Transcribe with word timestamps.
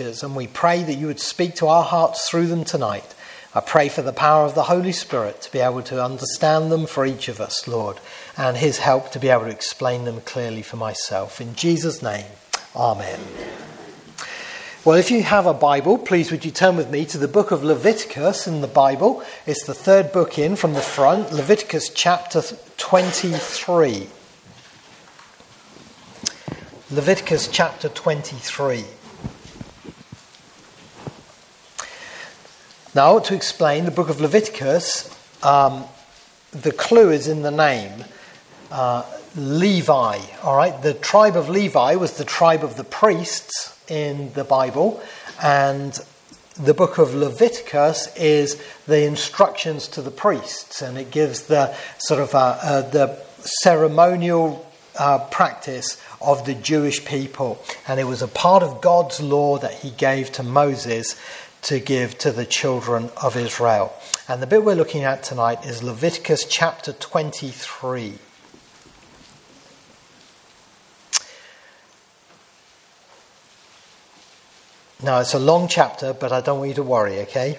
scriptures, 0.00 0.22
and 0.22 0.34
we 0.34 0.46
pray 0.46 0.82
that 0.82 0.94
you 0.94 1.06
would 1.06 1.20
speak 1.20 1.54
to 1.56 1.66
our 1.66 1.84
hearts 1.84 2.28
through 2.28 2.46
them 2.46 2.64
tonight. 2.64 3.14
I 3.54 3.60
pray 3.60 3.88
for 3.90 4.00
the 4.00 4.12
power 4.12 4.46
of 4.46 4.54
the 4.54 4.62
Holy 4.62 4.92
Spirit 4.92 5.42
to 5.42 5.52
be 5.52 5.58
able 5.58 5.82
to 5.82 6.02
understand 6.02 6.72
them 6.72 6.86
for 6.86 7.04
each 7.04 7.28
of 7.28 7.40
us, 7.40 7.68
Lord, 7.68 7.98
and 8.36 8.56
his 8.56 8.78
help 8.78 9.10
to 9.10 9.18
be 9.18 9.28
able 9.28 9.44
to 9.44 9.50
explain 9.50 10.04
them 10.04 10.22
clearly 10.22 10.62
for 10.62 10.76
myself. 10.76 11.40
In 11.40 11.54
Jesus' 11.54 12.02
name, 12.02 12.24
Amen. 12.74 13.20
Well, 14.84 14.96
if 14.96 15.10
you 15.10 15.22
have 15.22 15.46
a 15.46 15.52
Bible, 15.52 15.98
please 15.98 16.30
would 16.30 16.46
you 16.46 16.50
turn 16.50 16.76
with 16.76 16.90
me 16.90 17.04
to 17.06 17.18
the 17.18 17.28
book 17.28 17.50
of 17.50 17.62
Leviticus 17.62 18.46
in 18.46 18.62
the 18.62 18.68
Bible? 18.68 19.22
It's 19.46 19.64
the 19.64 19.74
third 19.74 20.12
book 20.12 20.38
in 20.38 20.56
from 20.56 20.72
the 20.72 20.80
front, 20.80 21.30
Leviticus 21.30 21.90
chapter 21.90 22.40
23. 22.78 24.06
Leviticus 26.90 27.48
chapter 27.48 27.90
23. 27.90 28.84
Now, 32.92 33.16
I 33.16 33.22
to 33.22 33.36
explain 33.36 33.84
the 33.84 33.92
book 33.92 34.08
of 34.08 34.20
Leviticus. 34.20 35.16
Um, 35.44 35.84
the 36.50 36.72
clue 36.72 37.10
is 37.10 37.28
in 37.28 37.42
the 37.42 37.52
name. 37.52 38.04
Uh, 38.68 39.04
Levi, 39.36 40.18
all 40.42 40.56
right? 40.56 40.82
The 40.82 40.94
tribe 40.94 41.36
of 41.36 41.48
Levi 41.48 41.94
was 41.94 42.16
the 42.16 42.24
tribe 42.24 42.64
of 42.64 42.76
the 42.76 42.82
priests 42.82 43.78
in 43.88 44.32
the 44.32 44.42
Bible, 44.42 45.00
and 45.40 45.96
the 46.58 46.74
book 46.74 46.98
of 46.98 47.14
Leviticus 47.14 48.12
is 48.16 48.60
the 48.88 49.04
instructions 49.04 49.86
to 49.88 50.02
the 50.02 50.10
priests, 50.10 50.82
and 50.82 50.98
it 50.98 51.12
gives 51.12 51.42
the 51.42 51.72
sort 51.98 52.18
of 52.18 52.34
uh, 52.34 52.58
uh, 52.60 52.90
the 52.90 53.16
ceremonial 53.38 54.66
uh, 54.98 55.18
practice 55.30 56.02
of 56.20 56.44
the 56.44 56.54
Jewish 56.54 57.04
people, 57.04 57.62
and 57.86 58.00
it 58.00 58.04
was 58.04 58.20
a 58.20 58.28
part 58.28 58.64
of 58.64 58.80
God's 58.80 59.20
law 59.20 59.58
that 59.58 59.74
He 59.74 59.90
gave 59.90 60.32
to 60.32 60.42
Moses 60.42 61.14
to 61.62 61.78
give 61.78 62.18
to 62.18 62.32
the 62.32 62.46
children 62.46 63.10
of 63.22 63.36
Israel. 63.36 63.92
And 64.28 64.40
the 64.42 64.46
bit 64.46 64.64
we're 64.64 64.74
looking 64.74 65.04
at 65.04 65.22
tonight 65.22 65.64
is 65.64 65.82
Leviticus 65.82 66.44
chapter 66.44 66.92
23. 66.92 68.14
Now, 75.02 75.20
it's 75.20 75.32
a 75.32 75.38
long 75.38 75.66
chapter, 75.66 76.12
but 76.12 76.30
I 76.30 76.42
don't 76.42 76.58
want 76.58 76.68
you 76.68 76.74
to 76.74 76.82
worry, 76.82 77.20
okay? 77.20 77.58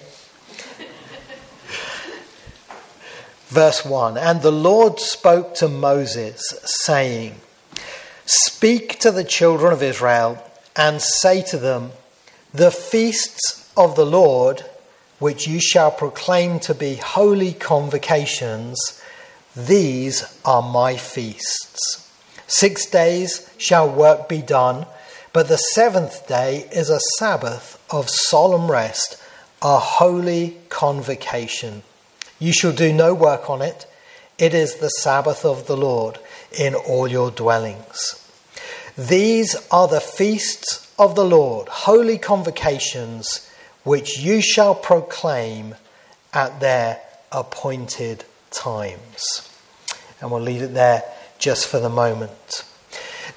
Verse 3.48 3.84
1 3.84 4.16
And 4.16 4.42
the 4.42 4.52
Lord 4.52 5.00
spoke 5.00 5.56
to 5.56 5.68
Moses, 5.68 6.40
saying, 6.64 7.34
Speak 8.24 9.00
to 9.00 9.10
the 9.10 9.24
children 9.24 9.72
of 9.72 9.82
Israel 9.82 10.40
and 10.76 11.02
say 11.02 11.42
to 11.42 11.58
them, 11.58 11.90
The 12.54 12.70
feasts 12.70 13.61
of 13.76 13.96
the 13.96 14.06
Lord, 14.06 14.64
which 15.18 15.46
you 15.46 15.60
shall 15.60 15.90
proclaim 15.90 16.58
to 16.60 16.74
be 16.74 16.96
holy 16.96 17.52
convocations, 17.52 19.00
these 19.54 20.24
are 20.44 20.62
my 20.62 20.96
feasts. 20.96 22.10
Six 22.46 22.86
days 22.86 23.48
shall 23.58 23.88
work 23.88 24.28
be 24.28 24.42
done, 24.42 24.86
but 25.32 25.48
the 25.48 25.56
seventh 25.56 26.26
day 26.26 26.68
is 26.72 26.90
a 26.90 27.00
Sabbath 27.18 27.82
of 27.90 28.10
solemn 28.10 28.70
rest, 28.70 29.16
a 29.62 29.78
holy 29.78 30.58
convocation. 30.68 31.82
You 32.38 32.52
shall 32.52 32.72
do 32.72 32.92
no 32.92 33.14
work 33.14 33.48
on 33.48 33.62
it. 33.62 33.86
It 34.38 34.54
is 34.54 34.76
the 34.76 34.88
Sabbath 34.88 35.44
of 35.44 35.66
the 35.66 35.76
Lord 35.76 36.18
in 36.50 36.74
all 36.74 37.08
your 37.08 37.30
dwellings. 37.30 38.18
These 38.98 39.56
are 39.70 39.88
the 39.88 40.00
feasts 40.00 40.92
of 40.98 41.14
the 41.14 41.24
Lord, 41.24 41.68
holy 41.68 42.18
convocations 42.18 43.48
which 43.84 44.18
you 44.18 44.40
shall 44.40 44.74
proclaim 44.74 45.74
at 46.32 46.60
their 46.60 47.00
appointed 47.30 48.24
times. 48.50 49.48
And 50.20 50.30
we'll 50.30 50.40
leave 50.40 50.62
it 50.62 50.74
there 50.74 51.02
just 51.38 51.66
for 51.66 51.80
the 51.80 51.88
moment. 51.88 52.64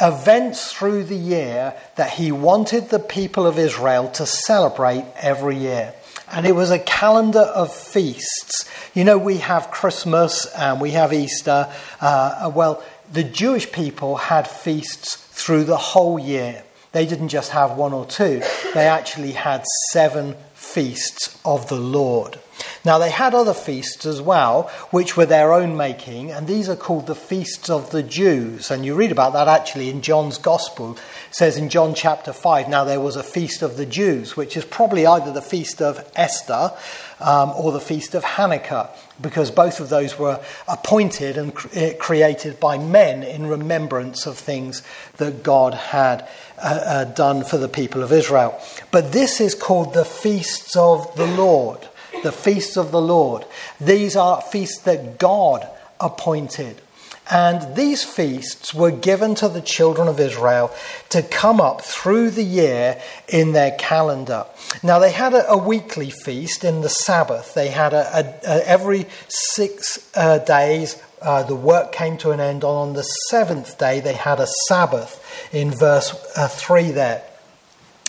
events 0.00 0.72
through 0.72 1.04
the 1.04 1.16
year 1.16 1.74
that 1.96 2.10
He 2.10 2.32
wanted 2.32 2.88
the 2.88 2.98
people 2.98 3.46
of 3.46 3.58
Israel 3.58 4.08
to 4.12 4.26
celebrate 4.26 5.04
every 5.16 5.56
year. 5.56 5.94
And 6.32 6.46
it 6.46 6.52
was 6.52 6.70
a 6.70 6.78
calendar 6.78 7.40
of 7.40 7.72
feasts. 7.72 8.68
You 8.94 9.04
know, 9.04 9.18
we 9.18 9.38
have 9.38 9.70
Christmas 9.70 10.46
and 10.46 10.80
we 10.80 10.92
have 10.92 11.12
Easter. 11.12 11.70
Uh, 12.00 12.50
well, 12.54 12.82
the 13.12 13.24
Jewish 13.24 13.70
people 13.70 14.16
had 14.16 14.48
feasts 14.48 15.16
through 15.16 15.64
the 15.64 15.76
whole 15.76 16.18
year. 16.18 16.64
They 16.94 17.06
didn't 17.06 17.28
just 17.28 17.50
have 17.50 17.76
one 17.76 17.92
or 17.92 18.06
two, 18.06 18.40
they 18.72 18.86
actually 18.86 19.32
had 19.32 19.64
seven 19.90 20.36
feasts 20.54 21.38
of 21.44 21.68
the 21.68 21.76
Lord. 21.76 22.38
Now, 22.84 22.98
they 22.98 23.10
had 23.10 23.34
other 23.34 23.54
feasts 23.54 24.06
as 24.06 24.20
well, 24.20 24.70
which 24.90 25.16
were 25.16 25.26
their 25.26 25.52
own 25.52 25.76
making, 25.76 26.30
and 26.30 26.46
these 26.46 26.68
are 26.68 26.76
called 26.76 27.06
the 27.06 27.14
feasts 27.14 27.68
of 27.68 27.90
the 27.90 28.02
Jews. 28.02 28.70
And 28.70 28.84
you 28.84 28.94
read 28.94 29.10
about 29.10 29.32
that 29.32 29.48
actually 29.48 29.90
in 29.90 30.02
John's 30.02 30.38
Gospel. 30.38 30.92
It 30.92 31.34
says 31.34 31.56
in 31.56 31.68
John 31.68 31.94
chapter 31.94 32.32
5, 32.32 32.68
now 32.68 32.84
there 32.84 33.00
was 33.00 33.16
a 33.16 33.22
feast 33.22 33.62
of 33.62 33.76
the 33.76 33.86
Jews, 33.86 34.36
which 34.36 34.56
is 34.56 34.64
probably 34.64 35.06
either 35.06 35.32
the 35.32 35.42
feast 35.42 35.82
of 35.82 36.08
Esther 36.14 36.72
um, 37.24 37.52
or 37.56 37.72
the 37.72 37.80
feast 37.80 38.14
of 38.14 38.22
Hanukkah, 38.22 38.90
because 39.20 39.50
both 39.50 39.80
of 39.80 39.88
those 39.88 40.18
were 40.18 40.44
appointed 40.68 41.38
and 41.38 41.54
created 41.54 42.60
by 42.60 42.76
men 42.76 43.22
in 43.22 43.46
remembrance 43.46 44.26
of 44.26 44.36
things 44.36 44.82
that 45.16 45.42
God 45.42 45.72
had 45.72 46.28
uh, 46.58 46.80
uh, 46.84 47.04
done 47.04 47.42
for 47.42 47.56
the 47.56 47.68
people 47.68 48.02
of 48.02 48.12
Israel. 48.12 48.60
But 48.90 49.12
this 49.12 49.40
is 49.40 49.54
called 49.54 49.94
the 49.94 50.04
feasts 50.04 50.76
of 50.76 51.16
the 51.16 51.26
Lord. 51.26 51.88
The 52.22 52.32
feasts 52.32 52.76
of 52.76 52.90
the 52.92 53.00
Lord. 53.00 53.44
These 53.80 54.16
are 54.16 54.40
feasts 54.40 54.82
that 54.82 55.18
God 55.18 55.66
appointed. 55.98 56.80
And 57.30 57.74
these 57.74 58.04
feasts 58.04 58.74
were 58.74 58.90
given 58.90 59.34
to 59.36 59.48
the 59.48 59.62
children 59.62 60.08
of 60.08 60.20
Israel 60.20 60.70
to 61.08 61.22
come 61.22 61.60
up 61.60 61.80
through 61.82 62.30
the 62.30 62.44
year 62.44 63.00
in 63.28 63.52
their 63.52 63.72
calendar. 63.72 64.44
Now, 64.82 64.98
they 64.98 65.10
had 65.10 65.32
a, 65.32 65.50
a 65.50 65.56
weekly 65.56 66.10
feast 66.10 66.64
in 66.64 66.82
the 66.82 66.90
Sabbath. 66.90 67.54
They 67.54 67.68
had 67.68 67.94
a, 67.94 68.38
a, 68.46 68.68
every 68.68 69.06
six 69.28 70.10
uh, 70.14 70.38
days, 70.38 71.02
uh, 71.24 71.42
the 71.42 71.56
work 71.56 71.92
came 71.92 72.18
to 72.18 72.30
an 72.32 72.40
end. 72.40 72.64
On 72.64 72.92
the 72.92 73.02
seventh 73.02 73.78
day, 73.78 74.00
they 74.00 74.12
had 74.12 74.40
a 74.40 74.46
Sabbath 74.68 75.24
in 75.52 75.70
verse 75.70 76.14
uh, 76.36 76.48
3 76.48 76.90
there. 76.90 77.22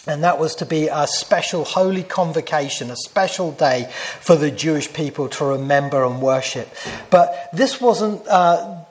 And 0.08 0.24
that 0.24 0.38
was 0.38 0.56
to 0.56 0.66
be 0.66 0.88
a 0.88 1.08
special 1.08 1.64
holy 1.64 2.04
convocation, 2.04 2.92
a 2.92 2.96
special 2.96 3.52
day 3.54 3.90
for 4.20 4.36
the 4.36 4.52
Jewish 4.52 4.92
people 4.92 5.30
to 5.30 5.46
remember 5.46 6.06
and 6.06 6.22
worship. 6.22 6.70
But 7.10 7.50
this 7.54 7.82
wasn't 7.82 8.28
uh, 8.28 8.84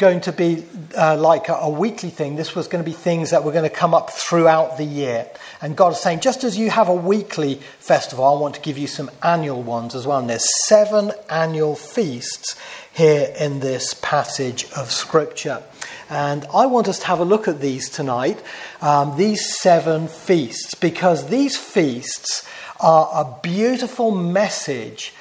going 0.00 0.22
to 0.22 0.32
be 0.32 0.64
uh, 0.96 1.14
like 1.18 1.50
a, 1.50 1.52
a, 1.52 1.68
weekly 1.68 2.08
thing. 2.08 2.34
This 2.34 2.54
was 2.54 2.68
going 2.68 2.82
to 2.82 2.90
be 2.90 2.96
things 2.96 3.30
that 3.30 3.44
were 3.44 3.52
going 3.52 3.68
to 3.68 3.76
come 3.76 3.92
up 3.92 4.08
throughout 4.08 4.78
the 4.78 4.84
year. 4.84 5.28
And 5.60 5.76
God 5.76 5.92
is 5.92 6.00
saying, 6.00 6.20
just 6.20 6.42
as 6.42 6.56
you 6.56 6.70
have 6.70 6.88
a 6.88 6.94
weekly 6.94 7.56
festival, 7.80 8.24
I 8.24 8.40
want 8.40 8.54
to 8.54 8.62
give 8.62 8.78
you 8.78 8.86
some 8.86 9.10
annual 9.22 9.62
ones 9.62 9.94
as 9.94 10.06
well. 10.06 10.18
And 10.18 10.30
there's 10.30 10.48
seven 10.66 11.12
annual 11.28 11.76
feasts 11.76 12.58
here 12.94 13.30
in 13.38 13.60
this 13.60 13.92
passage 14.00 14.64
of 14.72 14.90
Scripture. 14.90 15.62
And 16.08 16.46
I 16.52 16.64
want 16.64 16.88
us 16.88 16.98
to 17.00 17.06
have 17.06 17.20
a 17.20 17.24
look 17.24 17.46
at 17.46 17.60
these 17.60 17.90
tonight, 17.90 18.42
um, 18.80 19.18
these 19.18 19.54
seven 19.60 20.08
feasts, 20.08 20.74
because 20.74 21.28
these 21.28 21.58
feasts 21.58 22.48
are 22.80 23.10
a 23.12 23.40
beautiful 23.42 24.10
message 24.12 25.12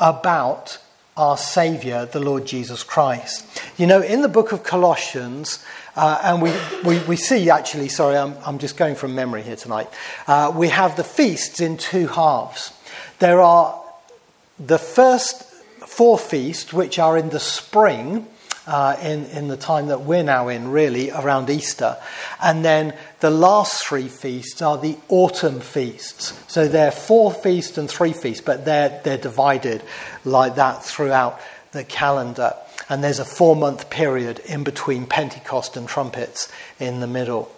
about 0.00 0.78
our 1.16 1.36
Saviour, 1.36 2.06
the 2.06 2.20
Lord 2.20 2.44
Jesus 2.44 2.82
Christ. 2.82 3.46
You 3.78 3.86
know, 3.86 4.00
in 4.00 4.22
the 4.22 4.28
book 4.28 4.52
of 4.52 4.64
Colossians, 4.64 5.64
uh, 5.96 6.20
and 6.24 6.42
we, 6.42 6.52
we, 6.84 6.98
we, 7.04 7.16
see 7.16 7.50
actually, 7.50 7.88
sorry, 7.88 8.16
I'm, 8.16 8.34
I'm 8.44 8.58
just 8.58 8.76
going 8.76 8.96
from 8.96 9.14
memory 9.14 9.42
here 9.42 9.56
tonight, 9.56 9.88
uh, 10.26 10.52
we 10.54 10.68
have 10.68 10.96
the 10.96 11.04
feasts 11.04 11.60
in 11.60 11.76
two 11.76 12.08
halves. 12.08 12.72
There 13.20 13.40
are 13.40 13.80
the 14.58 14.78
first 14.78 15.44
four 15.86 16.18
feasts, 16.18 16.72
which 16.72 16.98
are 16.98 17.16
in 17.16 17.30
the 17.30 17.40
spring, 17.40 18.26
uh, 18.66 18.96
in, 19.02 19.26
in 19.26 19.48
the 19.48 19.56
time 19.56 19.88
that 19.88 20.02
we're 20.02 20.22
now 20.22 20.48
in, 20.48 20.70
really, 20.70 21.10
around 21.10 21.50
Easter. 21.50 21.96
And 22.42 22.64
then 22.64 22.94
the 23.20 23.30
last 23.30 23.84
three 23.84 24.08
feasts 24.08 24.62
are 24.62 24.78
the 24.78 24.96
autumn 25.08 25.60
feasts. 25.60 26.32
So 26.48 26.68
they're 26.68 26.90
four 26.90 27.32
feasts 27.32 27.78
and 27.78 27.90
three 27.90 28.12
feasts, 28.12 28.42
but 28.42 28.64
they're, 28.64 29.00
they're 29.04 29.18
divided 29.18 29.82
like 30.24 30.56
that 30.56 30.84
throughout 30.84 31.40
the 31.72 31.84
calendar. 31.84 32.54
And 32.88 33.02
there's 33.02 33.18
a 33.18 33.24
four 33.24 33.56
month 33.56 33.90
period 33.90 34.40
in 34.40 34.64
between 34.64 35.06
Pentecost 35.06 35.76
and 35.76 35.88
trumpets 35.88 36.50
in 36.78 37.00
the 37.00 37.06
middle. 37.06 37.50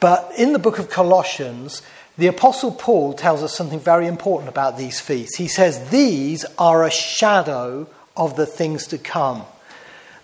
But 0.00 0.32
in 0.36 0.52
the 0.52 0.58
book 0.58 0.78
of 0.78 0.90
Colossians, 0.90 1.82
the 2.16 2.26
Apostle 2.26 2.72
Paul 2.72 3.12
tells 3.12 3.44
us 3.44 3.54
something 3.54 3.78
very 3.78 4.06
important 4.06 4.48
about 4.48 4.76
these 4.76 5.00
feasts. 5.00 5.36
He 5.36 5.46
says, 5.48 5.90
These 5.90 6.44
are 6.58 6.84
a 6.84 6.90
shadow 6.90 7.88
of 8.16 8.36
the 8.36 8.46
things 8.46 8.88
to 8.88 8.98
come. 8.98 9.44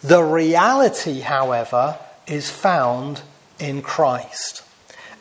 The 0.05 0.23
reality, 0.23 1.21
however, 1.21 1.99
is 2.27 2.51
found 2.51 3.23
in 3.59 3.81
Christ. 3.81 4.63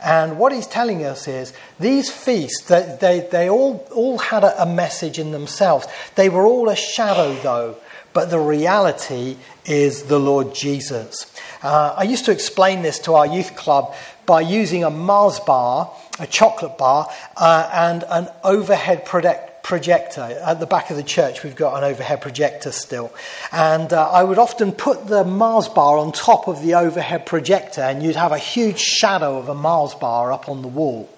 And 0.03 0.37
what 0.37 0.51
he's 0.51 0.67
telling 0.67 1.05
us 1.05 1.25
is 1.25 1.53
these 1.79 2.11
feasts, 2.11 2.67
they, 2.67 2.97
they, 2.99 3.27
they 3.31 3.49
all, 3.49 3.87
all 3.95 4.17
had 4.17 4.43
a, 4.43 4.63
a 4.63 4.65
message 4.65 5.19
in 5.19 5.31
themselves. 5.31 5.87
They 6.15 6.27
were 6.27 6.45
all 6.45 6.67
a 6.67 6.75
shadow, 6.75 7.33
though, 7.41 7.77
but 8.11 8.29
the 8.29 8.39
reality 8.39 9.37
is 9.65 10.03
the 10.03 10.19
Lord 10.19 10.53
Jesus. 10.53 11.33
Uh, 11.61 11.95
I 11.97 12.03
used 12.03 12.25
to 12.25 12.33
explain 12.33 12.81
this 12.81 12.99
to 12.99 13.13
our 13.13 13.25
youth 13.25 13.55
club 13.55 13.95
by 14.25 14.41
using 14.41 14.83
a 14.83 14.89
Mars 14.89 15.39
bar, 15.39 15.95
a 16.19 16.27
chocolate 16.27 16.77
bar, 16.77 17.09
uh, 17.37 17.69
and 17.71 18.03
an 18.09 18.27
overhead 18.43 19.05
project- 19.05 19.52
projector. 19.63 20.21
At 20.21 20.59
the 20.59 20.67
back 20.67 20.91
of 20.91 20.97
the 20.97 21.03
church, 21.03 21.43
we've 21.43 21.55
got 21.55 21.77
an 21.77 21.83
overhead 21.83 22.21
projector 22.21 22.71
still. 22.71 23.11
And 23.51 23.91
uh, 23.91 24.11
I 24.11 24.23
would 24.23 24.37
often 24.37 24.73
put 24.73 25.07
the 25.07 25.23
Mars 25.23 25.69
bar 25.69 25.97
on 25.97 26.11
top 26.11 26.47
of 26.47 26.61
the 26.61 26.75
overhead 26.75 27.25
projector, 27.25 27.81
and 27.81 28.03
you'd 28.03 28.17
have 28.17 28.33
a 28.33 28.37
huge 28.37 28.79
shadow 28.79 29.37
of 29.39 29.49
a 29.49 29.55
Mars 29.55 29.95
bar 29.95 30.31
up 30.31 30.49
on 30.49 30.61
the 30.61 30.67
wall. 30.67 31.09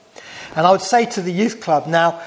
And 0.55 0.65
I 0.65 0.71
would 0.71 0.81
say 0.81 1.05
to 1.05 1.21
the 1.21 1.33
youth 1.33 1.59
club, 1.59 1.87
now, 1.87 2.21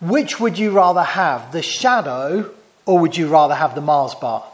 which 0.00 0.40
would 0.40 0.58
you 0.58 0.70
rather 0.72 1.02
have, 1.02 1.52
the 1.52 1.62
shadow, 1.62 2.52
or 2.86 2.98
would 2.98 3.16
you 3.16 3.28
rather 3.28 3.54
have 3.54 3.74
the 3.74 3.80
Mars 3.80 4.14
bar? 4.14 4.44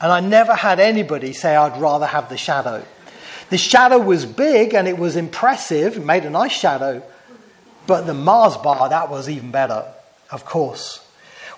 And 0.00 0.10
I 0.10 0.20
never 0.20 0.54
had 0.54 0.80
anybody 0.80 1.32
say 1.32 1.54
I'd 1.54 1.80
rather 1.80 2.06
have 2.06 2.28
the 2.28 2.36
shadow. 2.36 2.84
The 3.50 3.58
shadow 3.58 3.98
was 3.98 4.24
big 4.24 4.74
and 4.74 4.88
it 4.88 4.98
was 4.98 5.14
impressive, 5.14 5.98
it 5.98 6.04
made 6.04 6.24
a 6.24 6.30
nice 6.30 6.52
shadow. 6.52 7.02
But 7.86 8.06
the 8.06 8.14
Mars 8.14 8.56
bar, 8.56 8.88
that 8.88 9.10
was 9.10 9.28
even 9.28 9.50
better, 9.50 9.84
of 10.32 10.44
course. 10.44 11.06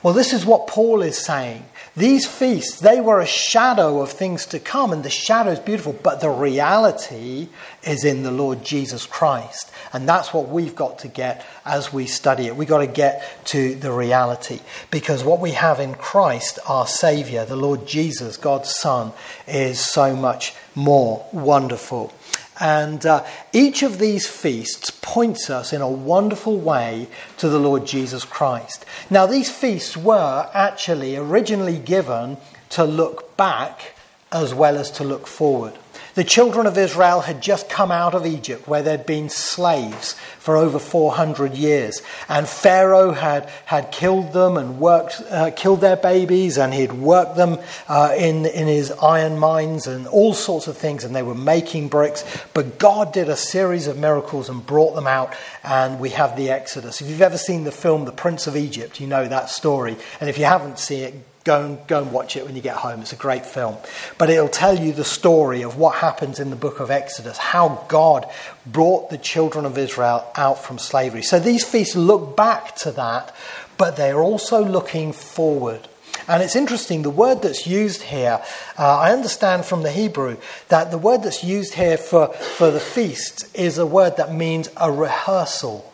Well, 0.02 0.12
this 0.12 0.34
is 0.34 0.44
what 0.44 0.66
Paul 0.66 1.00
is 1.00 1.16
saying. 1.16 1.64
These 1.96 2.26
feasts, 2.26 2.78
they 2.78 3.00
were 3.00 3.20
a 3.20 3.26
shadow 3.26 4.02
of 4.02 4.10
things 4.10 4.44
to 4.46 4.58
come, 4.58 4.92
and 4.92 5.02
the 5.02 5.08
shadow 5.08 5.52
is 5.52 5.58
beautiful, 5.58 5.98
but 6.02 6.20
the 6.20 6.28
reality 6.28 7.48
is 7.82 8.04
in 8.04 8.22
the 8.22 8.30
Lord 8.30 8.62
Jesus 8.62 9.06
Christ. 9.06 9.72
And 9.94 10.06
that's 10.06 10.34
what 10.34 10.50
we've 10.50 10.76
got 10.76 10.98
to 10.98 11.08
get 11.08 11.46
as 11.64 11.90
we 11.90 12.06
study 12.06 12.48
it. 12.48 12.56
We've 12.56 12.68
got 12.68 12.78
to 12.78 12.86
get 12.86 13.46
to 13.46 13.76
the 13.76 13.92
reality. 13.92 14.60
Because 14.90 15.24
what 15.24 15.40
we 15.40 15.52
have 15.52 15.80
in 15.80 15.94
Christ, 15.94 16.58
our 16.68 16.86
Saviour, 16.86 17.46
the 17.46 17.56
Lord 17.56 17.86
Jesus, 17.86 18.36
God's 18.36 18.74
Son, 18.74 19.12
is 19.48 19.80
so 19.80 20.14
much 20.14 20.52
more 20.74 21.24
wonderful. 21.32 22.12
And 22.60 23.04
uh, 23.04 23.24
each 23.52 23.82
of 23.82 23.98
these 23.98 24.28
feasts 24.28 24.90
points 24.90 25.50
us 25.50 25.72
in 25.72 25.80
a 25.80 25.88
wonderful 25.88 26.56
way 26.56 27.08
to 27.38 27.48
the 27.48 27.58
Lord 27.58 27.86
Jesus 27.86 28.24
Christ. 28.24 28.84
Now, 29.10 29.26
these 29.26 29.50
feasts 29.50 29.96
were 29.96 30.48
actually 30.54 31.16
originally 31.16 31.78
given 31.78 32.36
to 32.70 32.84
look 32.84 33.36
back 33.36 33.94
as 34.30 34.54
well 34.54 34.76
as 34.76 34.90
to 34.92 35.04
look 35.04 35.26
forward. 35.26 35.74
The 36.14 36.22
children 36.22 36.68
of 36.68 36.78
Israel 36.78 37.22
had 37.22 37.42
just 37.42 37.68
come 37.68 37.90
out 37.90 38.14
of 38.14 38.24
Egypt, 38.24 38.68
where 38.68 38.82
they'd 38.82 39.04
been 39.04 39.28
slaves 39.28 40.12
for 40.38 40.56
over 40.56 40.78
400 40.78 41.54
years. 41.54 42.02
And 42.28 42.48
Pharaoh 42.48 43.10
had, 43.10 43.48
had 43.64 43.90
killed 43.90 44.32
them 44.32 44.56
and 44.56 44.78
worked, 44.78 45.20
uh, 45.28 45.50
killed 45.50 45.80
their 45.80 45.96
babies, 45.96 46.56
and 46.56 46.72
he'd 46.72 46.92
worked 46.92 47.34
them 47.34 47.58
uh, 47.88 48.14
in, 48.16 48.46
in 48.46 48.68
his 48.68 48.92
iron 48.92 49.40
mines 49.40 49.88
and 49.88 50.06
all 50.06 50.34
sorts 50.34 50.68
of 50.68 50.76
things, 50.76 51.02
and 51.02 51.16
they 51.16 51.22
were 51.24 51.34
making 51.34 51.88
bricks. 51.88 52.24
But 52.54 52.78
God 52.78 53.12
did 53.12 53.28
a 53.28 53.36
series 53.36 53.88
of 53.88 53.98
miracles 53.98 54.48
and 54.48 54.64
brought 54.64 54.94
them 54.94 55.08
out, 55.08 55.34
and 55.64 55.98
we 55.98 56.10
have 56.10 56.36
the 56.36 56.50
Exodus. 56.50 57.00
If 57.00 57.08
you've 57.10 57.22
ever 57.22 57.38
seen 57.38 57.64
the 57.64 57.72
film 57.72 58.04
The 58.04 58.12
Prince 58.12 58.46
of 58.46 58.56
Egypt, 58.56 59.00
you 59.00 59.08
know 59.08 59.26
that 59.26 59.50
story. 59.50 59.96
And 60.20 60.30
if 60.30 60.38
you 60.38 60.44
haven't 60.44 60.78
seen 60.78 61.02
it, 61.02 61.14
Go 61.44 61.62
and, 61.62 61.86
go 61.86 62.00
and 62.00 62.10
watch 62.10 62.36
it 62.36 62.46
when 62.46 62.56
you 62.56 62.62
get 62.62 62.76
home. 62.76 63.00
It's 63.00 63.12
a 63.12 63.16
great 63.16 63.44
film. 63.44 63.76
But 64.16 64.30
it'll 64.30 64.48
tell 64.48 64.78
you 64.78 64.92
the 64.92 65.04
story 65.04 65.60
of 65.60 65.76
what 65.76 65.96
happens 65.96 66.40
in 66.40 66.48
the 66.48 66.56
book 66.56 66.80
of 66.80 66.90
Exodus, 66.90 67.36
how 67.36 67.84
God 67.88 68.26
brought 68.64 69.10
the 69.10 69.18
children 69.18 69.66
of 69.66 69.76
Israel 69.76 70.26
out 70.36 70.64
from 70.64 70.78
slavery. 70.78 71.20
So 71.20 71.38
these 71.38 71.62
feasts 71.62 71.96
look 71.96 72.34
back 72.34 72.76
to 72.76 72.92
that, 72.92 73.34
but 73.76 73.96
they're 73.96 74.22
also 74.22 74.64
looking 74.64 75.12
forward. 75.12 75.86
And 76.26 76.42
it's 76.42 76.56
interesting, 76.56 77.02
the 77.02 77.10
word 77.10 77.42
that's 77.42 77.66
used 77.66 78.02
here, 78.02 78.40
uh, 78.78 78.98
I 78.98 79.12
understand 79.12 79.66
from 79.66 79.82
the 79.82 79.92
Hebrew 79.92 80.38
that 80.68 80.90
the 80.90 80.96
word 80.96 81.22
that's 81.22 81.44
used 81.44 81.74
here 81.74 81.98
for, 81.98 82.28
for 82.28 82.70
the 82.70 82.80
feast 82.80 83.54
is 83.54 83.76
a 83.76 83.84
word 83.84 84.16
that 84.16 84.32
means 84.32 84.70
a 84.78 84.90
rehearsal 84.90 85.93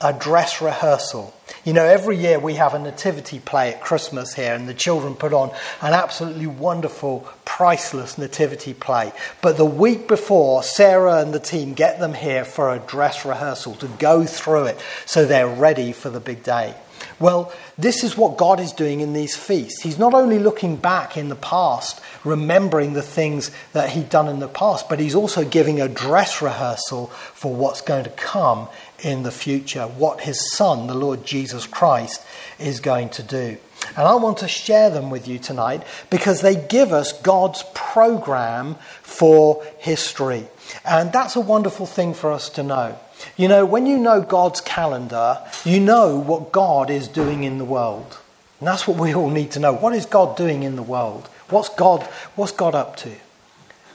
a 0.00 0.12
dress 0.12 0.62
rehearsal. 0.62 1.34
You 1.64 1.72
know, 1.72 1.84
every 1.84 2.16
year 2.16 2.38
we 2.38 2.54
have 2.54 2.74
a 2.74 2.78
nativity 2.78 3.40
play 3.40 3.74
at 3.74 3.80
Christmas 3.80 4.34
here, 4.34 4.54
and 4.54 4.68
the 4.68 4.74
children 4.74 5.14
put 5.14 5.32
on 5.32 5.50
an 5.80 5.92
absolutely 5.92 6.46
wonderful, 6.46 7.28
priceless 7.44 8.18
nativity 8.18 8.74
play. 8.74 9.12
But 9.42 9.56
the 9.56 9.64
week 9.64 10.06
before, 10.06 10.62
Sarah 10.62 11.20
and 11.20 11.34
the 11.34 11.40
team 11.40 11.74
get 11.74 11.98
them 11.98 12.14
here 12.14 12.44
for 12.44 12.72
a 12.72 12.78
dress 12.78 13.24
rehearsal 13.24 13.74
to 13.76 13.88
go 13.98 14.24
through 14.24 14.66
it 14.66 14.78
so 15.06 15.26
they're 15.26 15.48
ready 15.48 15.92
for 15.92 16.10
the 16.10 16.20
big 16.20 16.42
day. 16.42 16.74
Well, 17.20 17.52
this 17.76 18.04
is 18.04 18.16
what 18.16 18.36
God 18.36 18.60
is 18.60 18.72
doing 18.72 19.00
in 19.00 19.12
these 19.12 19.36
feasts. 19.36 19.82
He's 19.82 19.98
not 19.98 20.14
only 20.14 20.38
looking 20.38 20.76
back 20.76 21.16
in 21.16 21.28
the 21.28 21.36
past, 21.36 22.00
remembering 22.24 22.92
the 22.92 23.02
things 23.02 23.50
that 23.72 23.90
He'd 23.90 24.08
done 24.08 24.28
in 24.28 24.38
the 24.38 24.48
past, 24.48 24.88
but 24.88 25.00
He's 25.00 25.14
also 25.14 25.44
giving 25.44 25.80
a 25.80 25.88
dress 25.88 26.40
rehearsal 26.40 27.06
for 27.06 27.54
what's 27.54 27.80
going 27.80 28.04
to 28.04 28.10
come 28.10 28.68
in 29.00 29.22
the 29.22 29.30
future, 29.30 29.84
what 29.84 30.20
his 30.20 30.52
son, 30.52 30.86
the 30.86 30.94
Lord 30.94 31.24
Jesus 31.24 31.66
Christ, 31.66 32.22
is 32.58 32.80
going 32.80 33.10
to 33.10 33.22
do. 33.22 33.56
And 33.96 34.06
I 34.06 34.14
want 34.16 34.38
to 34.38 34.48
share 34.48 34.90
them 34.90 35.10
with 35.10 35.28
you 35.28 35.38
tonight 35.38 35.82
because 36.10 36.40
they 36.40 36.56
give 36.56 36.92
us 36.92 37.20
God's 37.22 37.64
program 37.74 38.74
for 39.02 39.64
history. 39.78 40.48
And 40.84 41.12
that's 41.12 41.36
a 41.36 41.40
wonderful 41.40 41.86
thing 41.86 42.14
for 42.14 42.32
us 42.32 42.50
to 42.50 42.62
know. 42.62 42.98
You 43.36 43.48
know, 43.48 43.64
when 43.64 43.86
you 43.86 43.98
know 43.98 44.20
God's 44.20 44.60
calendar, 44.60 45.38
you 45.64 45.80
know 45.80 46.16
what 46.16 46.52
God 46.52 46.90
is 46.90 47.08
doing 47.08 47.44
in 47.44 47.58
the 47.58 47.64
world. 47.64 48.18
And 48.60 48.68
that's 48.68 48.86
what 48.86 48.98
we 48.98 49.14
all 49.14 49.30
need 49.30 49.52
to 49.52 49.60
know. 49.60 49.72
What 49.72 49.94
is 49.94 50.06
God 50.06 50.36
doing 50.36 50.62
in 50.62 50.76
the 50.76 50.82
world? 50.82 51.28
What's 51.48 51.68
God, 51.68 52.02
what's 52.34 52.52
God 52.52 52.74
up 52.74 52.96
to? 52.98 53.12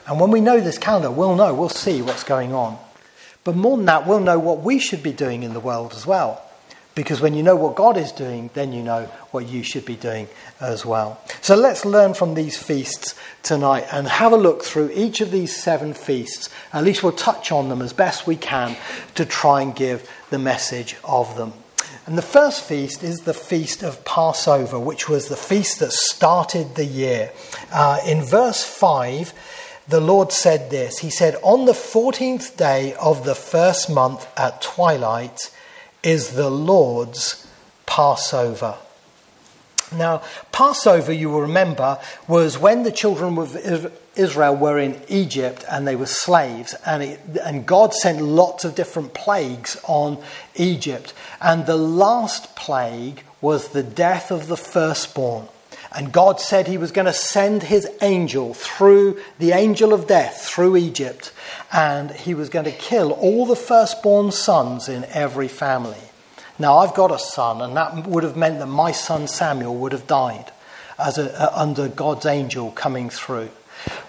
And 0.07 0.19
when 0.19 0.31
we 0.31 0.41
know 0.41 0.59
this 0.59 0.77
calendar, 0.77 1.11
we'll 1.11 1.35
know, 1.35 1.53
we'll 1.53 1.69
see 1.69 2.01
what's 2.01 2.23
going 2.23 2.53
on. 2.53 2.77
But 3.43 3.55
more 3.55 3.77
than 3.77 3.85
that, 3.87 4.07
we'll 4.07 4.19
know 4.19 4.39
what 4.39 4.61
we 4.61 4.79
should 4.79 5.03
be 5.03 5.11
doing 5.11 5.43
in 5.43 5.53
the 5.53 5.59
world 5.59 5.93
as 5.93 6.05
well. 6.05 6.41
Because 6.95 7.19
when 7.19 7.33
you 7.33 7.41
know 7.41 7.55
what 7.55 7.75
God 7.75 7.97
is 7.97 8.11
doing, 8.11 8.51
then 8.53 8.71
you 8.71 8.83
know 8.83 9.05
what 9.31 9.47
you 9.47 9.63
should 9.63 9.83
be 9.83 9.95
doing 9.95 10.27
as 10.61 10.85
well. 10.85 11.19
So 11.41 11.55
let's 11.55 11.85
learn 11.85 12.13
from 12.13 12.35
these 12.35 12.55
feasts 12.55 13.15
tonight 13.41 13.87
and 13.91 14.07
have 14.07 14.31
a 14.31 14.37
look 14.37 14.63
through 14.63 14.91
each 14.93 15.19
of 15.19 15.31
these 15.31 15.55
seven 15.55 15.95
feasts. 15.95 16.49
At 16.71 16.83
least 16.83 17.01
we'll 17.01 17.11
touch 17.11 17.51
on 17.51 17.69
them 17.69 17.81
as 17.81 17.93
best 17.93 18.27
we 18.27 18.35
can 18.35 18.77
to 19.15 19.25
try 19.25 19.63
and 19.63 19.75
give 19.75 20.07
the 20.29 20.37
message 20.37 20.95
of 21.03 21.35
them. 21.35 21.53
And 22.05 22.17
the 22.17 22.21
first 22.21 22.63
feast 22.63 23.01
is 23.01 23.21
the 23.21 23.33
feast 23.33 23.81
of 23.81 24.03
Passover, 24.05 24.79
which 24.79 25.07
was 25.07 25.29
the 25.29 25.35
feast 25.35 25.79
that 25.79 25.93
started 25.93 26.75
the 26.75 26.85
year. 26.85 27.31
Uh, 27.71 27.99
in 28.05 28.23
verse 28.23 28.63
5, 28.63 29.33
the 29.87 30.01
Lord 30.01 30.31
said 30.31 30.69
this 30.69 30.99
He 30.99 31.09
said, 31.09 31.35
On 31.43 31.65
the 31.65 31.73
14th 31.73 32.57
day 32.57 32.93
of 32.95 33.25
the 33.25 33.35
first 33.35 33.89
month 33.89 34.27
at 34.37 34.61
twilight, 34.61 35.51
is 36.03 36.31
the 36.31 36.49
Lord's 36.49 37.47
Passover. 37.85 38.75
Now, 39.95 40.23
Passover, 40.51 41.11
you 41.11 41.29
will 41.29 41.41
remember, 41.41 41.99
was 42.27 42.57
when 42.57 42.83
the 42.83 42.91
children 42.91 43.37
of 43.37 43.91
Israel 44.15 44.55
were 44.55 44.79
in 44.79 44.99
Egypt 45.07 45.63
and 45.69 45.87
they 45.87 45.95
were 45.95 46.07
slaves, 46.07 46.73
and, 46.85 47.03
it, 47.03 47.19
and 47.43 47.65
God 47.65 47.93
sent 47.93 48.21
lots 48.21 48.65
of 48.65 48.75
different 48.75 49.13
plagues 49.13 49.79
on 49.83 50.21
Egypt. 50.55 51.13
And 51.41 51.65
the 51.65 51.77
last 51.77 52.55
plague 52.55 53.23
was 53.41 53.69
the 53.69 53.83
death 53.83 54.31
of 54.31 54.47
the 54.47 54.57
firstborn. 54.57 55.47
And 55.95 56.11
God 56.11 56.39
said 56.39 56.67
he 56.67 56.77
was 56.77 56.91
going 56.91 57.05
to 57.05 57.13
send 57.13 57.63
his 57.63 57.87
angel 58.01 58.53
through 58.53 59.19
the 59.37 59.51
angel 59.51 59.93
of 59.93 60.07
death 60.07 60.41
through 60.41 60.75
Egypt, 60.75 61.31
and 61.71 62.09
he 62.09 62.33
was 62.33 62.49
going 62.49 62.65
to 62.65 62.71
kill 62.71 63.11
all 63.11 63.45
the 63.45 63.55
firstborn 63.55 64.31
sons 64.31 64.89
in 64.89 65.05
every 65.05 65.47
family. 65.47 65.97
Now, 66.57 66.77
I've 66.77 66.95
got 66.95 67.11
a 67.11 67.19
son, 67.19 67.61
and 67.61 67.75
that 67.77 68.07
would 68.07 68.23
have 68.23 68.37
meant 68.37 68.59
that 68.59 68.67
my 68.67 68.91
son 68.91 69.27
Samuel 69.27 69.75
would 69.75 69.91
have 69.91 70.07
died 70.07 70.51
as 70.97 71.17
a, 71.17 71.33
uh, 71.39 71.51
under 71.55 71.87
God's 71.87 72.25
angel 72.25 72.71
coming 72.71 73.09
through. 73.09 73.49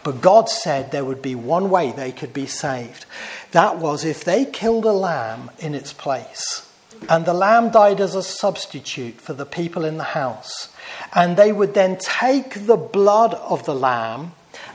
But 0.02 0.20
God 0.20 0.48
said 0.48 0.90
there 0.90 1.04
would 1.04 1.22
be 1.22 1.34
one 1.34 1.68
way 1.68 1.90
they 1.90 2.12
could 2.12 2.32
be 2.32 2.46
saved. 2.46 3.06
That 3.52 3.78
was 3.78 4.04
if 4.04 4.24
they 4.24 4.44
killed 4.44 4.84
a 4.84 4.92
lamb 4.92 5.50
in 5.58 5.74
its 5.74 5.92
place. 5.92 6.70
And 7.08 7.26
the 7.26 7.34
lamb 7.34 7.70
died 7.70 8.00
as 8.00 8.14
a 8.14 8.22
substitute 8.22 9.20
for 9.20 9.32
the 9.32 9.46
people 9.46 9.84
in 9.84 9.96
the 9.96 10.04
house. 10.04 10.68
And 11.14 11.36
they 11.36 11.52
would 11.52 11.74
then 11.74 11.98
take 11.98 12.66
the 12.66 12.76
blood 12.76 13.34
of 13.34 13.64
the 13.64 13.74
lamb 13.74 14.32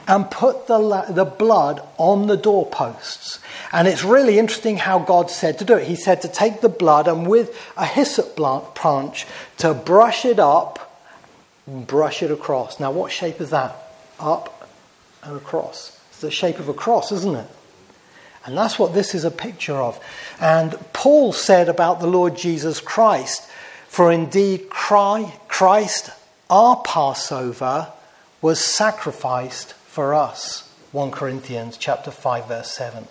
and 0.07 0.29
put 0.29 0.67
the, 0.67 1.05
the 1.09 1.25
blood 1.25 1.81
on 1.97 2.27
the 2.27 2.35
doorposts. 2.37 3.39
And 3.71 3.87
it's 3.87 4.03
really 4.03 4.39
interesting 4.39 4.77
how 4.77 4.99
God 4.99 5.29
said 5.29 5.59
to 5.59 5.65
do 5.65 5.75
it. 5.75 5.87
He 5.87 5.95
said 5.95 6.21
to 6.23 6.27
take 6.27 6.61
the 6.61 6.69
blood 6.69 7.07
and 7.07 7.27
with 7.27 7.55
a 7.77 7.85
hyssop 7.85 8.35
branch 8.35 9.27
to 9.57 9.73
brush 9.73 10.25
it 10.25 10.39
up, 10.39 11.01
brush 11.67 12.23
it 12.23 12.31
across. 12.31 12.79
Now, 12.79 12.91
what 12.91 13.11
shape 13.11 13.39
is 13.39 13.51
that? 13.51 13.75
Up 14.19 14.69
and 15.23 15.37
across. 15.37 15.99
It's 16.09 16.21
the 16.21 16.31
shape 16.31 16.59
of 16.59 16.69
a 16.69 16.73
cross, 16.73 17.11
isn't 17.11 17.35
it? 17.35 17.47
And 18.49 18.57
that's 18.57 18.79
what 18.79 18.95
this 18.95 19.13
is 19.13 19.23
a 19.23 19.31
picture 19.31 19.75
of. 19.75 20.03
And 20.41 20.75
Paul 20.91 21.33
said 21.33 21.69
about 21.69 21.99
the 21.99 22.07
Lord 22.07 22.35
Jesus 22.35 22.81
Christ, 22.81 23.47
for 23.87 24.11
indeed 24.11 24.69
Christ, 24.69 26.09
our 26.49 26.77
Passover, 26.77 27.91
was 28.41 28.59
sacrificed 28.59 29.73
for 29.73 30.15
us. 30.15 30.67
1 30.93 31.11
Corinthians 31.11 31.77
chapter 31.77 32.09
5 32.09 32.47
verse 32.47 32.71
7. 32.71 33.07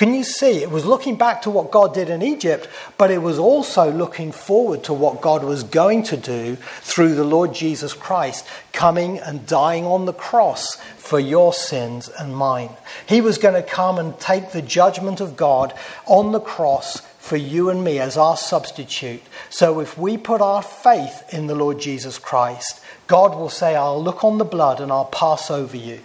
Can 0.00 0.14
you 0.14 0.24
see 0.24 0.62
it 0.62 0.70
was 0.70 0.86
looking 0.86 1.16
back 1.16 1.42
to 1.42 1.50
what 1.50 1.70
God 1.70 1.92
did 1.92 2.08
in 2.08 2.22
Egypt, 2.22 2.70
but 2.96 3.10
it 3.10 3.18
was 3.18 3.38
also 3.38 3.92
looking 3.92 4.32
forward 4.32 4.82
to 4.84 4.94
what 4.94 5.20
God 5.20 5.44
was 5.44 5.62
going 5.62 6.04
to 6.04 6.16
do 6.16 6.56
through 6.56 7.14
the 7.14 7.22
Lord 7.22 7.52
Jesus 7.52 7.92
Christ 7.92 8.46
coming 8.72 9.18
and 9.18 9.46
dying 9.46 9.84
on 9.84 10.06
the 10.06 10.14
cross 10.14 10.76
for 10.96 11.20
your 11.20 11.52
sins 11.52 12.08
and 12.08 12.34
mine. 12.34 12.70
He 13.06 13.20
was 13.20 13.36
going 13.36 13.62
to 13.62 13.62
come 13.62 13.98
and 13.98 14.18
take 14.18 14.52
the 14.52 14.62
judgment 14.62 15.20
of 15.20 15.36
God 15.36 15.74
on 16.06 16.32
the 16.32 16.40
cross 16.40 17.00
for 17.18 17.36
you 17.36 17.68
and 17.68 17.84
me 17.84 17.98
as 17.98 18.16
our 18.16 18.38
substitute. 18.38 19.20
So 19.50 19.80
if 19.80 19.98
we 19.98 20.16
put 20.16 20.40
our 20.40 20.62
faith 20.62 21.24
in 21.28 21.46
the 21.46 21.54
Lord 21.54 21.78
Jesus 21.78 22.18
Christ, 22.18 22.80
God 23.06 23.36
will 23.36 23.50
say, 23.50 23.76
I'll 23.76 24.02
look 24.02 24.24
on 24.24 24.38
the 24.38 24.46
blood 24.46 24.80
and 24.80 24.90
I'll 24.90 25.04
pass 25.04 25.50
over 25.50 25.76
you. 25.76 26.00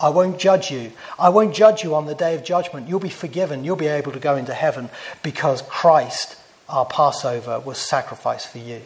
I 0.00 0.08
won't 0.08 0.38
judge 0.38 0.70
you. 0.70 0.92
I 1.18 1.28
won't 1.28 1.54
judge 1.54 1.84
you 1.84 1.94
on 1.94 2.06
the 2.06 2.14
day 2.14 2.34
of 2.34 2.42
judgment. 2.42 2.88
You'll 2.88 3.00
be 3.00 3.10
forgiven. 3.10 3.64
You'll 3.64 3.76
be 3.76 3.86
able 3.86 4.12
to 4.12 4.18
go 4.18 4.36
into 4.36 4.54
heaven 4.54 4.88
because 5.22 5.62
Christ, 5.62 6.36
our 6.68 6.86
Passover, 6.86 7.60
was 7.60 7.78
sacrificed 7.78 8.48
for 8.48 8.58
you. 8.58 8.80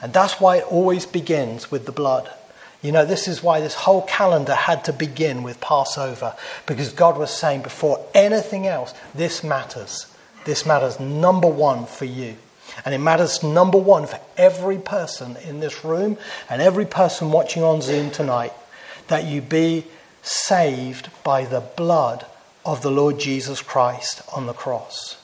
And 0.00 0.12
that's 0.12 0.40
why 0.40 0.58
it 0.58 0.64
always 0.64 1.06
begins 1.06 1.70
with 1.70 1.86
the 1.86 1.92
blood. 1.92 2.30
You 2.82 2.92
know, 2.92 3.06
this 3.06 3.28
is 3.28 3.42
why 3.42 3.60
this 3.60 3.74
whole 3.74 4.02
calendar 4.02 4.54
had 4.54 4.84
to 4.84 4.92
begin 4.92 5.42
with 5.42 5.60
Passover 5.60 6.34
because 6.66 6.92
God 6.92 7.16
was 7.16 7.30
saying 7.30 7.62
before 7.62 8.04
anything 8.14 8.66
else, 8.66 8.92
this 9.14 9.42
matters. 9.42 10.06
This 10.44 10.66
matters 10.66 11.00
number 11.00 11.48
one 11.48 11.86
for 11.86 12.04
you. 12.04 12.36
And 12.84 12.94
it 12.94 12.98
matters 12.98 13.42
number 13.42 13.78
one 13.78 14.06
for 14.06 14.20
every 14.36 14.78
person 14.78 15.36
in 15.48 15.60
this 15.60 15.84
room 15.84 16.18
and 16.50 16.60
every 16.60 16.86
person 16.86 17.30
watching 17.30 17.62
on 17.62 17.80
Zoom 17.80 18.10
tonight 18.10 18.52
that 19.08 19.24
you 19.24 19.40
be 19.40 19.86
saved 20.24 21.10
by 21.22 21.44
the 21.44 21.60
blood 21.60 22.26
of 22.64 22.82
the 22.82 22.90
Lord 22.90 23.20
Jesus 23.20 23.60
Christ 23.60 24.22
on 24.34 24.46
the 24.46 24.54
cross. 24.54 25.18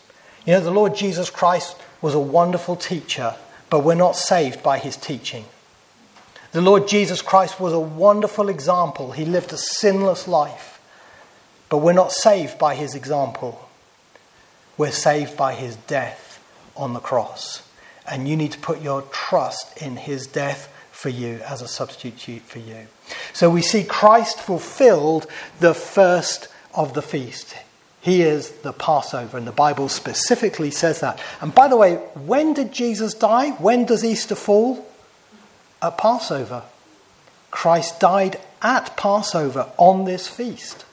You 0.47 0.53
know, 0.53 0.61
the 0.61 0.71
Lord 0.71 0.95
Jesus 0.95 1.31
Christ 1.31 1.77
was 2.03 2.15
a 2.15 2.21
wonderful 2.21 2.77
teacher, 2.77 3.35
but 3.71 3.81
we're 3.81 3.95
not 3.95 4.15
saved 4.15 4.63
by 4.63 4.79
his 4.79 4.97
teaching. 4.97 5.47
The 6.53 6.61
Lord 6.61 6.87
Jesus 6.87 7.23
Christ 7.23 7.59
was 7.59 7.73
a 7.73 7.81
wonderful 7.81 8.49
example. 8.49 9.13
He 9.13 9.25
lived 9.25 9.53
a 9.53 9.57
sinless 9.57 10.29
life, 10.29 10.81
but 11.69 11.79
we're 11.79 11.93
not 11.93 12.13
saved 12.13 12.59
by 12.59 12.75
his 12.75 12.95
example. 12.95 13.69
We're 14.77 14.91
saved 14.91 15.37
by 15.37 15.55
his 15.55 15.77
death 15.77 16.43
on 16.77 16.93
the 16.93 17.01
cross. 17.01 17.63
And 18.07 18.29
you 18.29 18.37
need 18.37 18.53
to 18.53 18.59
put 18.59 18.83
your 18.83 19.03
trust 19.03 19.81
in 19.81 19.97
his 19.97 20.27
death 20.27 20.70
for 21.01 21.09
you 21.09 21.41
as 21.47 21.63
a 21.63 21.67
substitute 21.67 22.43
for 22.43 22.59
you. 22.59 22.87
So 23.33 23.49
we 23.49 23.63
see 23.63 23.85
Christ 23.85 24.39
fulfilled 24.39 25.27
the 25.59 25.73
first 25.73 26.49
of 26.75 26.93
the 26.93 27.01
feast. 27.01 27.57
He 28.03 28.21
is 28.21 28.51
the 28.51 28.75
Passover, 28.75 29.39
and 29.39 29.47
the 29.47 29.53
Bible 29.53 29.89
specifically 29.89 30.71
says 30.71 31.01
that. 31.01 31.19
And 31.41 31.55
by 31.55 31.69
the 31.69 31.77
way, 31.79 31.95
when 32.27 32.53
did 32.53 32.73
Jesus 32.73 33.15
die? 33.15 33.53
When 33.53 33.87
does 33.87 34.05
Easter 34.05 34.35
fall? 34.35 34.87
At 35.81 35.97
Passover. 35.97 36.65
Christ 37.51 37.99
died 37.99 38.39
at 38.61 38.95
Passover 38.99 39.73
on 39.79 40.05
this 40.05 40.29
feast. 40.29 40.85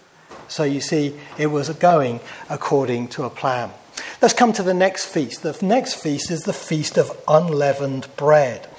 So 0.47 0.63
you 0.63 0.79
see, 0.79 1.19
it 1.37 1.47
was 1.47 1.69
going 1.71 2.21
according 2.49 3.09
to 3.09 3.25
a 3.25 3.29
plan. 3.29 3.71
Let's 4.21 4.33
come 4.33 4.53
to 4.53 4.63
the 4.63 4.73
next 4.73 5.07
feast. 5.07 5.43
The 5.43 5.57
next 5.61 5.95
feast 5.95 6.31
is 6.31 6.43
the 6.43 6.53
Feast 6.53 6.97
of 6.97 7.11
Unleavened 7.27 8.07
Bread. 8.15 8.69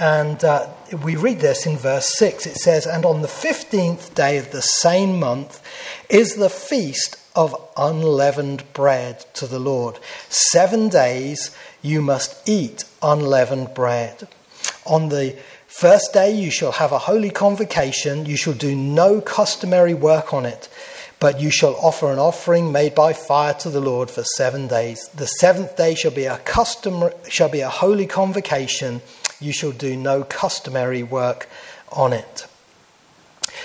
And 0.00 0.42
uh, 0.42 0.68
we 1.04 1.14
read 1.14 1.38
this 1.38 1.66
in 1.66 1.76
verse 1.76 2.16
6. 2.18 2.46
It 2.46 2.56
says, 2.56 2.86
And 2.86 3.04
on 3.04 3.22
the 3.22 3.28
15th 3.28 4.14
day 4.14 4.38
of 4.38 4.50
the 4.50 4.62
same 4.62 5.20
month 5.20 5.62
is 6.08 6.34
the 6.34 6.50
feast 6.50 7.16
of 7.36 7.54
unleavened 7.76 8.64
bread 8.72 9.24
to 9.34 9.46
the 9.46 9.58
Lord. 9.58 9.98
Seven 10.28 10.88
days 10.88 11.56
you 11.82 12.00
must 12.00 12.48
eat 12.48 12.84
unleavened 13.02 13.74
bread. 13.74 14.28
On 14.84 15.08
the 15.08 15.36
first 15.66 16.12
day 16.12 16.32
you 16.32 16.50
shall 16.50 16.72
have 16.72 16.92
a 16.92 16.98
holy 16.98 17.30
convocation. 17.30 18.26
You 18.26 18.36
shall 18.36 18.52
do 18.52 18.74
no 18.74 19.20
customary 19.20 19.94
work 19.94 20.34
on 20.34 20.44
it, 20.44 20.68
but 21.20 21.40
you 21.40 21.50
shall 21.50 21.76
offer 21.76 22.12
an 22.12 22.18
offering 22.18 22.72
made 22.72 22.94
by 22.94 23.12
fire 23.12 23.54
to 23.54 23.70
the 23.70 23.80
Lord 23.80 24.10
for 24.10 24.24
seven 24.24 24.66
days. 24.66 25.08
The 25.08 25.26
seventh 25.26 25.76
day 25.76 25.94
shall 25.94 26.10
be 26.10 26.24
a 26.24 26.38
custom, 26.38 27.10
shall 27.28 27.48
be 27.48 27.60
a 27.60 27.68
holy 27.68 28.06
convocation 28.06 29.00
you 29.44 29.52
shall 29.52 29.72
do 29.72 29.96
no 29.96 30.24
customary 30.24 31.02
work 31.02 31.48
on 31.92 32.12
it. 32.12 32.46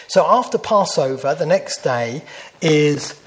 So 0.07 0.25
after 0.27 0.57
Passover, 0.57 1.35
the 1.35 1.45
next 1.45 1.83
day 1.83 2.23
is 2.61 3.19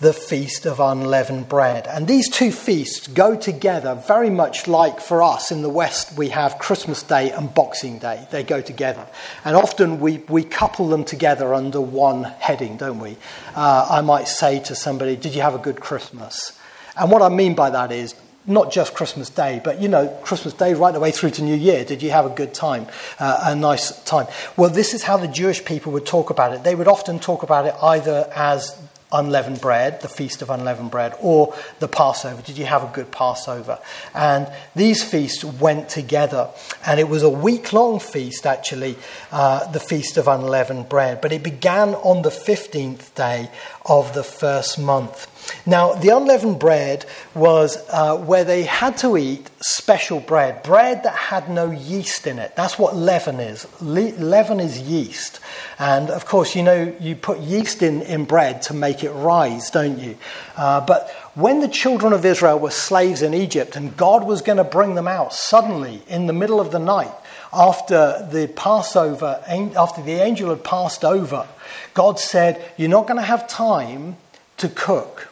the 0.00 0.12
Feast 0.14 0.64
of 0.64 0.80
Unleavened 0.80 1.46
Bread. 1.50 1.86
And 1.86 2.08
these 2.08 2.30
two 2.30 2.50
feasts 2.50 3.06
go 3.06 3.36
together 3.36 3.94
very 4.06 4.30
much 4.30 4.66
like 4.66 4.98
for 4.98 5.22
us 5.22 5.52
in 5.52 5.60
the 5.60 5.68
West, 5.68 6.16
we 6.16 6.30
have 6.30 6.58
Christmas 6.58 7.02
Day 7.02 7.30
and 7.30 7.54
Boxing 7.54 7.98
Day. 7.98 8.26
They 8.30 8.42
go 8.42 8.62
together. 8.62 9.06
And 9.44 9.56
often 9.56 10.00
we, 10.00 10.18
we 10.28 10.42
couple 10.42 10.88
them 10.88 11.04
together 11.04 11.52
under 11.52 11.82
one 11.82 12.24
heading, 12.24 12.78
don't 12.78 12.98
we? 12.98 13.18
Uh, 13.54 13.86
I 13.90 14.00
might 14.00 14.26
say 14.26 14.60
to 14.60 14.74
somebody, 14.74 15.16
Did 15.16 15.34
you 15.34 15.42
have 15.42 15.54
a 15.54 15.58
good 15.58 15.80
Christmas? 15.80 16.58
And 16.96 17.10
what 17.10 17.20
I 17.20 17.28
mean 17.28 17.54
by 17.54 17.68
that 17.68 17.92
is, 17.92 18.14
not 18.46 18.72
just 18.72 18.94
Christmas 18.94 19.30
Day, 19.30 19.60
but 19.62 19.80
you 19.80 19.88
know, 19.88 20.08
Christmas 20.22 20.54
Day 20.54 20.74
right 20.74 20.92
the 20.92 21.00
way 21.00 21.10
through 21.10 21.30
to 21.30 21.42
New 21.42 21.54
Year. 21.54 21.84
Did 21.84 22.02
you 22.02 22.10
have 22.10 22.26
a 22.26 22.30
good 22.30 22.54
time, 22.54 22.86
uh, 23.18 23.40
a 23.44 23.54
nice 23.54 24.02
time? 24.04 24.26
Well, 24.56 24.70
this 24.70 24.94
is 24.94 25.02
how 25.02 25.16
the 25.16 25.28
Jewish 25.28 25.64
people 25.64 25.92
would 25.92 26.06
talk 26.06 26.30
about 26.30 26.52
it. 26.52 26.64
They 26.64 26.74
would 26.74 26.88
often 26.88 27.18
talk 27.18 27.42
about 27.42 27.66
it 27.66 27.74
either 27.82 28.30
as 28.34 28.76
unleavened 29.12 29.60
bread, 29.60 30.00
the 30.00 30.08
Feast 30.08 30.42
of 30.42 30.50
Unleavened 30.50 30.90
Bread, 30.90 31.14
or 31.20 31.54
the 31.78 31.88
Passover? 31.88 32.42
Did 32.42 32.58
you 32.58 32.66
have 32.66 32.82
a 32.82 32.92
good 32.92 33.10
Passover? 33.10 33.78
And 34.14 34.50
these 34.76 35.02
feasts 35.02 35.44
went 35.44 35.88
together. 35.88 36.48
And 36.86 37.00
it 37.00 37.08
was 37.08 37.22
a 37.22 37.30
week 37.30 37.72
long 37.72 38.00
feast, 38.00 38.46
actually, 38.46 38.96
uh, 39.32 39.70
the 39.72 39.80
Feast 39.80 40.16
of 40.16 40.28
Unleavened 40.28 40.88
Bread. 40.88 41.20
But 41.20 41.32
it 41.32 41.42
began 41.42 41.94
on 41.96 42.22
the 42.22 42.30
15th 42.30 43.14
day 43.14 43.50
of 43.86 44.14
the 44.14 44.22
first 44.22 44.78
month. 44.78 45.26
Now, 45.66 45.94
the 45.94 46.10
unleavened 46.10 46.58
bread 46.58 47.06
was 47.34 47.78
uh, 47.90 48.16
where 48.16 48.44
they 48.44 48.62
had 48.62 48.96
to 48.98 49.16
eat 49.16 49.50
special 49.62 50.20
bread, 50.20 50.62
bread 50.62 51.02
that 51.02 51.14
had 51.14 51.50
no 51.50 51.70
yeast 51.70 52.26
in 52.26 52.38
it. 52.38 52.54
That's 52.56 52.78
what 52.78 52.96
leaven 52.96 53.40
is. 53.40 53.66
Le- 53.80 54.16
leaven 54.18 54.60
is 54.60 54.78
yeast. 54.78 55.40
And 55.78 56.10
of 56.10 56.26
course, 56.26 56.54
you 56.54 56.62
know, 56.62 56.94
you 57.00 57.16
put 57.16 57.40
yeast 57.40 57.82
in, 57.82 58.02
in 58.02 58.24
bread 58.24 58.62
to 58.62 58.74
make 58.74 59.02
it 59.02 59.10
rise, 59.10 59.70
don't 59.70 59.98
you? 59.98 60.16
Uh, 60.56 60.80
but 60.84 61.10
when 61.34 61.60
the 61.60 61.68
children 61.68 62.12
of 62.12 62.24
Israel 62.24 62.58
were 62.58 62.70
slaves 62.70 63.22
in 63.22 63.34
Egypt 63.34 63.76
and 63.76 63.96
God 63.96 64.26
was 64.26 64.42
going 64.42 64.58
to 64.58 64.64
bring 64.64 64.94
them 64.94 65.08
out 65.08 65.32
suddenly 65.32 66.02
in 66.08 66.26
the 66.26 66.32
middle 66.32 66.60
of 66.60 66.70
the 66.70 66.78
night, 66.78 67.12
after 67.52 68.28
the 68.30 68.48
Passover, 68.48 69.42
after 69.76 70.02
the 70.02 70.22
angel 70.22 70.50
had 70.50 70.64
passed 70.64 71.04
over, 71.04 71.46
God 71.94 72.18
said, 72.18 72.64
You're 72.76 72.88
not 72.88 73.06
going 73.06 73.18
to 73.18 73.26
have 73.26 73.48
time 73.48 74.16
to 74.58 74.68
cook. 74.68 75.28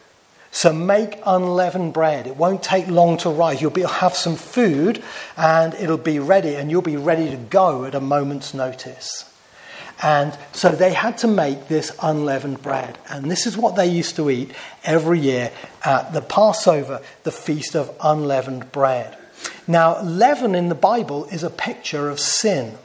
So 0.50 0.72
make 0.72 1.20
unleavened 1.24 1.92
bread. 1.92 2.26
It 2.26 2.36
won't 2.36 2.62
take 2.62 2.88
long 2.88 3.18
to 3.18 3.30
rise. 3.30 3.60
You'll 3.60 3.70
be, 3.70 3.82
have 3.82 4.14
some 4.14 4.34
food 4.34 5.02
and 5.36 5.74
it'll 5.74 5.98
be 5.98 6.18
ready, 6.18 6.54
and 6.54 6.70
you'll 6.70 6.82
be 6.82 6.96
ready 6.96 7.30
to 7.30 7.36
go 7.36 7.84
at 7.84 7.94
a 7.94 8.00
moment's 8.00 8.54
notice. 8.54 9.24
And 10.02 10.36
so 10.52 10.70
they 10.70 10.92
had 10.92 11.18
to 11.18 11.26
make 11.26 11.68
this 11.68 11.96
unleavened 12.02 12.62
bread. 12.62 12.98
And 13.08 13.30
this 13.30 13.46
is 13.46 13.56
what 13.56 13.76
they 13.76 13.86
used 13.88 14.16
to 14.16 14.30
eat 14.30 14.52
every 14.84 15.18
year 15.18 15.50
at 15.84 16.12
the 16.12 16.20
Passover, 16.20 17.02
the 17.24 17.32
feast 17.32 17.74
of 17.74 17.94
unleavened 18.00 18.70
bread. 18.70 19.16
Now, 19.70 20.00
leaven 20.02 20.54
in 20.54 20.70
the 20.70 20.74
Bible 20.74 21.26
is 21.26 21.44
a 21.44 21.50
picture 21.50 22.08
of 22.08 22.18
sin. 22.18 22.78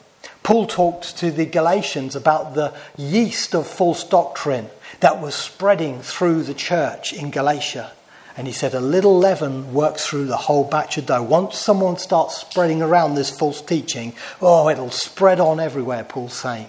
Paul 0.44 0.68
talked 0.68 1.18
to 1.20 1.32
the 1.32 1.46
Galatians 1.46 2.14
about 2.14 2.54
the 2.54 2.74
yeast 2.98 3.56
of 3.56 3.66
false 3.66 4.04
doctrine 4.04 4.70
that 5.00 5.22
was 5.22 5.34
spreading 5.34 6.02
through 6.02 6.44
the 6.44 6.54
church 6.54 7.14
in 7.14 7.32
Galatia. 7.32 7.94
And 8.36 8.48
he 8.48 8.54
said, 8.54 8.74
a 8.74 8.82
little 8.82 9.18
leaven 9.18 9.74
works 9.74 10.06
through 10.06 10.26
the 10.26 10.36
whole 10.36 10.66
batch 10.66 10.98
of 10.98 11.06
dough. 11.06 11.24
Once 11.24 11.58
someone 11.58 11.98
starts 11.98 12.36
spreading 12.36 12.82
around 12.82 13.16
this 13.16 13.30
false 13.30 13.62
teaching, 13.62 14.14
oh, 14.42 14.68
it'll 14.68 14.92
spread 14.92 15.40
on 15.40 15.62
everywhere, 15.62 16.04
Paul's 16.04 16.34
saying. 16.34 16.68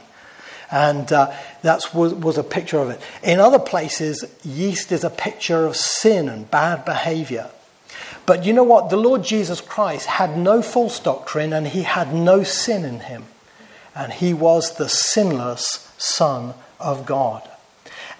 And 0.71 1.13
uh, 1.13 1.35
that 1.63 1.83
was, 1.93 2.15
was 2.15 2.39
a 2.39 2.45
picture 2.45 2.79
of 2.79 2.91
it. 2.91 3.01
In 3.25 3.41
other 3.41 3.59
places, 3.59 4.25
yeast 4.45 4.93
is 4.93 5.03
a 5.03 5.11
picture 5.11 5.67
of 5.67 5.75
sin 5.75 6.29
and 6.29 6.49
bad 6.49 6.85
behavior. 6.85 7.51
But 8.27 8.45
you 8.45 8.53
know 8.53 8.65
what? 8.65 8.91
The 8.91 8.97
Lord 8.97 9.23
Jesus 9.23 9.61
Christ 9.61 10.07
had 10.07 10.37
no 10.37 10.63
false 10.63 10.99
doctrine 10.99 11.53
and 11.53 11.69
he 11.69 11.83
had 11.83 12.15
no 12.15 12.43
sin 12.43 12.85
in 12.85 13.01
him. 13.01 13.25
And 13.95 14.13
he 14.13 14.35
was 14.35 14.77
the 14.77 14.89
sinless 14.89 15.93
Son 15.99 16.55
of 16.81 17.07
God. 17.07 17.49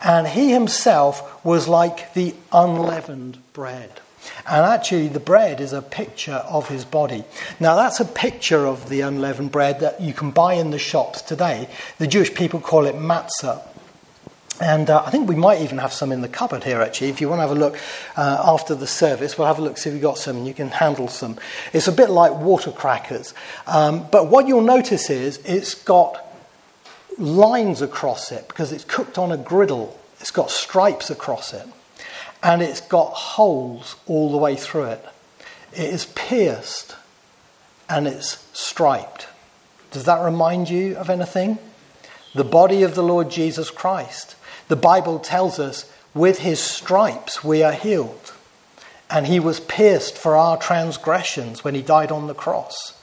And 0.03 0.29
he 0.29 0.53
himself 0.53 1.45
was 1.45 1.67
like 1.67 2.15
the 2.15 2.35
unleavened 2.53 3.39
bread. 3.53 4.01
And 4.47 4.65
actually, 4.65 5.09
the 5.09 5.21
bread 5.21 5.61
is 5.61 5.73
a 5.73 5.83
picture 5.83 6.33
of 6.49 6.69
his 6.69 6.85
body. 6.85 7.25
Now, 7.61 7.77
that's 7.77 8.01
a 8.01 8.05
picture 8.05 8.67
of 8.67 8.89
the 8.89 9.03
unleavened 9.03 9.53
bread 9.53 9.81
that 9.81 10.01
you 10.01 10.13
can 10.13 10.31
buy 10.31 10.55
in 10.55 10.71
the 10.71 10.79
shops 10.79 11.23
today. 11.23 11.69
The 11.99 12.07
Jewish 12.07 12.35
people 12.35 12.61
call 12.61 12.87
it 12.87 12.95
matzah. 12.95 13.63
And 14.61 14.89
uh, 14.89 15.03
I 15.05 15.11
think 15.11 15.29
we 15.29 15.35
might 15.35 15.63
even 15.63 15.79
have 15.79 15.93
some 15.93 16.13
in 16.13 16.21
the 16.21 16.29
cupboard 16.29 16.63
here, 16.63 16.81
actually. 16.81 17.09
If 17.09 17.21
you 17.21 17.29
want 17.29 17.39
to 17.41 17.49
have 17.49 17.57
a 17.57 17.59
look 17.59 17.77
uh, 18.17 18.43
after 18.47 18.75
the 18.75 18.87
service, 18.87 19.37
we'll 19.37 19.49
have 19.49 19.59
a 19.59 19.63
look, 19.63 19.79
see 19.79 19.91
if 19.91 19.95
we've 19.95 20.03
got 20.03 20.17
some, 20.17 20.37
and 20.37 20.47
you 20.47 20.55
can 20.55 20.69
handle 20.69 21.09
some. 21.09 21.39
It's 21.73 21.89
a 21.89 21.93
bit 21.93 22.09
like 22.09 22.33
water 22.33 22.71
crackers. 22.71 23.35
Um, 23.67 24.07
but 24.13 24.29
what 24.29 24.47
you'll 24.47 24.61
notice 24.61 25.11
is 25.11 25.39
it's 25.39 25.75
got 25.75 26.25
lines 27.19 27.83
across 27.83 28.31
it 28.31 28.47
because 28.47 28.73
it's 28.73 28.85
cooked 28.85 29.19
on 29.19 29.33
a 29.33 29.37
griddle. 29.37 29.99
It's 30.21 30.31
got 30.31 30.51
stripes 30.51 31.11
across 31.11 31.53
it. 31.53 31.67
And 32.43 32.63
it's 32.63 32.81
got 32.81 33.11
holes 33.13 33.97
all 34.07 34.31
the 34.31 34.39
way 34.39 34.55
through 34.55 34.85
it. 34.85 35.05
It 35.73 35.93
is 35.93 36.07
pierced 36.07 36.95
and 37.89 38.07
it's 38.07 38.47
striped. 38.53 39.27
Does 39.91 40.05
that 40.05 40.23
remind 40.23 40.71
you 40.71 40.97
of 40.97 41.11
anything? 41.11 41.59
The 42.35 42.45
body 42.45 42.83
of 42.83 42.95
the 42.95 43.03
Lord 43.03 43.31
Jesus 43.31 43.71
Christ. 43.71 44.37
The 44.69 44.77
Bible 44.77 45.19
tells 45.19 45.59
us, 45.59 45.91
with 46.15 46.39
his 46.39 46.61
stripes 46.61 47.43
we 47.43 47.63
are 47.63 47.73
healed. 47.73 48.33
And 49.11 49.27
he 49.27 49.39
was 49.41 49.61
pierced 49.61 50.17
for 50.17 50.37
our 50.37 50.57
transgressions 50.57 51.63
when 51.63 51.75
he 51.75 51.83
died 51.83 52.11
on 52.11 52.27
the 52.27 52.35
cross. 52.35 52.99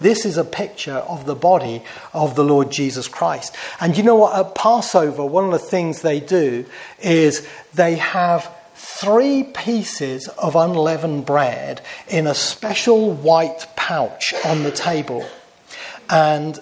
This 0.00 0.26
is 0.26 0.36
a 0.36 0.44
picture 0.44 0.96
of 0.96 1.24
the 1.24 1.36
body 1.36 1.82
of 2.12 2.34
the 2.34 2.44
Lord 2.44 2.70
Jesus 2.70 3.06
Christ. 3.06 3.56
And 3.80 3.96
you 3.96 4.02
know 4.02 4.16
what? 4.16 4.38
At 4.38 4.54
Passover, 4.54 5.24
one 5.24 5.44
of 5.44 5.52
the 5.52 5.58
things 5.58 6.02
they 6.02 6.20
do 6.20 6.66
is 7.00 7.46
they 7.74 7.94
have 7.96 8.50
three 8.74 9.44
pieces 9.44 10.28
of 10.28 10.56
unleavened 10.56 11.24
bread 11.26 11.80
in 12.08 12.26
a 12.26 12.34
special 12.34 13.12
white 13.12 13.66
pouch 13.76 14.34
on 14.44 14.64
the 14.64 14.72
table. 14.72 15.26
And 16.10 16.58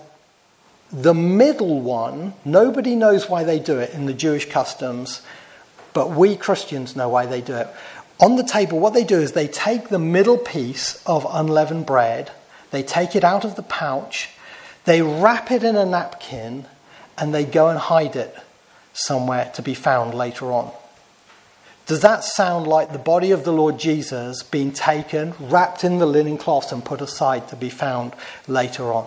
the 0.92 1.14
middle 1.14 1.81
one, 1.81 2.35
nobody 2.44 2.94
knows 2.94 3.28
why 3.28 3.44
they 3.44 3.59
do 3.59 3.78
it 3.78 3.94
in 3.94 4.07
the 4.07 4.12
Jewish 4.12 4.48
customs, 4.48 5.22
but 5.92 6.11
we 6.11 6.37
Christians 6.37 6.94
know 6.94 7.09
why 7.09 7.26
they 7.26 7.40
do 7.40 7.55
it. 7.55 7.68
On 8.20 8.37
the 8.37 8.44
table, 8.44 8.78
what 8.78 8.94
they 8.94 9.05
do 9.05 9.18
is 9.18 9.33
they 9.33 9.48
take 9.48 9.88
the 9.88 9.98
middle 9.98 10.38
piece 10.38 11.02
of 11.07 11.26
unleavened 11.28 11.87
bread 11.87 12.31
they 12.72 12.83
take 12.83 13.14
it 13.14 13.22
out 13.22 13.44
of 13.44 13.55
the 13.55 13.62
pouch, 13.62 14.31
they 14.87 15.02
wrap 15.02 15.52
it 15.52 15.62
in 15.62 15.76
a 15.76 15.87
napkin, 15.87 16.64
and 17.16 17.33
they 17.33 17.44
go 17.44 17.68
and 17.68 17.78
hide 17.78 18.16
it 18.16 18.35
somewhere 18.94 19.52
to 19.55 19.62
be 19.62 19.74
found 19.74 20.14
later 20.14 20.50
on. 20.50 20.72
Does 21.87 22.00
that 22.00 22.24
sound 22.24 22.66
like 22.66 22.90
the 22.90 22.98
body 22.98 23.31
of 23.31 23.44
the 23.44 23.52
Lord 23.52 23.78
Jesus 23.78 24.42
being 24.42 24.72
taken, 24.72 25.35
wrapped 25.38 25.85
in 25.85 25.98
the 25.98 26.07
linen 26.07 26.38
cloth, 26.38 26.72
and 26.72 26.83
put 26.83 27.02
aside 27.02 27.48
to 27.48 27.57
be 27.57 27.68
found 27.68 28.14
later 28.48 28.92
on? 28.92 29.07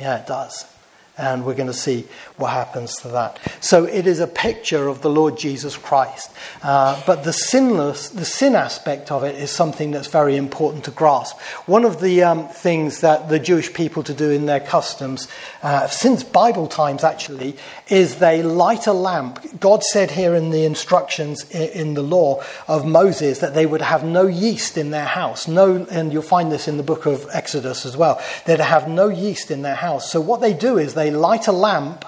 Yeah, 0.00 0.20
it 0.20 0.26
does 0.26 0.71
and 1.18 1.44
we're 1.44 1.54
going 1.54 1.66
to 1.66 1.74
see 1.74 2.06
what 2.36 2.50
happens 2.50 2.96
to 2.96 3.08
that. 3.08 3.38
So 3.60 3.84
it 3.84 4.06
is 4.06 4.18
a 4.18 4.26
picture 4.26 4.88
of 4.88 5.02
the 5.02 5.10
Lord 5.10 5.36
Jesus 5.36 5.76
Christ, 5.76 6.30
uh, 6.62 7.00
but 7.06 7.24
the 7.24 7.32
sinless, 7.32 8.08
the 8.08 8.24
sin 8.24 8.54
aspect 8.54 9.10
of 9.10 9.22
it 9.22 9.36
is 9.36 9.50
something 9.50 9.90
that's 9.90 10.08
very 10.08 10.36
important 10.36 10.84
to 10.84 10.90
grasp. 10.90 11.38
One 11.66 11.84
of 11.84 12.00
the 12.00 12.22
um, 12.22 12.48
things 12.48 13.00
that 13.00 13.28
the 13.28 13.38
Jewish 13.38 13.72
people 13.72 14.02
to 14.04 14.14
do 14.14 14.30
in 14.30 14.46
their 14.46 14.60
customs, 14.60 15.28
uh, 15.62 15.86
since 15.86 16.22
Bible 16.24 16.66
times 16.66 17.04
actually, 17.04 17.56
is 17.88 18.16
they 18.16 18.42
light 18.42 18.86
a 18.86 18.92
lamp. 18.92 19.60
God 19.60 19.82
said 19.82 20.10
here 20.10 20.34
in 20.34 20.50
the 20.50 20.64
instructions 20.64 21.48
in 21.50 21.94
the 21.94 22.02
law 22.02 22.42
of 22.68 22.86
Moses 22.86 23.40
that 23.40 23.54
they 23.54 23.66
would 23.66 23.82
have 23.82 24.04
no 24.04 24.26
yeast 24.26 24.78
in 24.78 24.90
their 24.90 25.04
house, 25.04 25.46
no, 25.46 25.86
and 25.90 26.12
you'll 26.12 26.22
find 26.22 26.50
this 26.50 26.68
in 26.68 26.78
the 26.78 26.82
book 26.82 27.06
of 27.06 27.26
Exodus 27.32 27.84
as 27.84 27.96
well. 27.96 28.20
They'd 28.46 28.60
have 28.60 28.88
no 28.88 29.08
yeast 29.08 29.50
in 29.50 29.62
their 29.62 29.74
house. 29.74 30.10
So 30.10 30.20
what 30.20 30.40
they 30.40 30.54
do 30.54 30.78
is 30.78 30.94
they 30.94 31.01
light 31.10 31.48
a 31.48 31.52
lamp, 31.52 32.04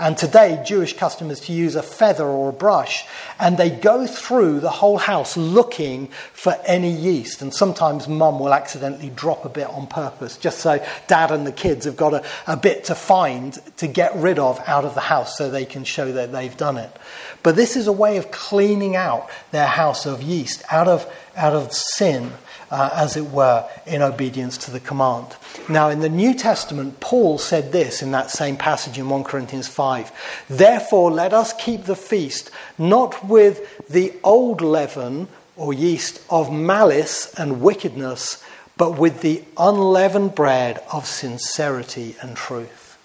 and 0.00 0.16
today 0.16 0.62
Jewish 0.64 0.96
custom 0.96 1.28
is 1.32 1.40
to 1.40 1.52
use 1.52 1.74
a 1.74 1.82
feather 1.82 2.24
or 2.24 2.50
a 2.50 2.52
brush, 2.52 3.04
and 3.40 3.58
they 3.58 3.68
go 3.68 4.06
through 4.06 4.60
the 4.60 4.70
whole 4.70 4.96
house 4.96 5.36
looking 5.36 6.06
for 6.32 6.56
any 6.66 6.92
yeast. 6.92 7.42
And 7.42 7.52
sometimes 7.52 8.06
mum 8.06 8.38
will 8.38 8.54
accidentally 8.54 9.10
drop 9.10 9.44
a 9.44 9.48
bit 9.48 9.66
on 9.66 9.88
purpose, 9.88 10.36
just 10.36 10.60
so 10.60 10.84
dad 11.08 11.32
and 11.32 11.44
the 11.44 11.52
kids 11.52 11.84
have 11.84 11.96
got 11.96 12.14
a, 12.14 12.24
a 12.46 12.56
bit 12.56 12.84
to 12.84 12.94
find 12.94 13.58
to 13.78 13.88
get 13.88 14.14
rid 14.14 14.38
of 14.38 14.60
out 14.68 14.84
of 14.84 14.94
the 14.94 15.00
house 15.00 15.36
so 15.36 15.50
they 15.50 15.64
can 15.64 15.82
show 15.82 16.12
that 16.12 16.30
they've 16.30 16.56
done 16.56 16.76
it. 16.76 16.96
But 17.42 17.56
this 17.56 17.74
is 17.74 17.88
a 17.88 17.92
way 17.92 18.18
of 18.18 18.30
cleaning 18.30 18.94
out 18.94 19.28
their 19.50 19.66
house 19.66 20.06
of 20.06 20.22
yeast, 20.22 20.62
out 20.70 20.86
of, 20.86 21.12
out 21.36 21.54
of 21.54 21.72
sin 21.72 22.32
uh, 22.70 22.90
as 22.92 23.16
it 23.16 23.26
were, 23.30 23.68
in 23.86 24.02
obedience 24.02 24.58
to 24.58 24.70
the 24.70 24.80
command. 24.80 25.26
Now, 25.68 25.88
in 25.88 26.00
the 26.00 26.08
New 26.08 26.34
Testament, 26.34 27.00
Paul 27.00 27.38
said 27.38 27.72
this 27.72 28.02
in 28.02 28.10
that 28.12 28.30
same 28.30 28.56
passage 28.56 28.98
in 28.98 29.08
1 29.08 29.24
Corinthians 29.24 29.68
5 29.68 30.44
Therefore, 30.48 31.10
let 31.10 31.32
us 31.32 31.52
keep 31.54 31.84
the 31.84 31.96
feast 31.96 32.50
not 32.76 33.26
with 33.26 33.86
the 33.88 34.14
old 34.22 34.60
leaven 34.60 35.28
or 35.56 35.72
yeast 35.72 36.20
of 36.30 36.52
malice 36.52 37.34
and 37.34 37.60
wickedness, 37.60 38.42
but 38.76 38.98
with 38.98 39.20
the 39.22 39.42
unleavened 39.56 40.34
bread 40.34 40.82
of 40.92 41.06
sincerity 41.06 42.14
and 42.22 42.36
truth. 42.36 42.96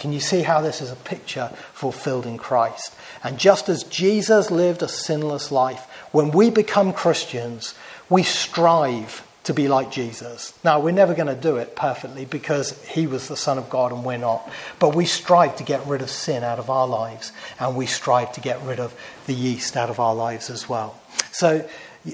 Can 0.00 0.12
you 0.12 0.20
see 0.20 0.40
how 0.40 0.62
this 0.62 0.80
is 0.80 0.90
a 0.90 0.96
picture 0.96 1.52
fulfilled 1.74 2.24
in 2.24 2.38
Christ? 2.38 2.94
And 3.22 3.38
just 3.38 3.68
as 3.68 3.84
Jesus 3.84 4.50
lived 4.50 4.82
a 4.82 4.88
sinless 4.88 5.52
life, 5.52 5.86
when 6.10 6.30
we 6.30 6.50
become 6.50 6.94
Christians, 6.94 7.74
we 8.10 8.24
strive 8.24 9.26
to 9.44 9.54
be 9.54 9.68
like 9.68 9.90
Jesus. 9.90 10.52
Now, 10.62 10.80
we're 10.80 10.90
never 10.90 11.14
going 11.14 11.34
to 11.34 11.40
do 11.40 11.56
it 11.56 11.74
perfectly 11.74 12.26
because 12.26 12.80
he 12.84 13.06
was 13.06 13.28
the 13.28 13.36
Son 13.36 13.56
of 13.56 13.70
God 13.70 13.90
and 13.90 14.04
we're 14.04 14.18
not. 14.18 14.48
But 14.78 14.94
we 14.94 15.06
strive 15.06 15.56
to 15.56 15.64
get 15.64 15.86
rid 15.86 16.02
of 16.02 16.10
sin 16.10 16.44
out 16.44 16.58
of 16.58 16.68
our 16.68 16.86
lives 16.86 17.32
and 17.58 17.74
we 17.74 17.86
strive 17.86 18.32
to 18.34 18.40
get 18.40 18.60
rid 18.62 18.78
of 18.78 18.94
the 19.26 19.32
yeast 19.32 19.76
out 19.76 19.88
of 19.88 19.98
our 19.98 20.14
lives 20.14 20.50
as 20.50 20.68
well. 20.68 21.00
So, 21.32 21.66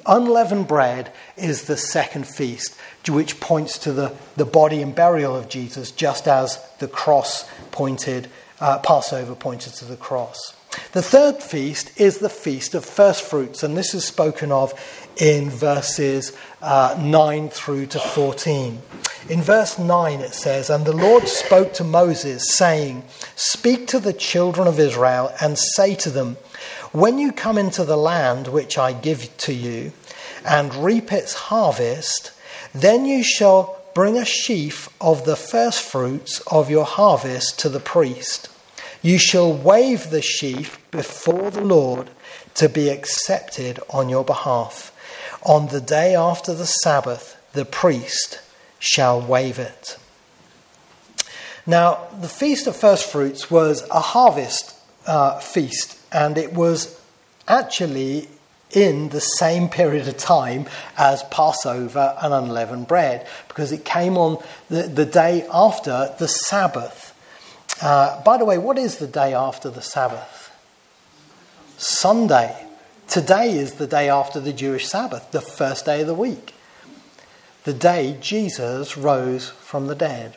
unleavened 0.04 0.68
bread 0.68 1.12
is 1.36 1.64
the 1.64 1.76
second 1.76 2.26
feast, 2.26 2.78
which 3.08 3.40
points 3.40 3.78
to 3.80 3.92
the, 3.92 4.14
the 4.36 4.44
body 4.44 4.82
and 4.82 4.94
burial 4.94 5.34
of 5.34 5.48
Jesus, 5.48 5.90
just 5.90 6.28
as 6.28 6.64
the 6.78 6.88
cross 6.88 7.48
pointed, 7.70 8.28
uh, 8.60 8.78
Passover 8.78 9.34
pointed 9.34 9.74
to 9.74 9.84
the 9.84 9.96
cross. 9.96 10.55
The 10.92 11.02
third 11.02 11.42
feast 11.42 11.98
is 12.00 12.18
the 12.18 12.28
feast 12.28 12.74
of 12.74 12.84
first 12.84 13.22
fruits, 13.22 13.62
and 13.62 13.76
this 13.76 13.94
is 13.94 14.04
spoken 14.04 14.52
of 14.52 14.72
in 15.16 15.50
verses 15.50 16.36
uh, 16.62 16.98
9 17.00 17.48
through 17.48 17.86
to 17.86 17.98
14. 17.98 18.80
In 19.28 19.42
verse 19.42 19.78
9 19.78 20.20
it 20.20 20.34
says, 20.34 20.70
And 20.70 20.84
the 20.84 20.96
Lord 20.96 21.28
spoke 21.28 21.72
to 21.74 21.84
Moses, 21.84 22.54
saying, 22.54 23.04
Speak 23.34 23.86
to 23.88 23.98
the 23.98 24.12
children 24.12 24.68
of 24.68 24.78
Israel 24.78 25.32
and 25.40 25.58
say 25.58 25.94
to 25.96 26.10
them, 26.10 26.36
When 26.92 27.18
you 27.18 27.32
come 27.32 27.58
into 27.58 27.84
the 27.84 27.96
land 27.96 28.48
which 28.48 28.78
I 28.78 28.92
give 28.92 29.36
to 29.38 29.52
you, 29.52 29.92
and 30.44 30.74
reap 30.74 31.12
its 31.12 31.34
harvest, 31.34 32.30
then 32.72 33.04
you 33.04 33.24
shall 33.24 33.82
bring 33.94 34.16
a 34.16 34.24
sheaf 34.24 34.88
of 35.00 35.24
the 35.24 35.36
first 35.36 35.80
fruits 35.80 36.40
of 36.46 36.70
your 36.70 36.84
harvest 36.84 37.58
to 37.60 37.68
the 37.68 37.80
priest. 37.80 38.48
You 39.06 39.18
shall 39.18 39.52
wave 39.52 40.10
the 40.10 40.20
sheaf 40.20 40.80
before 40.90 41.52
the 41.52 41.60
Lord 41.60 42.10
to 42.54 42.68
be 42.68 42.88
accepted 42.88 43.78
on 43.88 44.08
your 44.08 44.24
behalf. 44.24 44.92
On 45.44 45.68
the 45.68 45.80
day 45.80 46.16
after 46.16 46.52
the 46.52 46.66
Sabbath, 46.66 47.40
the 47.52 47.64
priest 47.64 48.40
shall 48.80 49.20
wave 49.20 49.60
it. 49.60 49.96
Now, 51.64 52.08
the 52.20 52.28
Feast 52.28 52.66
of 52.66 52.74
First 52.74 53.08
Fruits 53.08 53.48
was 53.48 53.88
a 53.90 54.00
harvest 54.00 54.74
uh, 55.06 55.38
feast, 55.38 56.00
and 56.10 56.36
it 56.36 56.52
was 56.52 57.00
actually 57.46 58.26
in 58.72 59.10
the 59.10 59.20
same 59.20 59.68
period 59.68 60.08
of 60.08 60.16
time 60.16 60.66
as 60.98 61.22
Passover 61.30 62.16
and 62.20 62.34
unleavened 62.34 62.88
bread, 62.88 63.24
because 63.46 63.70
it 63.70 63.84
came 63.84 64.18
on 64.18 64.42
the, 64.68 64.82
the 64.82 65.06
day 65.06 65.46
after 65.52 66.12
the 66.18 66.26
Sabbath. 66.26 67.05
Uh, 67.80 68.22
by 68.22 68.38
the 68.38 68.44
way, 68.44 68.58
what 68.58 68.78
is 68.78 68.96
the 68.96 69.06
day 69.06 69.34
after 69.34 69.68
the 69.70 69.82
Sabbath? 69.82 70.50
Sunday. 71.76 72.66
Today 73.08 73.52
is 73.52 73.74
the 73.74 73.86
day 73.86 74.08
after 74.08 74.40
the 74.40 74.52
Jewish 74.52 74.88
Sabbath, 74.88 75.30
the 75.30 75.40
first 75.40 75.84
day 75.84 76.00
of 76.00 76.06
the 76.06 76.14
week. 76.14 76.54
The 77.64 77.74
day 77.74 78.16
Jesus 78.20 78.96
rose 78.96 79.50
from 79.50 79.86
the 79.86 79.94
dead. 79.94 80.36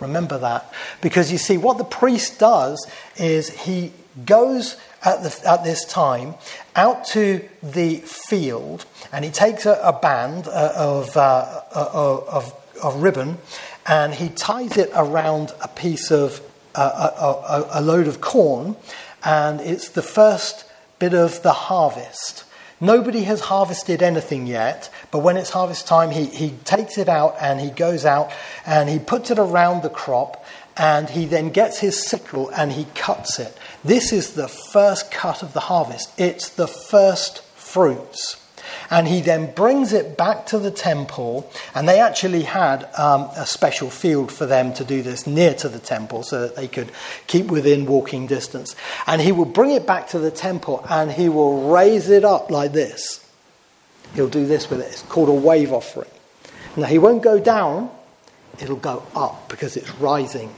Remember 0.00 0.38
that. 0.38 0.72
Because 1.00 1.32
you 1.32 1.38
see, 1.38 1.56
what 1.56 1.78
the 1.78 1.84
priest 1.84 2.38
does 2.38 2.86
is 3.16 3.48
he 3.48 3.92
goes 4.24 4.76
at, 5.04 5.22
the, 5.22 5.48
at 5.48 5.64
this 5.64 5.84
time 5.84 6.34
out 6.74 7.04
to 7.06 7.46
the 7.62 7.96
field 7.96 8.86
and 9.12 9.24
he 9.24 9.30
takes 9.30 9.66
a, 9.66 9.78
a 9.82 9.92
band 9.92 10.46
uh, 10.48 10.72
of, 10.74 11.16
uh, 11.16 11.62
uh 11.74 12.20
of, 12.28 12.54
of, 12.82 13.02
ribbon 13.02 13.38
and 13.86 14.14
he 14.14 14.28
ties 14.30 14.76
it 14.76 14.90
around 14.94 15.52
a 15.62 15.68
piece 15.68 16.10
of 16.10 16.40
a, 16.76 17.70
a, 17.76 17.80
a 17.80 17.82
load 17.82 18.06
of 18.06 18.20
corn, 18.20 18.76
and 19.24 19.60
it's 19.60 19.88
the 19.88 20.02
first 20.02 20.64
bit 20.98 21.14
of 21.14 21.42
the 21.42 21.52
harvest. 21.52 22.44
Nobody 22.80 23.22
has 23.22 23.40
harvested 23.40 24.02
anything 24.02 24.46
yet, 24.46 24.90
but 25.10 25.20
when 25.20 25.38
it's 25.38 25.50
harvest 25.50 25.86
time, 25.86 26.10
he, 26.10 26.26
he 26.26 26.50
takes 26.64 26.98
it 26.98 27.08
out 27.08 27.36
and 27.40 27.58
he 27.58 27.70
goes 27.70 28.04
out 28.04 28.30
and 28.66 28.88
he 28.88 28.98
puts 28.98 29.30
it 29.30 29.38
around 29.38 29.82
the 29.82 29.88
crop 29.88 30.44
and 30.76 31.08
he 31.08 31.24
then 31.24 31.48
gets 31.50 31.78
his 31.78 32.06
sickle 32.06 32.50
and 32.50 32.72
he 32.72 32.84
cuts 32.94 33.38
it. 33.38 33.56
This 33.82 34.12
is 34.12 34.34
the 34.34 34.48
first 34.48 35.10
cut 35.10 35.42
of 35.42 35.54
the 35.54 35.60
harvest, 35.60 36.12
it's 36.18 36.50
the 36.50 36.68
first 36.68 37.40
fruits. 37.42 38.45
And 38.90 39.08
he 39.08 39.20
then 39.20 39.52
brings 39.52 39.92
it 39.92 40.16
back 40.16 40.46
to 40.46 40.58
the 40.58 40.70
temple. 40.70 41.50
And 41.74 41.88
they 41.88 42.00
actually 42.00 42.42
had 42.42 42.88
um, 42.98 43.22
a 43.36 43.46
special 43.46 43.90
field 43.90 44.32
for 44.32 44.46
them 44.46 44.72
to 44.74 44.84
do 44.84 45.02
this 45.02 45.26
near 45.26 45.54
to 45.54 45.68
the 45.68 45.78
temple 45.78 46.22
so 46.22 46.42
that 46.42 46.56
they 46.56 46.68
could 46.68 46.90
keep 47.26 47.46
within 47.46 47.86
walking 47.86 48.26
distance. 48.26 48.76
And 49.06 49.20
he 49.20 49.32
will 49.32 49.44
bring 49.44 49.70
it 49.70 49.86
back 49.86 50.08
to 50.08 50.18
the 50.18 50.30
temple 50.30 50.84
and 50.88 51.10
he 51.10 51.28
will 51.28 51.70
raise 51.70 52.08
it 52.08 52.24
up 52.24 52.50
like 52.50 52.72
this. 52.72 53.22
He'll 54.14 54.28
do 54.28 54.46
this 54.46 54.70
with 54.70 54.80
it. 54.80 54.92
It's 54.92 55.02
called 55.02 55.28
a 55.28 55.32
wave 55.32 55.72
offering. 55.72 56.08
Now, 56.76 56.86
he 56.86 56.98
won't 56.98 57.22
go 57.22 57.38
down, 57.38 57.90
it'll 58.60 58.76
go 58.76 59.02
up 59.14 59.48
because 59.48 59.76
it's 59.76 59.90
rising. 59.96 60.54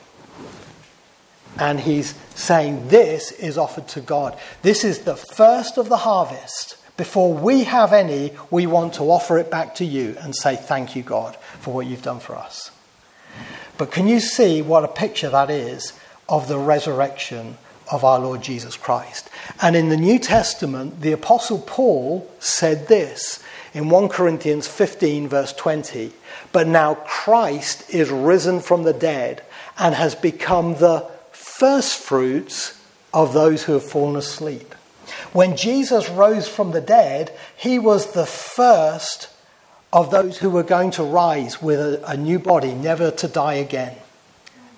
And 1.58 1.80
he's 1.80 2.14
saying, 2.34 2.88
This 2.88 3.32
is 3.32 3.58
offered 3.58 3.88
to 3.88 4.00
God. 4.00 4.38
This 4.62 4.84
is 4.84 5.00
the 5.00 5.16
first 5.16 5.76
of 5.76 5.88
the 5.88 5.98
harvest 5.98 6.76
before 6.98 7.32
we 7.32 7.62
have 7.62 7.92
any, 7.92 8.32
we 8.50 8.66
want 8.66 8.94
to 8.94 9.04
offer 9.04 9.38
it 9.38 9.50
back 9.52 9.76
to 9.76 9.84
you 9.84 10.16
and 10.20 10.34
say, 10.34 10.56
Thank 10.56 10.96
you, 10.96 11.02
God, 11.02 11.36
for 11.60 11.72
what 11.72 11.86
you've 11.86 12.02
done 12.02 12.18
for 12.18 12.36
us. 12.36 12.72
But 13.78 13.92
can 13.92 14.08
you 14.08 14.18
see 14.18 14.60
what 14.60 14.82
a 14.82 14.88
picture 14.88 15.30
that 15.30 15.48
is 15.48 15.92
of 16.28 16.48
the 16.48 16.58
resurrection 16.58 17.56
of 17.90 18.02
our 18.02 18.18
Lord 18.18 18.42
Jesus 18.42 18.76
Christ? 18.76 19.30
And 19.62 19.76
in 19.76 19.90
the 19.90 19.96
New 19.96 20.18
Testament, 20.18 21.00
the 21.00 21.12
Apostle 21.12 21.60
Paul 21.60 22.28
said 22.40 22.88
this 22.88 23.42
in 23.72 23.90
1 23.90 24.08
Corinthians 24.08 24.66
15, 24.66 25.28
verse 25.28 25.52
20 25.52 26.12
But 26.50 26.66
now 26.66 26.96
Christ 26.96 27.88
is 27.90 28.10
risen 28.10 28.58
from 28.58 28.82
the 28.82 28.92
dead 28.92 29.44
and 29.78 29.94
has 29.94 30.16
become 30.16 30.74
the 30.74 31.08
firstfruits 31.30 32.76
of 33.14 33.32
those 33.32 33.62
who 33.62 33.74
have 33.74 33.84
fallen 33.84 34.16
asleep. 34.16 34.74
When 35.32 35.56
Jesus 35.56 36.08
rose 36.08 36.48
from 36.48 36.72
the 36.72 36.80
dead, 36.80 37.32
he 37.56 37.78
was 37.78 38.12
the 38.12 38.26
first 38.26 39.28
of 39.92 40.10
those 40.10 40.38
who 40.38 40.50
were 40.50 40.62
going 40.62 40.90
to 40.92 41.02
rise 41.02 41.62
with 41.62 41.80
a, 41.80 42.10
a, 42.10 42.16
new 42.16 42.38
body, 42.38 42.74
never 42.74 43.10
to 43.10 43.28
die 43.28 43.54
again. 43.54 43.96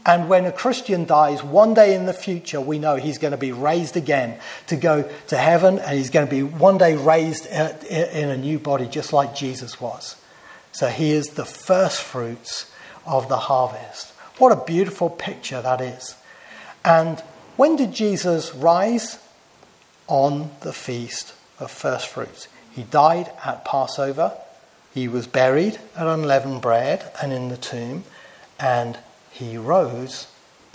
And 0.07 0.29
when 0.29 0.47
a 0.47 0.53
Christian 0.53 1.05
dies, 1.05 1.43
one 1.43 1.75
day 1.75 1.95
in 1.95 2.07
the 2.07 2.13
future, 2.13 2.61
we 2.61 2.79
know 2.79 2.97
he's 2.97 3.19
going 3.19 3.33
to 3.33 3.37
be 3.37 3.53
raised 3.53 3.97
again 3.97 4.39
to 4.69 4.77
go 4.77 5.11
to 5.29 5.37
heaven, 5.37 5.79
and 5.79 5.99
he's 5.99 6.11
going 6.11 6.27
to 6.27 6.31
be 6.31 6.43
one 6.43 6.79
day 6.79 6.97
raised 6.97 7.47
uh, 7.53 7.75
in 7.91 8.31
a 8.31 8.37
new 8.37 8.59
body, 8.59 8.87
just 8.87 9.13
like 9.13 9.35
Jesus 9.35 9.81
was. 9.81 10.17
So 10.73 10.89
he 10.89 11.11
is 11.11 11.31
the 11.31 11.45
first 11.45 12.01
fruits 12.01 12.71
of 13.05 13.29
the 13.29 13.37
harvest. 13.37 14.13
What 14.39 14.53
a 14.53 14.65
beautiful 14.65 15.11
picture 15.11 15.61
that 15.61 15.81
is. 15.81 16.15
And 16.85 17.21
when 17.57 17.77
did 17.77 17.93
Jesus 17.93 18.55
rise? 18.55 19.19
On 20.11 20.51
the 20.61 20.73
feast 20.73 21.33
of 21.59 21.71
first 21.71 22.09
fruits. 22.09 22.49
He 22.73 22.83
died 22.83 23.31
at 23.45 23.65
Passover. 23.65 24.33
He 24.93 25.09
was 25.09 25.27
buried 25.27 25.79
at 25.97 26.07
unleavened 26.07 26.61
bread 26.61 27.11
and 27.23 27.33
in 27.33 27.49
the 27.49 27.57
tomb, 27.57 28.05
and 28.59 28.99
he 29.31 29.57
rose 29.57 30.27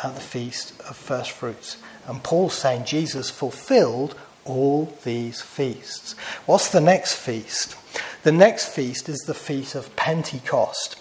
at 0.04 0.16
the 0.16 0.22
feast 0.22 0.72
of 0.82 0.96
first 0.96 1.32
fruits. 1.32 1.78
And 2.08 2.24
Paul's 2.24 2.54
saying 2.54 2.86
Jesus 2.86 3.30
fulfilled 3.30 4.16
all 4.46 4.94
these 5.04 5.42
feasts. 5.42 6.14
What's 6.46 6.70
the 6.70 6.82
next 6.82 7.16
feast? 7.16 7.76
The 8.24 8.32
next 8.32 8.70
feast 8.70 9.10
is 9.10 9.20
the 9.20 9.34
feast 9.34 9.76
of 9.76 9.96
Pentecost, 9.96 10.98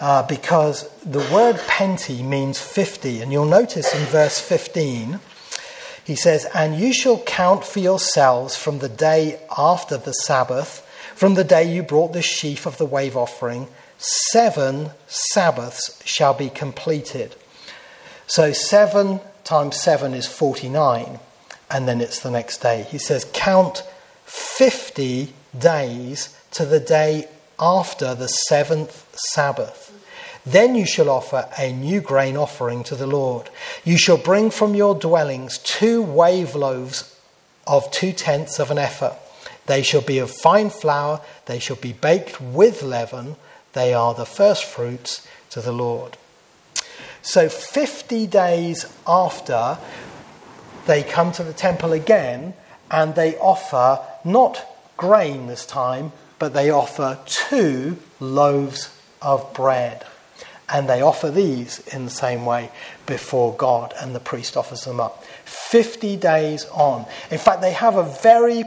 uh, 0.00 0.22
because 0.26 0.88
the 1.04 1.26
word 1.32 1.56
Penti 1.56 2.24
means 2.24 2.60
50. 2.60 3.20
And 3.20 3.32
you'll 3.32 3.46
notice 3.46 3.94
in 3.94 4.04
verse 4.06 4.40
15 4.40 5.20
he 6.04 6.14
says, 6.14 6.46
And 6.54 6.78
you 6.78 6.92
shall 6.92 7.20
count 7.22 7.64
for 7.64 7.80
yourselves 7.80 8.56
from 8.56 8.78
the 8.78 8.88
day 8.88 9.40
after 9.56 9.96
the 9.96 10.12
Sabbath, 10.12 10.86
from 11.14 11.34
the 11.34 11.44
day 11.44 11.64
you 11.72 11.82
brought 11.82 12.12
the 12.12 12.22
sheaf 12.22 12.66
of 12.66 12.76
the 12.76 12.86
wave 12.86 13.16
offering, 13.16 13.68
seven 13.98 14.90
Sabbaths 15.06 16.00
shall 16.04 16.34
be 16.34 16.50
completed. 16.50 17.34
So 18.26 18.52
seven 18.52 19.20
times 19.44 19.80
seven 19.80 20.14
is 20.14 20.26
49, 20.26 21.20
and 21.70 21.88
then 21.88 22.00
it's 22.00 22.20
the 22.20 22.30
next 22.30 22.58
day. 22.58 22.86
He 22.90 22.98
says, 22.98 23.26
Count 23.32 23.82
50 24.24 25.32
days 25.58 26.36
to 26.52 26.64
the 26.64 26.80
day 26.80 27.28
after 27.58 28.14
the 28.14 28.28
seventh 28.28 29.06
Sabbath. 29.14 29.83
Then 30.46 30.74
you 30.74 30.84
shall 30.84 31.08
offer 31.08 31.48
a 31.58 31.72
new 31.72 32.00
grain 32.00 32.36
offering 32.36 32.84
to 32.84 32.96
the 32.96 33.06
Lord. 33.06 33.48
You 33.84 33.96
shall 33.96 34.18
bring 34.18 34.50
from 34.50 34.74
your 34.74 34.94
dwellings 34.94 35.58
two 35.58 36.02
wave 36.02 36.54
loaves 36.54 37.18
of 37.66 37.90
two 37.90 38.12
tenths 38.12 38.58
of 38.58 38.70
an 38.70 38.78
ephah. 38.78 39.14
They 39.66 39.82
shall 39.82 40.02
be 40.02 40.18
of 40.18 40.30
fine 40.30 40.68
flour, 40.68 41.22
they 41.46 41.58
shall 41.58 41.76
be 41.76 41.92
baked 41.92 42.40
with 42.40 42.82
leaven. 42.82 43.36
They 43.72 43.94
are 43.94 44.14
the 44.14 44.26
first 44.26 44.64
fruits 44.64 45.26
to 45.50 45.60
the 45.60 45.72
Lord. 45.72 46.16
So, 47.22 47.48
50 47.48 48.26
days 48.26 48.84
after, 49.06 49.78
they 50.86 51.02
come 51.02 51.32
to 51.32 51.42
the 51.42 51.54
temple 51.54 51.92
again 51.92 52.52
and 52.90 53.14
they 53.14 53.36
offer 53.38 54.00
not 54.24 54.66
grain 54.98 55.46
this 55.46 55.64
time, 55.64 56.12
but 56.38 56.52
they 56.52 56.70
offer 56.70 57.18
two 57.24 57.96
loaves 58.20 58.94
of 59.22 59.54
bread. 59.54 60.04
And 60.68 60.88
they 60.88 61.02
offer 61.02 61.30
these 61.30 61.86
in 61.88 62.04
the 62.04 62.10
same 62.10 62.46
way 62.46 62.70
before 63.06 63.54
God, 63.54 63.92
and 64.00 64.14
the 64.14 64.20
priest 64.20 64.56
offers 64.56 64.84
them 64.84 64.98
up. 64.98 65.24
50 65.44 66.16
days 66.16 66.64
on. 66.66 67.06
In 67.30 67.38
fact, 67.38 67.60
they 67.60 67.72
have 67.72 67.96
a 67.96 68.04
very 68.22 68.64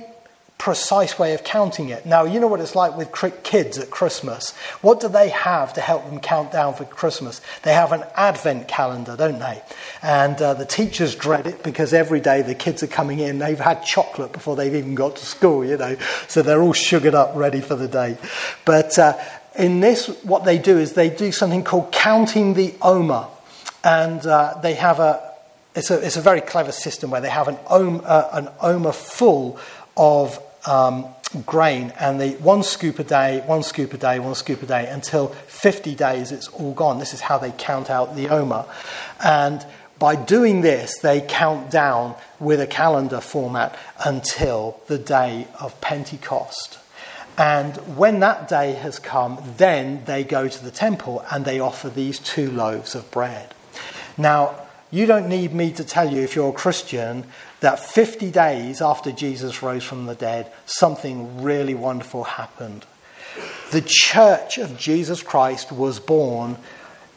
precise 0.58 1.20
way 1.20 1.34
of 1.34 1.44
counting 1.44 1.90
it. 1.90 2.06
Now, 2.06 2.24
you 2.24 2.40
know 2.40 2.48
what 2.48 2.60
it's 2.60 2.76
like 2.76 2.98
with 2.98 3.14
kids 3.44 3.78
at 3.78 3.92
Christmas. 3.92 4.52
What 4.82 5.00
do 5.00 5.08
they 5.08 5.30
have 5.30 5.74
to 5.74 5.82
help 5.82 6.06
them 6.06 6.20
count 6.20 6.52
down 6.52 6.74
for 6.74 6.84
Christmas? 6.86 7.42
They 7.62 7.74
have 7.74 7.92
an 7.92 8.04
advent 8.16 8.68
calendar, 8.68 9.16
don't 9.16 9.40
they? 9.40 9.62
And 10.02 10.42
uh, 10.42 10.56
the 10.56 10.66
teachers 10.66 11.16
dread 11.16 11.46
it 11.46 11.64
because 11.64 11.94
every 11.94 12.20
day 12.20 12.42
the 12.42 12.56
kids 12.56 12.82
are 12.82 12.88
coming 12.88 13.20
in, 13.20 13.38
they've 13.40 13.60
had 13.60 13.84
chocolate 13.84 14.34
before 14.34 14.56
they've 14.56 14.74
even 14.74 14.96
got 14.96 15.16
to 15.18 15.26
school, 15.26 15.64
you 15.64 15.78
know, 15.78 15.96
so 16.28 16.42
they're 16.42 16.62
all 16.62 16.74
sugared 16.74 17.16
up, 17.16 17.36
ready 17.36 17.62
for 17.62 17.76
the 17.76 17.88
day. 17.88 18.18
But 18.66 18.98
uh, 18.98 19.18
in 19.58 19.80
this, 19.80 20.08
what 20.24 20.46
they 20.46 20.58
do 20.58 20.78
is 20.78 20.94
they 20.94 21.10
do 21.10 21.32
something 21.32 21.64
called 21.64 21.92
counting 21.92 22.54
the 22.54 22.76
Omer. 22.82 23.28
And 23.84 24.26
uh, 24.26 24.60
they 24.62 24.76
have 24.76 25.00
a, 25.00 25.34
it's 25.76 25.92
a, 25.92 26.06
it's 26.06 26.18
a 26.18 26.22
very 26.22 26.42
clever 26.42 26.72
system 26.72 27.12
where 27.12 27.22
they 27.22 27.30
have 27.30 27.48
an, 27.48 27.58
uh, 27.70 28.30
an 28.34 28.50
Omer 28.62 28.92
full 28.92 29.60
of 29.96 30.40
um, 30.68 31.08
grain, 31.46 31.94
and 32.00 32.20
the 32.20 32.32
one 32.34 32.64
scoop 32.64 33.00
a 33.00 33.04
day, 33.04 33.42
one 33.46 33.64
scoop 33.64 33.94
a 33.94 33.98
day, 33.98 34.20
one 34.20 34.36
scoop 34.36 34.62
a 34.64 34.66
day, 34.66 34.88
until 34.88 35.30
50 35.30 35.96
days 35.96 36.32
it's 36.32 36.48
all 36.50 36.74
gone. 36.74 37.00
This 37.00 37.14
is 37.14 37.22
how 37.22 37.38
they 37.38 37.52
count 37.58 37.90
out 37.90 38.16
the 38.16 38.30
Omer. 38.30 38.66
And 39.24 39.66
by 40.00 40.16
doing 40.16 40.62
this, 40.62 41.00
they 41.00 41.22
count 41.22 41.72
down 41.72 42.16
with 42.40 42.62
a 42.62 42.68
calendar 42.68 43.20
format 43.20 43.78
until 44.06 44.80
the 44.88 44.98
day 44.98 45.48
of 45.60 45.80
Pentecost. 45.82 46.80
And 47.38 47.76
when 47.96 48.20
that 48.22 48.48
day 48.48 48.74
has 48.74 48.98
come, 48.98 49.42
then 49.58 50.04
they 50.06 50.24
go 50.24 50.48
to 50.48 50.64
the 50.64 50.72
temple 50.72 51.24
and 51.32 51.46
they 51.46 51.60
offer 51.60 51.90
these 51.90 52.20
two 52.20 52.50
loaves 52.50 52.96
of 52.96 53.10
bread. 53.12 53.54
Now, 54.18 54.56
you 54.90 55.06
don't 55.06 55.30
need 55.30 55.54
me 55.54 55.72
to 55.74 55.84
tell 55.84 56.12
you, 56.12 56.22
if 56.22 56.36
you're 56.36 56.50
a 56.50 56.54
Christian, 56.54 57.26
that 57.60 57.80
50 57.80 58.32
days 58.32 58.82
after 58.82 59.12
Jesus 59.12 59.62
rose 59.62 59.84
from 59.84 60.06
the 60.06 60.16
dead, 60.16 60.52
something 60.66 61.44
really 61.44 61.76
wonderful 61.76 62.24
happened. 62.24 62.86
The 63.72 63.84
church 63.86 64.58
of 64.58 64.78
Jesus 64.78 65.22
Christ 65.22 65.72
was 65.72 66.00
born 66.00 66.58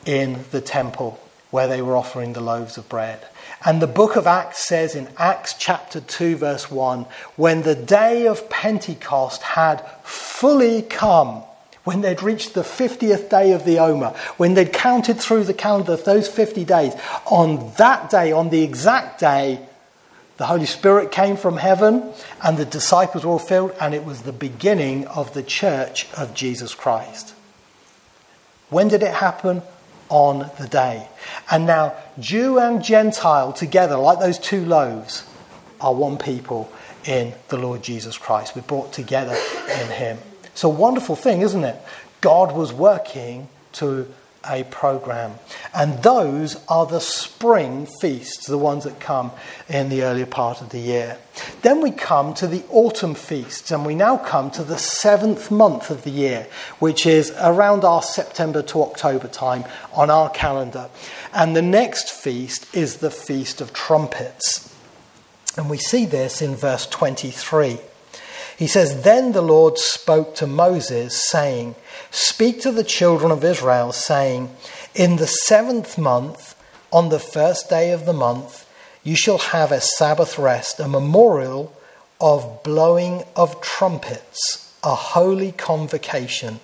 in 0.04 0.44
the 0.50 0.61
temple 0.61 1.20
where 1.50 1.66
they 1.66 1.82
were 1.82 1.96
offering 1.96 2.32
the 2.32 2.40
loaves 2.40 2.78
of 2.78 2.88
bread. 2.88 3.26
And 3.64 3.82
the 3.82 3.86
book 3.86 4.16
of 4.16 4.26
Acts 4.26 4.58
says 4.66 4.94
in 4.94 5.08
Acts 5.18 5.54
chapter 5.54 6.00
2, 6.00 6.36
verse 6.36 6.70
1 6.70 7.06
when 7.36 7.62
the 7.62 7.74
day 7.74 8.26
of 8.26 8.48
Pentecost 8.48 9.42
had 9.42 9.84
fully 10.02 10.82
come, 10.82 11.42
when 11.84 12.00
they'd 12.02 12.22
reached 12.22 12.54
the 12.54 12.62
50th 12.62 13.28
day 13.30 13.52
of 13.52 13.64
the 13.64 13.78
Omer, 13.78 14.10
when 14.36 14.54
they'd 14.54 14.72
counted 14.72 15.18
through 15.18 15.44
the 15.44 15.54
calendar 15.54 15.96
those 15.96 16.28
50 16.28 16.64
days, 16.64 16.94
on 17.26 17.72
that 17.78 18.10
day, 18.10 18.32
on 18.32 18.50
the 18.50 18.62
exact 18.62 19.20
day, 19.20 19.60
the 20.36 20.46
Holy 20.46 20.66
Spirit 20.66 21.12
came 21.12 21.36
from 21.36 21.58
heaven 21.58 22.12
and 22.42 22.56
the 22.56 22.64
disciples 22.64 23.24
were 23.24 23.32
all 23.32 23.38
filled, 23.38 23.74
and 23.78 23.94
it 23.94 24.04
was 24.04 24.22
the 24.22 24.32
beginning 24.32 25.06
of 25.08 25.34
the 25.34 25.42
church 25.42 26.10
of 26.14 26.32
Jesus 26.32 26.74
Christ. 26.74 27.34
When 28.70 28.88
did 28.88 29.02
it 29.02 29.12
happen? 29.12 29.62
On 30.11 30.51
the 30.59 30.68
day. 30.68 31.09
And 31.51 31.66
now, 31.66 31.94
Jew 32.18 32.59
and 32.59 32.83
Gentile 32.83 33.53
together, 33.53 33.96
like 33.96 34.18
those 34.18 34.38
two 34.38 34.64
loaves, 34.64 35.25
are 35.81 35.94
one 35.94 36.18
people 36.18 36.70
in 37.05 37.33
the 37.49 37.57
Lord 37.57 37.83
Jesus 37.83 38.18
Christ. 38.18 38.55
We're 38.55 38.62
brought 38.62 38.92
together 38.92 39.37
in 39.81 39.88
Him. 39.88 40.18
It's 40.44 40.64
a 40.64 40.68
wonderful 40.68 41.16
thing, 41.16 41.40
isn't 41.40 41.64
it? 41.64 41.81
God 42.20 42.53
was 42.55 42.73
working 42.73 43.49
to 43.75 44.12
a 44.48 44.64
program. 44.64 45.35
And 45.74 46.03
those 46.03 46.57
are 46.68 46.87
the 46.87 47.00
spring 47.00 47.87
feasts, 48.00 48.46
the 48.46 48.59
ones 48.59 48.85
that 48.85 49.00
come 49.00 49.33
in 49.68 49.88
the 49.88 50.03
earlier 50.03 50.26
part 50.26 50.61
of 50.61 50.70
the 50.70 50.79
year. 50.79 51.18
Then 51.62 51.81
we 51.81 51.90
come 51.90 52.35
to 52.35 52.46
the 52.46 52.64
autumn 52.70 53.14
feasts, 53.14 53.70
and 53.70 53.85
we 53.85 53.94
now 53.94 54.16
come 54.16 54.50
to 54.53 54.64
the 54.64 54.79
seventh 54.79 55.50
month 55.50 55.90
of 55.90 56.05
the 56.05 56.11
year, 56.11 56.46
which 56.79 57.07
is 57.07 57.33
around 57.40 57.85
our 57.85 58.03
September 58.03 58.62
to 58.62 58.83
October 58.83 59.29
time 59.29 59.64
on 59.92 60.11
our 60.11 60.31
calendar. 60.31 60.88
And 61.33 61.55
the 61.55 61.62
next 61.62 62.11
feast 62.11 62.74
is 62.74 62.96
the 62.96 63.11
Feast 63.11 63.61
of 63.61 63.72
Trumpets. 63.72 64.74
And 65.57 65.68
we 65.68 65.79
see 65.79 66.07
this 66.07 66.40
in 66.40 66.55
verse 66.57 66.87
23. 66.87 67.79
He 68.61 68.66
says, 68.66 69.05
Then 69.05 69.33
the 69.33 69.40
Lord 69.40 69.79
spoke 69.79 70.35
to 70.35 70.46
Moses, 70.46 71.16
saying, 71.16 71.77
Speak 72.11 72.61
to 72.61 72.70
the 72.70 72.85
children 72.85 73.33
of 73.33 73.42
Israel, 73.42 73.90
saying, 73.90 74.55
In 74.94 75.16
the 75.16 75.27
seventh 75.27 75.96
month, 75.96 76.55
on 76.92 77.09
the 77.09 77.18
first 77.18 77.70
day 77.70 77.90
of 77.90 78.05
the 78.05 78.12
month, 78.12 78.68
you 79.03 79.16
shall 79.16 79.38
have 79.38 79.73
a 79.73 79.81
Sabbath 79.81 80.38
rest, 80.38 80.79
a 80.79 80.88
memorial 80.88 81.75
of 82.20 82.62
blowing 82.62 83.25
of 83.35 83.62
trumpets, 83.62 84.70
a 84.85 84.94
holy 84.94 85.53
convocation. 85.53 86.61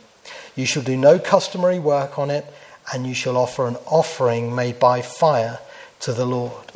You 0.55 0.67
shall 0.67 0.83
do 0.83 0.99
no 0.99 1.19
customary 1.19 1.79
work 1.79 2.19
on 2.19 2.31
it, 2.31 2.45
and 2.93 3.07
you 3.07 3.15
shall 3.15 3.39
offer 3.39 3.67
an 3.67 3.77
offering 3.87 4.55
made 4.55 4.79
by 4.79 5.01
fire 5.01 5.61
to 6.01 6.13
the 6.13 6.27
Lord. 6.27 6.73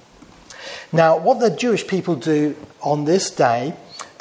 Now, 0.95 1.19
what 1.19 1.41
the 1.41 1.51
Jewish 1.51 1.87
people 1.87 2.17
do 2.17 2.57
on 2.81 3.05
this 3.05 3.31
day 3.31 3.75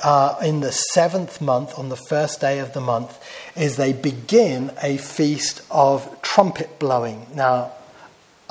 uh, 0.03 0.37
in 0.43 0.61
the 0.61 0.71
seventh 0.71 1.41
month, 1.41 1.77
on 1.77 1.89
the 1.89 1.95
first 1.95 2.41
day 2.41 2.59
of 2.59 2.73
the 2.73 2.81
month, 2.81 3.21
is 3.55 3.75
they 3.75 3.93
begin 3.93 4.71
a 4.81 4.97
feast 4.97 5.61
of 5.69 6.21
trumpet 6.21 6.79
blowing. 6.79 7.27
Now, 7.33 7.71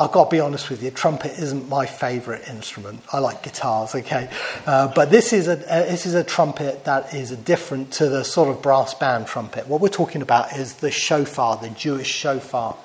I've 0.00 0.12
got 0.12 0.26
to 0.26 0.30
be 0.30 0.38
honest 0.38 0.70
with 0.70 0.80
you, 0.80 0.92
trumpet 0.92 1.32
isn't 1.40 1.68
my 1.68 1.84
favourite 1.84 2.46
instrument. 2.48 3.02
I 3.12 3.18
like 3.18 3.42
guitars, 3.42 3.96
okay? 3.96 4.30
Uh, 4.64 4.92
but 4.94 5.10
this 5.10 5.32
is, 5.32 5.48
a, 5.48 5.54
uh, 5.54 5.86
this 5.86 6.06
is 6.06 6.14
a 6.14 6.22
trumpet 6.22 6.84
that 6.84 7.12
is 7.14 7.32
different 7.32 7.92
to 7.94 8.08
the 8.08 8.22
sort 8.24 8.48
of 8.48 8.62
brass 8.62 8.94
band 8.94 9.26
trumpet. 9.26 9.66
What 9.66 9.80
we're 9.80 9.88
talking 9.88 10.22
about 10.22 10.56
is 10.56 10.74
the 10.74 10.92
shofar, 10.92 11.56
the 11.56 11.70
Jewish 11.70 12.06
shofar. 12.06 12.76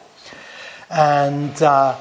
And 0.89 1.61
uh, 1.61 1.99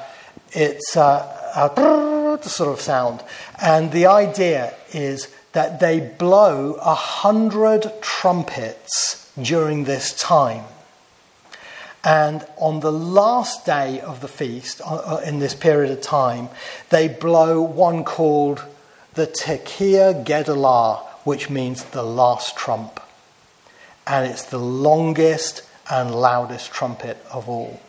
it's 0.53 0.97
uh, 0.97 1.43
a 1.57 2.39
sort 2.49 2.71
of 2.71 2.81
sound. 2.81 3.23
And 3.61 3.93
the 3.93 4.07
idea 4.07 4.75
is 4.93 5.29
that 5.53 5.81
they 5.81 6.01
blow 6.01 6.75
a 6.75 6.95
hundred 6.95 7.91
trumpets 8.01 9.31
during 9.41 9.85
this 9.85 10.13
time. 10.15 10.65
And 12.05 12.45
on 12.57 12.81
the 12.81 12.91
last 12.91 13.65
day 13.65 14.01
of 14.01 14.21
the 14.21 14.29
feast, 14.29 14.81
uh, 14.81 14.95
uh, 14.95 15.23
in 15.25 15.39
this 15.39 15.55
period 15.55 15.93
of 15.93 16.01
time, 16.01 16.49
they 16.91 17.07
blow 17.07 17.63
one 17.63 18.03
called 18.03 18.65
the 19.15 19.27
Tekiah 19.27 20.25
Gedalah, 20.25 21.05
which 21.25 21.49
means 21.49 21.85
the 21.85 22.03
last 22.03 22.57
trump. 22.57 23.01
And 24.07 24.29
it's 24.29 24.45
the 24.45 24.59
longest 24.59 25.63
and 25.89 26.13
loudest 26.15 26.73
trumpet 26.73 27.25
of 27.33 27.49
all. 27.49 27.81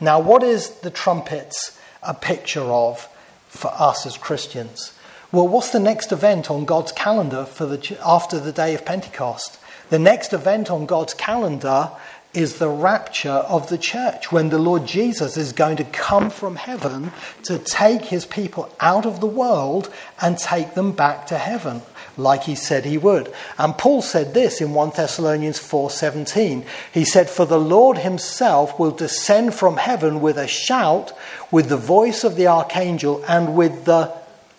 Now, 0.00 0.20
what 0.20 0.42
is 0.42 0.70
the 0.80 0.90
trumpets 0.90 1.78
a 2.02 2.14
picture 2.14 2.60
of 2.60 3.08
for 3.48 3.72
us 3.74 4.06
as 4.06 4.16
Christians? 4.16 4.92
Well, 5.34 5.48
what's 5.48 5.70
the 5.70 5.80
next 5.80 6.12
event 6.12 6.48
on 6.48 6.64
God's 6.64 6.92
calendar 6.92 7.44
for 7.44 7.66
the, 7.66 7.98
after 8.06 8.38
the 8.38 8.52
day 8.52 8.72
of 8.72 8.84
Pentecost? 8.84 9.58
The 9.90 9.98
next 9.98 10.32
event 10.32 10.70
on 10.70 10.86
God's 10.86 11.12
calendar 11.12 11.90
is 12.34 12.58
the 12.58 12.68
rapture 12.68 13.28
of 13.30 13.68
the 13.68 13.76
church 13.76 14.30
when 14.30 14.50
the 14.50 14.60
Lord 14.60 14.86
Jesus 14.86 15.36
is 15.36 15.52
going 15.52 15.78
to 15.78 15.84
come 15.84 16.30
from 16.30 16.54
heaven 16.54 17.10
to 17.42 17.58
take 17.58 18.02
his 18.02 18.24
people 18.24 18.72
out 18.78 19.06
of 19.06 19.18
the 19.18 19.26
world 19.26 19.92
and 20.20 20.38
take 20.38 20.74
them 20.74 20.92
back 20.92 21.26
to 21.26 21.38
heaven 21.38 21.82
like 22.16 22.44
he 22.44 22.54
said 22.54 22.84
he 22.84 22.96
would. 22.96 23.34
And 23.58 23.76
Paul 23.76 24.02
said 24.02 24.34
this 24.34 24.60
in 24.60 24.72
1 24.72 24.92
Thessalonians 24.94 25.58
4:17. 25.58 26.64
He 26.92 27.04
said 27.04 27.28
for 27.28 27.44
the 27.44 27.58
Lord 27.58 27.98
himself 27.98 28.78
will 28.78 28.92
descend 28.92 29.54
from 29.54 29.78
heaven 29.78 30.20
with 30.20 30.38
a 30.38 30.46
shout 30.46 31.12
with 31.50 31.68
the 31.68 31.76
voice 31.76 32.22
of 32.22 32.36
the 32.36 32.46
archangel 32.46 33.24
and 33.26 33.56
with 33.56 33.84
the 33.84 34.12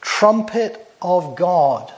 trumpet 0.06 0.88
of 1.02 1.36
God. 1.36 1.92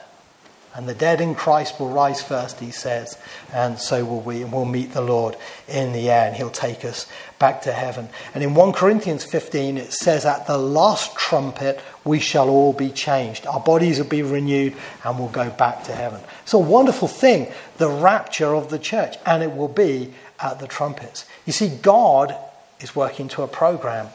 And 0.74 0.88
the 0.88 0.94
dead 0.94 1.22
in 1.22 1.36
Christ 1.36 1.80
will 1.80 1.90
rise 1.90 2.22
first, 2.22 2.60
he 2.60 2.72
says, 2.72 3.18
and 3.52 3.80
so 3.80 4.06
will 4.06 4.22
we, 4.22 4.44
and 4.44 4.52
we'll 4.52 4.66
meet 4.66 4.94
the 4.94 5.02
Lord 5.02 5.36
in 5.68 5.92
the 5.92 6.10
air, 6.10 6.28
and 6.28 6.36
he'll 6.36 6.52
take 6.52 6.86
us 6.86 7.08
back 7.40 7.64
to 7.64 7.72
heaven. 7.72 8.10
And 8.34 8.44
in 8.44 8.54
1 8.54 8.74
Corinthians 8.74 9.24
15, 9.24 9.78
it 9.78 9.92
says, 9.92 10.24
At 10.24 10.46
the 10.46 10.58
last 10.58 11.18
trumpet, 11.18 11.82
we 12.06 12.20
shall 12.20 12.50
all 12.50 12.74
be 12.74 12.92
changed. 12.92 13.48
Our 13.48 13.60
bodies 13.60 13.98
will 13.98 14.06
be 14.06 14.22
renewed, 14.22 14.76
and 15.04 15.18
we'll 15.18 15.30
go 15.30 15.50
back 15.50 15.84
to 15.86 15.94
heaven. 15.94 16.22
It's 16.44 16.54
a 16.54 16.60
wonderful 16.60 17.08
thing, 17.08 17.52
the 17.78 17.90
rapture 17.90 18.54
of 18.54 18.70
the 18.70 18.80
church, 18.80 19.16
and 19.26 19.42
it 19.42 19.56
will 19.56 19.68
be 19.68 20.14
at 20.40 20.60
the 20.60 20.68
trumpets. 20.68 21.26
You 21.46 21.54
see, 21.54 21.70
God 21.70 22.36
is 22.80 22.96
working 22.96 23.28
to 23.30 23.42
a 23.42 23.48
program, 23.48 24.10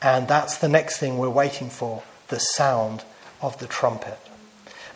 and 0.00 0.28
that's 0.28 0.58
the 0.58 0.68
next 0.68 0.98
thing 0.98 1.18
we're 1.18 1.28
waiting 1.28 1.70
for 1.70 2.04
the 2.28 2.38
sound 2.38 3.04
of 3.40 3.58
the 3.58 3.66
trumpet. 3.66 4.18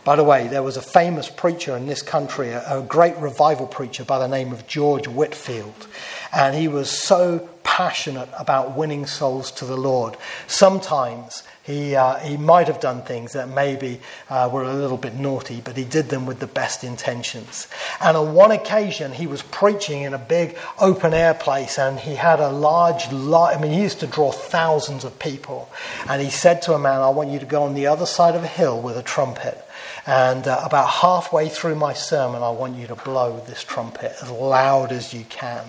By 0.03 0.17
the 0.17 0.25
way, 0.25 0.49
there 0.49 0.63
was 0.63 0.77
a 0.77 0.83
famous 0.83 1.29
preacher 1.29 1.77
in 1.77 1.87
this 1.87 2.01
country, 2.01 2.51
a, 2.51 2.79
a 2.79 2.83
great 2.83 3.17
revival 3.19 3.67
preacher 3.67 4.05
by 4.05 4.19
the 4.19 4.29
name 4.29 4.51
of 4.53 4.67
George 4.67 5.07
Whitefield. 5.07 5.87
And 6.33 6.55
he 6.55 6.69
was 6.69 6.91
so 6.91 7.39
passionate 7.63 8.29
about 8.39 8.77
winning 8.77 9.07
souls 9.07 9.51
to 9.53 9.65
the 9.65 9.77
Lord. 9.77 10.17
Sometimes 10.47 11.43
he, 11.63 11.95
uh, 11.95 12.17
he 12.19 12.37
might 12.37 12.67
have 12.67 12.81
done 12.81 13.03
things 13.03 13.33
that 13.35 13.49
maybe 13.49 14.01
uh, 14.29 14.51
were 14.53 14.65
a 14.65 14.75
little 14.75 14.97
bit 14.97 15.15
naughty, 15.15 15.61
but 15.61 15.77
he 15.77 15.85
did 15.85 16.09
them 16.09 16.27
with 16.27 16.41
the 16.41 16.47
best 16.47 16.83
intentions. 16.83 17.69
And 18.01 18.17
on 18.17 18.35
one 18.35 18.51
occasion, 18.51 19.13
he 19.13 19.27
was 19.27 19.43
preaching 19.43 20.03
in 20.03 20.15
a 20.15 20.19
big 20.19 20.57
open 20.79 21.15
air 21.15 21.35
place, 21.35 21.79
and 21.79 21.99
he 22.01 22.15
had 22.17 22.41
a 22.41 22.51
large, 22.51 23.09
I 23.09 23.59
mean, 23.61 23.73
he 23.73 23.83
used 23.83 24.01
to 24.01 24.07
draw 24.07 24.33
thousands 24.33 25.05
of 25.05 25.19
people. 25.19 25.71
And 26.09 26.21
he 26.21 26.31
said 26.31 26.63
to 26.63 26.75
a 26.75 26.79
man, 26.79 27.01
I 27.01 27.11
want 27.11 27.31
you 27.31 27.39
to 27.39 27.47
go 27.47 27.63
on 27.63 27.75
the 27.75 27.87
other 27.87 28.07
side 28.07 28.35
of 28.35 28.43
a 28.43 28.49
hill 28.49 28.81
with 28.81 28.97
a 28.97 29.03
trumpet. 29.03 29.65
And 30.07 30.49
uh, 30.49 30.61
about 30.65 30.89
halfway 30.89 31.49
through 31.49 31.77
my 31.77 31.93
sermon, 31.93 32.43
I 32.43 32.51
want 32.51 32.77
you 32.77 32.87
to 32.89 32.97
blow 32.97 33.41
this 33.47 33.63
trumpet 33.63 34.13
as 34.23 34.31
loud 34.31 34.93
as 34.93 35.15
you 35.15 35.25
can. 35.25 35.65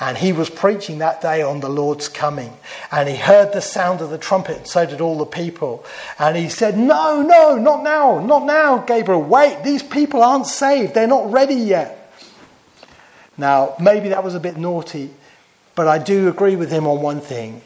And 0.00 0.16
he 0.16 0.32
was 0.32 0.48
preaching 0.48 0.98
that 0.98 1.20
day 1.20 1.42
on 1.42 1.60
the 1.60 1.68
Lord's 1.68 2.08
coming. 2.08 2.56
And 2.90 3.06
he 3.06 3.16
heard 3.16 3.52
the 3.52 3.60
sound 3.60 4.00
of 4.00 4.08
the 4.08 4.16
trumpet, 4.16 4.56
and 4.56 4.66
so 4.66 4.86
did 4.86 5.02
all 5.02 5.18
the 5.18 5.26
people. 5.26 5.84
And 6.18 6.36
he 6.36 6.48
said, 6.48 6.78
No, 6.78 7.20
no, 7.22 7.56
not 7.56 7.82
now, 7.82 8.18
not 8.18 8.46
now, 8.46 8.78
Gabriel. 8.78 9.22
Wait, 9.22 9.62
these 9.62 9.82
people 9.82 10.22
aren't 10.22 10.46
saved. 10.46 10.94
They're 10.94 11.06
not 11.06 11.30
ready 11.30 11.54
yet. 11.54 12.12
Now, 13.36 13.74
maybe 13.78 14.08
that 14.08 14.24
was 14.24 14.34
a 14.34 14.40
bit 14.40 14.56
naughty, 14.56 15.10
but 15.74 15.86
I 15.86 15.98
do 15.98 16.28
agree 16.28 16.56
with 16.56 16.70
him 16.70 16.86
on 16.86 17.02
one 17.02 17.20
thing. 17.20 17.60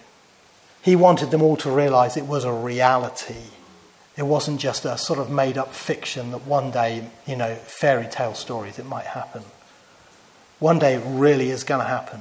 He 0.83 0.97
wanted 0.97 1.31
them 1.31 1.41
all 1.41 1.57
to 1.59 1.71
realize 1.71 2.17
it 2.17 2.27
was 2.27 2.45
a 2.45 2.53
reality. 2.53 3.43
It 4.17 4.25
wasn't 4.25 4.61
just 4.61 4.85
a 4.85 4.99
sort 4.99 5.19
of 5.19 5.31
made 5.31 5.57
up 5.57 5.73
fiction 5.73 6.31
that 6.33 6.47
one 6.47 6.71
day, 6.71 7.09
you 7.27 7.37
know, 7.37 7.55
fairy 7.55 8.07
tale 8.07 8.35
stories, 8.35 8.79
it 8.79 8.87
might 8.87 9.07
happen. 9.07 9.43
One 10.59 10.79
day 10.79 10.95
it 10.95 11.03
really 11.05 11.51
is 11.51 11.65
going 11.65 11.81
to 11.81 11.87
happen. 11.87 12.21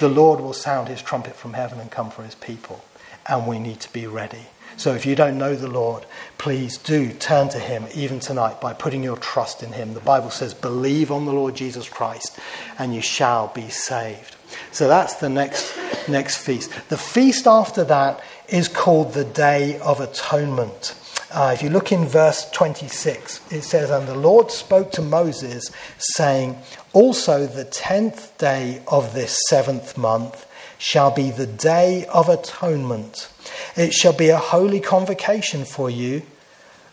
The 0.00 0.08
Lord 0.08 0.40
will 0.40 0.54
sound 0.54 0.88
his 0.88 1.02
trumpet 1.02 1.36
from 1.36 1.52
heaven 1.52 1.78
and 1.78 1.90
come 1.90 2.10
for 2.10 2.22
his 2.22 2.34
people, 2.34 2.82
and 3.26 3.46
we 3.46 3.58
need 3.58 3.80
to 3.80 3.92
be 3.92 4.06
ready. 4.06 4.46
So 4.76 4.94
if 4.94 5.04
you 5.04 5.14
don't 5.14 5.36
know 5.36 5.54
the 5.54 5.68
Lord, 5.68 6.06
please 6.38 6.78
do 6.78 7.12
turn 7.12 7.50
to 7.50 7.58
him 7.58 7.84
even 7.94 8.18
tonight 8.18 8.62
by 8.62 8.72
putting 8.72 9.02
your 9.02 9.18
trust 9.18 9.62
in 9.62 9.72
him. 9.72 9.92
The 9.92 10.00
Bible 10.00 10.30
says, 10.30 10.54
believe 10.54 11.12
on 11.12 11.26
the 11.26 11.34
Lord 11.34 11.54
Jesus 11.54 11.86
Christ, 11.86 12.38
and 12.78 12.94
you 12.94 13.02
shall 13.02 13.48
be 13.48 13.68
saved. 13.68 14.36
So 14.72 14.88
that's 14.88 15.16
the 15.16 15.28
next, 15.28 15.76
next 16.08 16.38
feast. 16.38 16.70
The 16.88 16.96
feast 16.96 17.46
after 17.46 17.84
that 17.84 18.22
is 18.48 18.68
called 18.68 19.12
the 19.12 19.24
Day 19.24 19.78
of 19.80 20.00
Atonement. 20.00 20.94
Uh, 21.32 21.52
if 21.54 21.62
you 21.62 21.70
look 21.70 21.92
in 21.92 22.06
verse 22.06 22.50
26, 22.50 23.52
it 23.52 23.62
says, 23.62 23.90
And 23.90 24.08
the 24.08 24.16
Lord 24.16 24.50
spoke 24.50 24.90
to 24.92 25.02
Moses, 25.02 25.70
saying, 25.98 26.58
Also 26.92 27.46
the 27.46 27.64
tenth 27.64 28.36
day 28.38 28.82
of 28.88 29.14
this 29.14 29.38
seventh 29.48 29.96
month 29.96 30.46
shall 30.78 31.10
be 31.10 31.30
the 31.30 31.46
day 31.46 32.06
of 32.06 32.28
atonement. 32.28 33.30
It 33.76 33.92
shall 33.92 34.12
be 34.12 34.30
a 34.30 34.38
holy 34.38 34.80
convocation 34.80 35.64
for 35.64 35.88
you. 35.88 36.22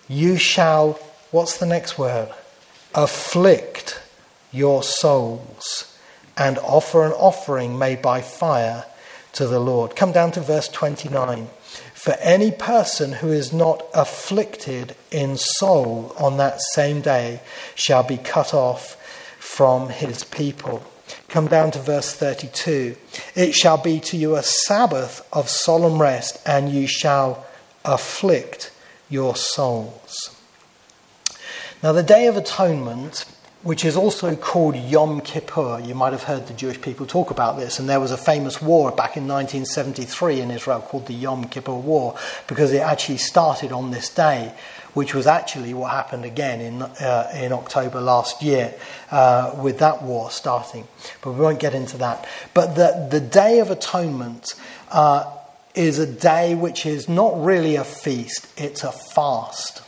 You 0.08 0.38
shall, 0.38 1.00
what's 1.32 1.58
the 1.58 1.66
next 1.66 1.98
word? 1.98 2.30
Afflict 2.94 4.02
your 4.52 4.84
souls 4.84 5.98
and 6.38 6.60
offer 6.60 7.06
an 7.06 7.14
offering 7.14 7.80
made 7.80 8.02
by 8.02 8.22
fire 8.22 8.86
to 9.34 9.48
the 9.48 9.60
Lord. 9.60 9.96
Come 9.96 10.12
down 10.12 10.32
to 10.34 10.42
verse 10.42 10.68
29. 10.68 11.48
For 12.08 12.16
any 12.22 12.52
person 12.52 13.12
who 13.12 13.34
is 13.34 13.52
not 13.52 13.86
afflicted 13.94 14.96
in 15.12 15.36
soul 15.36 16.16
on 16.18 16.38
that 16.38 16.62
same 16.72 17.02
day 17.02 17.42
shall 17.76 18.02
be 18.02 18.16
cut 18.16 18.54
off 18.54 18.96
from 19.40 19.90
his 19.90 20.24
people. 20.24 20.84
Come 21.28 21.48
down 21.48 21.72
to 21.72 21.80
verse 21.80 22.14
32. 22.14 22.96
It 23.36 23.54
shall 23.54 23.76
be 23.78 24.00
to 24.00 24.16
you 24.16 24.38
a 24.38 24.42
Sabbath 24.42 25.28
of 25.34 25.50
solemn 25.50 26.02
rest, 26.02 26.40
and 26.46 26.70
you 26.70 26.88
shall 26.88 27.46
afflict 27.84 28.72
your 29.10 29.36
souls. 29.36 30.34
Now, 31.84 31.92
the 31.92 32.04
Day 32.04 32.28
of 32.28 32.38
Atonement 32.38 33.26
which 33.68 33.84
is 33.84 33.98
also 33.98 34.34
called 34.34 34.78
Yom 34.78 35.20
Kippur. 35.20 35.82
You 35.84 35.94
might 35.94 36.14
have 36.14 36.24
heard 36.24 36.48
the 36.48 36.54
Jewish 36.54 36.80
people 36.80 37.06
talk 37.06 37.32
about 37.32 37.58
this, 37.58 37.80
and 37.80 37.90
there 37.90 38.00
was 38.00 38.12
a 38.12 38.18
famous 38.18 38.62
war 38.62 38.92
back 38.92 39.18
in 39.18 39.28
1973 39.28 40.40
in 40.40 40.52
Israel 40.52 40.80
called 40.80 41.06
the 41.08 41.14
Yom 41.14 41.50
Kippur 41.50 41.74
War 41.74 42.16
because 42.48 42.72
it 42.72 42.80
actually 42.80 43.18
started 43.18 43.74
on 43.74 43.92
this 43.92 44.08
day, 44.08 44.54
which 44.94 45.14
was 45.14 45.28
actually 45.28 45.74
what 45.74 45.92
happened 45.92 46.24
again 46.24 46.62
in, 46.62 46.82
uh, 46.82 47.30
in 47.36 47.52
October 47.52 48.00
last 48.00 48.42
year 48.42 48.74
uh, 49.12 49.54
with 49.62 49.80
that 49.80 50.02
war 50.02 50.32
starting. 50.32 50.88
But 51.22 51.34
we 51.34 51.42
won't 51.42 51.60
get 51.60 51.76
into 51.76 51.98
that. 51.98 52.26
But 52.54 52.76
the, 52.76 53.10
the 53.12 53.20
Day 53.20 53.60
of 53.60 53.70
Atonement 53.70 54.54
uh, 54.92 55.30
is 55.76 56.00
a 56.00 56.08
day 56.08 56.56
which 56.56 56.86
is 56.86 57.10
not 57.10 57.44
really 57.44 57.76
a 57.76 57.84
feast, 57.84 58.48
it's 58.58 58.86
a 58.86 58.94
fast. 58.94 59.82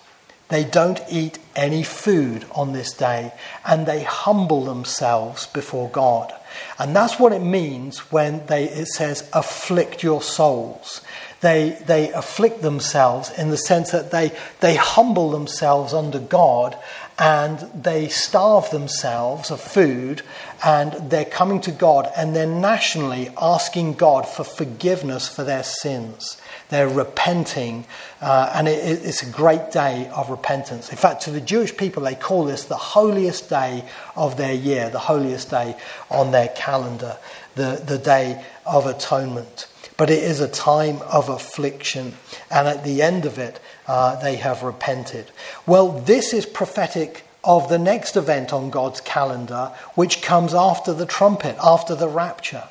They 0.50 0.64
don't 0.64 1.00
eat 1.10 1.38
any 1.56 1.84
food 1.84 2.46
on 2.52 2.74
this 2.74 2.94
day 2.94 3.32
and 3.66 3.86
they 3.86 4.04
humble 4.04 4.66
themselves 4.66 5.48
before 5.48 5.90
God. 5.90 6.34
And 6.80 6.96
that's 6.96 7.20
what 7.20 7.32
it 7.32 7.42
means 7.42 8.12
when 8.12 8.46
they, 8.48 8.66
it 8.68 8.88
says, 8.88 9.30
afflict 9.34 10.02
your 10.02 10.22
souls. 10.22 11.02
They, 11.42 11.78
they 11.86 12.12
afflict 12.12 12.62
themselves 12.62 13.32
in 13.38 13.50
the 13.50 13.58
sense 13.58 13.92
that 13.92 14.12
they, 14.12 14.32
they 14.60 14.76
humble 14.76 15.30
themselves 15.30 15.94
under 15.94 16.20
God 16.20 16.78
and 17.20 17.60
they 17.76 18.08
starve 18.08 18.70
themselves 18.72 19.52
of 19.52 19.60
food 19.60 20.22
and 20.64 20.94
they're 21.10 21.26
coming 21.26 21.60
to 21.60 21.72
God 21.72 22.10
and 22.16 22.34
they're 22.34 22.48
nationally 22.48 23.30
asking 23.40 23.94
God 23.96 24.26
for 24.26 24.46
forgiveness 24.46 25.28
for 25.28 25.44
their 25.44 25.64
sins. 25.64 26.42
They're 26.70 26.88
repenting, 26.88 27.86
uh, 28.22 28.52
and 28.54 28.68
it, 28.68 29.04
it's 29.04 29.24
a 29.24 29.30
great 29.30 29.72
day 29.72 30.10
of 30.16 30.30
repentance. 30.30 30.90
In 30.90 30.98
fact, 30.98 31.24
to 31.24 31.32
the 31.32 31.42
Jewish 31.42 31.76
people, 31.76 32.04
they 32.04 32.16
call 32.16 32.46
this 32.46 32.66
the 32.66 32.78
holiest 32.78 33.50
day 33.50 33.84
of 34.16 34.38
their 34.38 34.54
year, 34.54 34.90
the 34.90 35.00
holiest 35.00 35.50
day 35.50 35.76
on 36.12 36.32
their 36.32 36.50
calendar, 36.50 37.18
the, 37.56 37.82
the 37.86 37.98
day 37.98 38.44
of 38.68 38.86
atonement. 38.86 39.68
But 39.98 40.10
it 40.10 40.24
is 40.24 40.40
a 40.40 40.48
time 40.48 41.02
of 41.12 41.28
affliction, 41.28 42.14
and 42.52 42.68
at 42.68 42.84
the 42.84 43.02
end 43.02 43.26
of 43.26 43.40
it, 43.40 43.60
uh, 43.90 44.16
they 44.22 44.36
have 44.36 44.62
repented. 44.62 45.26
Well, 45.66 45.92
this 45.92 46.32
is 46.32 46.46
prophetic 46.46 47.26
of 47.44 47.70
the 47.70 47.80
next 47.80 48.16
event 48.16 48.54
on 48.54 48.70
God's 48.70 49.02
calendar, 49.02 49.72
which 49.96 50.22
comes 50.22 50.54
after 50.54 50.94
the 50.94 51.08
trumpet, 51.08 51.58
after 51.60 51.96
the 51.96 52.08
rapture. 52.08 52.66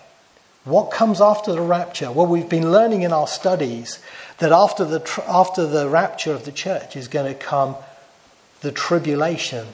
What 0.62 0.92
comes 0.92 1.20
after 1.20 1.50
the 1.50 1.60
rapture? 1.60 2.12
Well, 2.12 2.28
we've 2.28 2.48
been 2.48 2.70
learning 2.70 3.02
in 3.02 3.12
our 3.12 3.26
studies 3.26 3.98
that 4.38 4.52
after 4.52 4.84
the, 4.84 5.24
after 5.26 5.66
the 5.66 5.88
rapture 5.88 6.32
of 6.32 6.44
the 6.44 6.52
church 6.52 6.94
is 6.94 7.08
going 7.08 7.32
to 7.32 7.38
come 7.38 7.74
the 8.60 8.70
tribulation, 8.70 9.66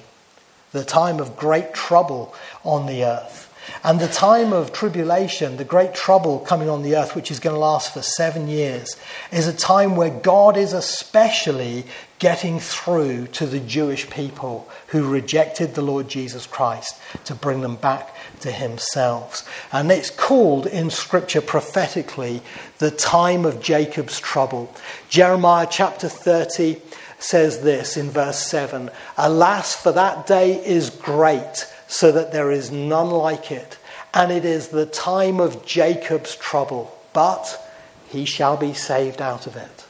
the 0.73 0.85
time 0.85 1.21
of 1.21 1.37
great 1.37 1.75
trouble 1.75 2.35
on 2.65 2.87
the 2.87 3.05
earth. 3.05 3.54
And 3.83 4.01
the 4.01 4.09
time 4.09 4.53
of 4.53 4.73
tribulation, 4.73 5.57
the 5.57 5.65
great 5.65 5.95
trouble 5.95 6.39
coming 6.41 6.69
on 6.69 6.83
the 6.83 6.97
earth, 6.97 7.15
which 7.15 7.31
is 7.31 7.41
going 7.41 7.55
to 7.55 7.61
last 7.61 7.93
for 7.93 8.03
seven 8.03 8.49
years, 8.49 8.97
is 9.33 9.47
a 9.47 9.53
time 9.53 9.97
where 9.97 10.11
God 10.11 10.57
is 10.57 10.73
especially 10.73 11.85
getting 12.19 12.59
through 12.61 13.27
to 13.27 13.47
the 13.47 13.61
Jewish 13.61 14.09
people 14.09 14.69
who 14.89 15.09
rejected 15.09 15.75
the 15.75 15.83
Lord 15.83 16.09
Jesus 16.09 16.47
Christ 16.47 16.97
to 17.25 17.35
bring 17.35 17.61
them 17.61 17.77
back 17.77 18.15
to 18.41 18.51
Himself. 18.51 19.47
And 19.73 19.91
it's 19.91 20.11
called 20.11 20.67
in 20.67 20.91
Scripture 20.91 21.43
prophetically 21.43 22.41
the 22.79 22.91
time 22.91 23.45
of 23.45 23.61
Jacob's 23.61 24.19
trouble. 24.19 24.75
Jeremiah 25.09 25.69
chapter 25.71 26.09
30 26.09 26.81
says 27.19 27.61
this 27.61 27.97
in 27.97 28.11
verse 28.11 28.39
7 28.39 28.91
Alas, 29.19 29.75
for 29.75 29.93
that 29.93 30.27
day 30.27 30.65
is 30.65 30.91
great 30.91 31.67
so 31.87 32.13
that 32.13 32.33
there 32.33 32.51
is 32.51 32.71
none 32.71 33.11
like 33.11 33.51
it. 33.51 33.79
And 34.13 34.31
it 34.31 34.45
is 34.45 34.69
the 34.69 34.87
time 34.87 35.41
of 35.41 35.67
Jacob's 35.67 36.37
trouble, 36.37 36.97
but 37.13 37.61
he 38.09 38.25
shall 38.25 38.57
be 38.57 38.75
saved 38.75 39.21
out 39.21 39.47
of 39.47 39.57
it. 39.57 39.85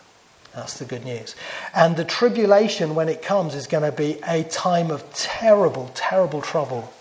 That's 0.54 0.78
the 0.78 0.85
good 0.85 1.04
news. 1.04 1.35
And 1.74 1.96
the 1.96 2.04
tribulation, 2.04 2.94
when 2.94 3.09
it 3.09 3.22
comes, 3.22 3.54
is 3.54 3.66
going 3.66 3.83
to 3.83 3.96
be 3.96 4.20
a 4.26 4.44
time 4.44 4.90
of 4.90 5.12
terrible, 5.12 5.90
terrible 5.94 6.40
trouble, 6.40 6.92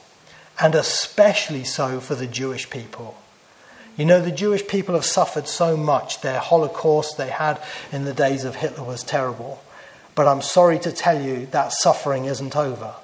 and 0.60 0.74
especially 0.76 1.64
so 1.64 2.00
for 2.00 2.16
the 2.16 2.28
Jewish 2.28 2.70
people. 2.70 3.16
You 3.96 4.06
know, 4.06 4.22
the 4.22 4.32
Jewish 4.32 4.68
people 4.68 4.96
have 4.96 5.06
suffered 5.06 5.48
so 5.48 5.78
much. 5.78 6.22
Their 6.22 6.40
Holocaust 6.40 7.18
they 7.18 7.30
had 7.30 7.62
in 7.92 8.06
the 8.06 8.14
days 8.14 8.44
of 8.44 8.56
Hitler 8.56 8.84
was 8.84 9.04
terrible. 9.04 9.64
But 10.16 10.28
I'm 10.28 10.42
sorry 10.42 10.80
to 10.80 10.92
tell 10.92 11.22
you 11.22 11.46
that 11.48 11.74
suffering 11.74 12.26
isn't 12.26 12.56
over. 12.56 12.96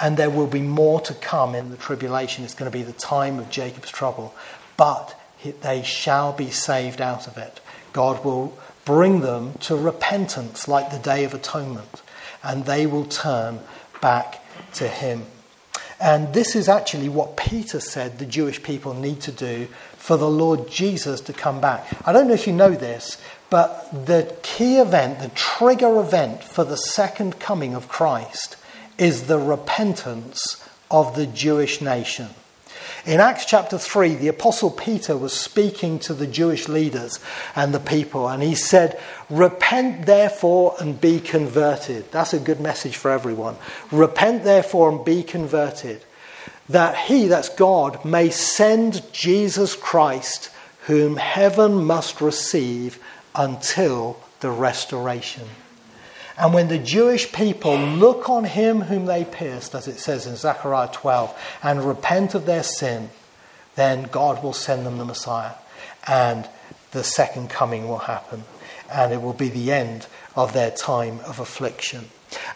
And 0.00 0.16
there 0.16 0.30
will 0.30 0.46
be 0.46 0.62
more 0.62 1.00
to 1.02 1.14
come 1.14 1.54
in 1.54 1.70
the 1.70 1.76
tribulation. 1.76 2.44
It's 2.44 2.54
going 2.54 2.70
to 2.70 2.76
be 2.76 2.84
the 2.84 2.92
time 2.92 3.38
of 3.38 3.50
Jacob's 3.50 3.90
trouble. 3.90 4.34
But 4.76 5.18
they 5.62 5.82
shall 5.82 6.32
be 6.32 6.50
saved 6.50 7.00
out 7.00 7.26
of 7.26 7.36
it. 7.36 7.60
God 7.92 8.24
will 8.24 8.56
bring 8.84 9.20
them 9.20 9.54
to 9.60 9.76
repentance 9.76 10.68
like 10.68 10.90
the 10.90 10.98
Day 10.98 11.24
of 11.24 11.34
Atonement. 11.34 12.02
and 12.42 12.64
they 12.64 12.86
will 12.86 13.04
turn 13.04 13.60
back 14.00 14.42
to 14.74 14.88
him. 14.88 15.24
And 16.00 16.32
this 16.32 16.54
is 16.54 16.68
actually 16.68 17.08
what 17.08 17.36
Peter 17.36 17.80
said 17.80 18.18
the 18.18 18.26
Jewish 18.26 18.62
people 18.62 18.94
need 18.94 19.20
to 19.22 19.32
do 19.32 19.66
for 19.96 20.16
the 20.16 20.30
Lord 20.30 20.70
Jesus 20.70 21.20
to 21.22 21.32
come 21.32 21.60
back. 21.60 21.84
I 22.06 22.12
don't 22.12 22.28
know 22.28 22.34
if 22.34 22.46
you 22.46 22.52
know 22.52 22.70
this, 22.70 23.20
but 23.50 24.06
the 24.06 24.36
key 24.42 24.76
event, 24.78 25.18
the 25.18 25.30
trigger 25.30 25.98
event 26.00 26.44
for 26.44 26.62
the 26.64 26.76
second 26.76 27.40
coming 27.40 27.74
of 27.74 27.88
Christ 27.88 28.56
is 28.98 29.26
the 29.26 29.38
repentance 29.38 30.62
of 30.90 31.14
the 31.14 31.26
Jewish 31.26 31.80
nation. 31.80 32.28
In 33.06 33.20
Acts 33.20 33.44
chapter 33.44 33.78
3, 33.78 34.16
the 34.16 34.28
Apostle 34.28 34.70
Peter 34.70 35.16
was 35.16 35.32
speaking 35.32 35.98
to 36.00 36.12
the 36.12 36.26
Jewish 36.26 36.68
leaders 36.68 37.20
and 37.54 37.72
the 37.72 37.80
people, 37.80 38.28
and 38.28 38.42
he 38.42 38.54
said, 38.54 39.00
Repent 39.30 40.04
therefore 40.04 40.74
and 40.78 41.00
be 41.00 41.20
converted. 41.20 42.10
That's 42.10 42.34
a 42.34 42.40
good 42.40 42.60
message 42.60 42.96
for 42.96 43.10
everyone. 43.10 43.56
Repent 43.90 44.44
therefore 44.44 44.90
and 44.90 45.04
be 45.04 45.22
converted, 45.22 46.04
that 46.68 46.96
he, 46.96 47.28
that's 47.28 47.48
God, 47.48 48.04
may 48.04 48.30
send 48.30 49.10
Jesus 49.12 49.74
Christ, 49.74 50.50
whom 50.82 51.16
heaven 51.16 51.84
must 51.84 52.20
receive 52.20 52.98
until 53.34 54.18
the 54.40 54.50
restoration. 54.50 55.48
And 56.38 56.54
when 56.54 56.68
the 56.68 56.78
Jewish 56.78 57.32
people 57.32 57.76
look 57.76 58.28
on 58.28 58.44
him 58.44 58.82
whom 58.82 59.06
they 59.06 59.24
pierced, 59.24 59.74
as 59.74 59.88
it 59.88 59.98
says 59.98 60.26
in 60.26 60.36
Zechariah 60.36 60.90
12, 60.92 61.36
and 61.62 61.84
repent 61.84 62.34
of 62.34 62.46
their 62.46 62.62
sin, 62.62 63.10
then 63.74 64.04
God 64.04 64.42
will 64.42 64.52
send 64.52 64.86
them 64.86 64.98
the 64.98 65.04
Messiah. 65.04 65.54
And 66.06 66.48
the 66.92 67.02
second 67.02 67.50
coming 67.50 67.88
will 67.88 67.98
happen. 67.98 68.44
And 68.90 69.12
it 69.12 69.20
will 69.20 69.32
be 69.32 69.48
the 69.48 69.72
end 69.72 70.06
of 70.36 70.52
their 70.52 70.70
time 70.70 71.20
of 71.26 71.40
affliction. 71.40 72.06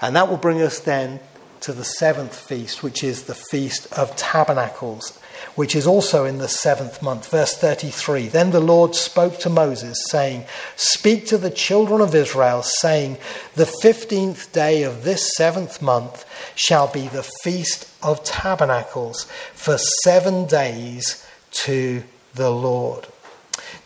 And 0.01 0.15
that 0.17 0.29
will 0.29 0.37
bring 0.37 0.63
us 0.63 0.79
then 0.79 1.21
to 1.61 1.73
the 1.73 1.85
seventh 1.85 2.37
feast, 2.37 2.83
which 2.83 3.03
is 3.05 3.25
the 3.25 3.35
Feast 3.35 3.93
of 3.93 4.15
Tabernacles 4.17 5.19
which 5.55 5.75
is 5.75 5.87
also 5.87 6.25
in 6.25 6.39
the 6.39 6.49
seventh 6.49 7.03
month. 7.03 7.31
Verse 7.31 7.55
33 7.55 8.29
Then 8.29 8.51
the 8.51 8.61
Lord 8.61 8.95
spoke 8.95 9.39
to 9.41 9.51
Moses, 9.51 9.99
saying, 10.09 10.45
Speak 10.77 11.27
to 11.27 11.39
the 11.39 11.51
children 11.51 12.01
of 12.01 12.15
Israel, 12.15 12.63
saying, 12.63 13.19
The 13.55 13.67
fifteenth 13.67 14.53
day 14.53 14.83
of 14.83 15.05
this 15.05 15.35
seventh 15.37 15.83
month 15.83 16.25
shall 16.55 16.89
be 16.89 17.09
the 17.09 17.29
feast 17.43 17.89
of 18.03 18.25
tabernacles 18.25 19.25
for 19.55 19.79
seven 19.79 20.47
days 20.47 21.27
to 21.53 22.03
the 22.35 22.51
Lord. 22.51 23.07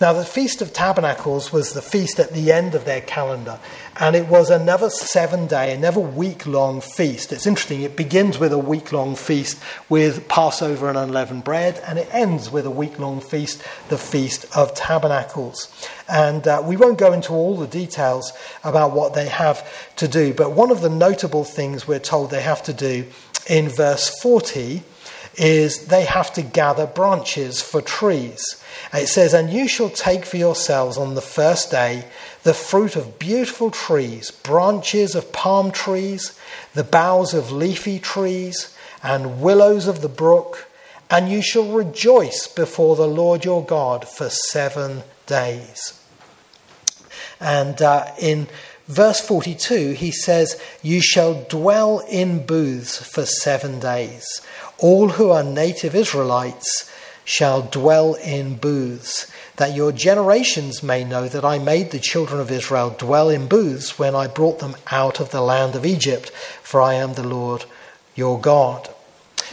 Now, 0.01 0.13
the 0.13 0.25
Feast 0.25 0.61
of 0.61 0.75
Tabernacles 0.75 1.53
was 1.53 1.73
the 1.73 1.81
feast 1.81 2.21
at 2.21 2.33
the 2.33 2.53
end 2.53 2.75
of 2.75 2.85
their 2.85 3.01
calendar, 3.01 3.59
and 3.99 4.15
it 4.15 4.27
was 4.29 4.51
another 4.51 4.91
seven 4.91 5.47
day, 5.47 5.75
another 5.75 6.01
week 6.01 6.47
long 6.47 6.81
feast. 6.81 7.33
It's 7.33 7.47
interesting, 7.47 7.83
it 7.83 7.97
begins 7.97 8.39
with 8.39 8.53
a 8.53 8.59
week 8.59 8.93
long 8.93 9.17
feast 9.17 9.59
with 9.89 10.29
Passover 10.29 10.89
and 10.89 10.99
unleavened 10.99 11.45
bread, 11.45 11.83
and 11.87 11.99
it 11.99 12.09
ends 12.13 12.51
with 12.51 12.67
a 12.67 12.71
week 12.71 12.99
long 12.99 13.21
feast, 13.21 13.63
the 13.89 13.97
Feast 13.97 14.45
of 14.55 14.75
Tabernacles. 14.75 15.73
And 16.09 16.47
uh, 16.47 16.63
we 16.65 16.77
won't 16.77 16.99
go 16.99 17.13
into 17.13 17.33
all 17.33 17.57
the 17.57 17.67
details 17.67 18.33
about 18.65 18.93
what 18.93 19.15
they 19.15 19.29
have 19.29 19.67
to 19.97 20.07
do, 20.07 20.35
but 20.35 20.53
one 20.53 20.71
of 20.71 20.83
the 20.83 20.91
notable 20.91 21.45
things 21.45 21.89
we're 21.89 21.99
told 21.99 22.31
they 22.31 22.43
have 22.43 22.63
to 22.65 22.75
do 22.75 23.07
in 23.49 23.69
verse 23.69 24.11
40 24.21 24.83
is 25.37 25.87
they 25.87 26.05
have 26.05 26.33
to 26.33 26.43
gather 26.43 26.87
branches 26.87 27.61
for 27.61 27.83
trees. 27.83 28.43
It 28.93 29.09
says, 29.09 29.35
And 29.35 29.51
you 29.51 29.69
shall 29.69 29.91
take 29.91 30.25
for 30.25 30.37
yourselves 30.37 30.97
on 30.97 31.15
the 31.15 31.21
first 31.21 31.71
day 31.71 32.07
the 32.47 32.55
fruit 32.55 32.95
of 32.95 33.19
beautiful 33.19 33.73
trees, 33.73 34.31
branches 34.31 35.17
of 35.17 35.33
palm 35.33 35.73
trees, 35.73 36.39
the 36.75 36.85
boughs 36.85 37.35
of 37.35 37.51
leafy 37.51 37.99
trees, 37.99 38.73
and 39.03 39.43
willows 39.43 39.89
of 39.89 40.01
the 40.01 40.09
brook, 40.09 40.69
and 41.11 41.29
you 41.29 41.43
shall 41.43 41.73
rejoice 41.73 42.47
before 42.47 42.95
the 42.95 43.09
Lord 43.09 43.45
your 43.45 43.65
God 43.65 44.07
for 44.07 44.31
seven 44.31 45.03
days. 45.27 46.01
And 47.41 47.83
uh, 47.83 48.13
in 48.21 48.47
verse 48.87 49.21
42, 49.21 49.95
he 49.95 50.13
says, 50.13 50.63
You 50.83 51.01
shall 51.01 51.43
dwell 51.49 51.99
in 52.09 52.47
booths 52.47 53.05
for 53.05 53.27
seven 53.27 53.81
days. 53.81 54.41
All 54.79 55.09
who 55.09 55.31
are 55.31 55.43
native 55.43 55.97
Israelites 55.97 56.89
shall 57.25 57.63
dwell 57.63 58.15
in 58.15 58.55
booths, 58.55 59.27
that 59.57 59.75
your 59.75 59.93
generations 59.93 60.83
may 60.83 61.05
know 61.05 61.29
that 61.29 61.45
I 61.45 61.59
made 61.59 61.91
the 61.91 61.99
children 61.99 62.41
of 62.41 62.51
Israel 62.51 62.91
dwell 62.91 63.31
in 63.31 63.49
booths 63.49 63.99
when 63.99 64.15
I 64.15 64.27
brought 64.27 64.59
them 64.59 64.77
out 64.91 65.21
of 65.21 65.31
the 65.31 65.41
land 65.41 65.75
of 65.75 65.87
Egypt, 65.87 66.31
for 66.63 66.81
I 66.81 66.95
am 66.95 67.15
the 67.15 67.27
Lord 67.27 67.65
your 68.15 68.41
God. 68.41 68.89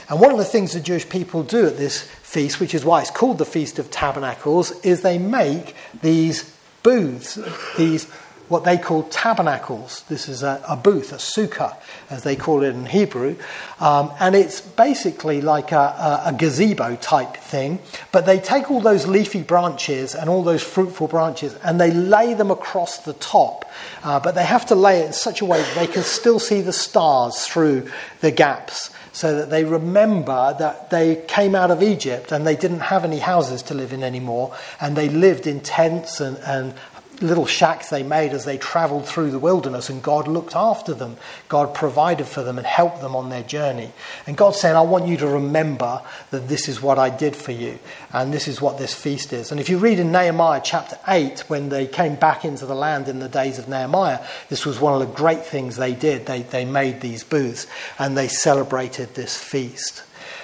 And 0.09 0.19
one 0.19 0.31
of 0.31 0.37
the 0.37 0.45
things 0.45 0.73
the 0.73 0.79
Jewish 0.79 1.07
people 1.07 1.43
do 1.43 1.67
at 1.67 1.77
this 1.77 2.01
feast, 2.01 2.59
which 2.59 2.73
is 2.73 2.83
why 2.83 3.01
it's 3.01 3.11
called 3.11 3.37
the 3.37 3.45
Feast 3.45 3.79
of 3.79 3.89
Tabernacles, 3.89 4.71
is 4.81 5.01
they 5.01 5.17
make 5.17 5.75
these 6.01 6.53
booths, 6.81 7.39
these 7.77 8.05
what 8.49 8.63
they 8.63 8.77
call 8.77 9.03
tabernacles. 9.03 10.03
This 10.09 10.27
is 10.27 10.43
a, 10.43 10.63
a 10.67 10.75
booth, 10.75 11.11
a 11.11 11.17
sukkah, 11.17 11.75
as 12.09 12.23
they 12.23 12.35
call 12.35 12.63
it 12.63 12.69
in 12.69 12.85
Hebrew. 12.85 13.35
Um, 13.79 14.11
and 14.19 14.35
it's 14.35 14.61
basically 14.61 15.41
like 15.41 15.71
a, 15.71 16.21
a, 16.25 16.33
gazebo 16.37 16.95
type 16.97 17.37
thing. 17.37 17.79
But 18.11 18.25
they 18.25 18.39
take 18.39 18.69
all 18.69 18.81
those 18.81 19.07
leafy 19.07 19.43
branches 19.43 20.15
and 20.15 20.29
all 20.29 20.43
those 20.43 20.63
fruitful 20.63 21.07
branches 21.07 21.55
and 21.63 21.79
they 21.79 21.91
lay 21.91 22.33
them 22.33 22.51
across 22.51 22.99
the 22.99 23.13
top. 23.13 23.69
Uh, 24.03 24.19
but 24.19 24.35
they 24.35 24.45
have 24.45 24.65
to 24.67 24.75
lay 24.75 24.99
it 24.99 25.07
in 25.07 25.13
such 25.13 25.41
a 25.41 25.45
way 25.45 25.61
that 25.61 25.75
they 25.75 25.87
can 25.87 26.03
still 26.03 26.39
see 26.39 26.61
the 26.61 26.73
stars 26.73 27.45
through 27.47 27.89
the 28.21 28.31
gaps 28.31 28.89
so 29.13 29.35
that 29.35 29.51
they 29.51 29.63
remember 29.63 30.55
that 30.57 30.89
they 30.89 31.15
came 31.27 31.53
out 31.53 31.69
of 31.71 31.81
Egypt 31.83 32.31
and 32.31 32.45
they 32.45 32.55
didn't 32.55 32.79
have 32.79 33.05
any 33.05 33.19
houses 33.19 33.61
to 33.61 33.73
live 33.75 33.93
in 33.93 34.03
anymore, 34.03 34.53
and 34.81 34.95
they 34.95 35.07
lived 35.07 35.45
in 35.45 35.61
tents 35.61 36.19
and, 36.19 36.37
and 36.39 36.73
little 37.21 37.45
shacks 37.45 37.89
they 37.89 38.03
made 38.03 38.31
as 38.31 38.45
they 38.45 38.57
traveled 38.57 39.07
through 39.07 39.31
the 39.31 39.39
wilderness, 39.39 39.89
and 39.89 40.01
God 40.01 40.27
looked 40.27 40.55
after 40.55 40.93
them. 40.93 41.17
God 41.47 41.73
provided 41.73 42.25
for 42.27 42.43
them 42.43 42.57
and 42.57 42.65
helped 42.65 43.01
them 43.01 43.15
on 43.15 43.29
their 43.29 43.43
journey. 43.43 43.91
And 44.25 44.37
God 44.37 44.55
said, 44.55 44.75
I 44.75 44.81
want 44.81 45.07
you 45.07 45.17
to 45.17 45.27
remember 45.27 46.01
that 46.31 46.47
this 46.47 46.67
is 46.67 46.81
what 46.81 46.97
I 46.97 47.09
did 47.09 47.35
for 47.35 47.51
you, 47.51 47.79
and 48.11 48.33
this 48.33 48.47
is 48.47 48.61
what 48.61 48.77
this 48.77 48.93
feast 48.93 49.33
is. 49.33 49.51
And 49.51 49.59
if 49.59 49.69
you 49.69 49.77
read 49.77 49.99
in 49.99 50.11
Nehemiah 50.11 50.61
chapter 50.63 50.97
8, 51.07 51.41
when 51.49 51.69
they 51.69 51.87
came 51.87 52.15
back 52.15 52.45
into 52.45 52.65
the 52.65 52.75
land 52.75 53.07
in 53.07 53.19
the 53.19 53.29
days 53.29 53.59
of 53.59 53.67
Nehemiah, 53.67 54.19
this 54.49 54.65
was 54.65 54.79
one 54.79 54.99
of 54.99 55.07
the 55.07 55.15
great 55.15 55.45
things 55.45 55.75
they 55.75 55.93
did. 55.93 56.25
They, 56.25 56.41
they 56.41 56.65
made 56.65 57.01
these 57.01 57.23
booths 57.23 57.67
and 57.99 58.17
they 58.17 58.27
celebrated 58.27 59.15
this 59.15 59.37
feast. 59.37 60.03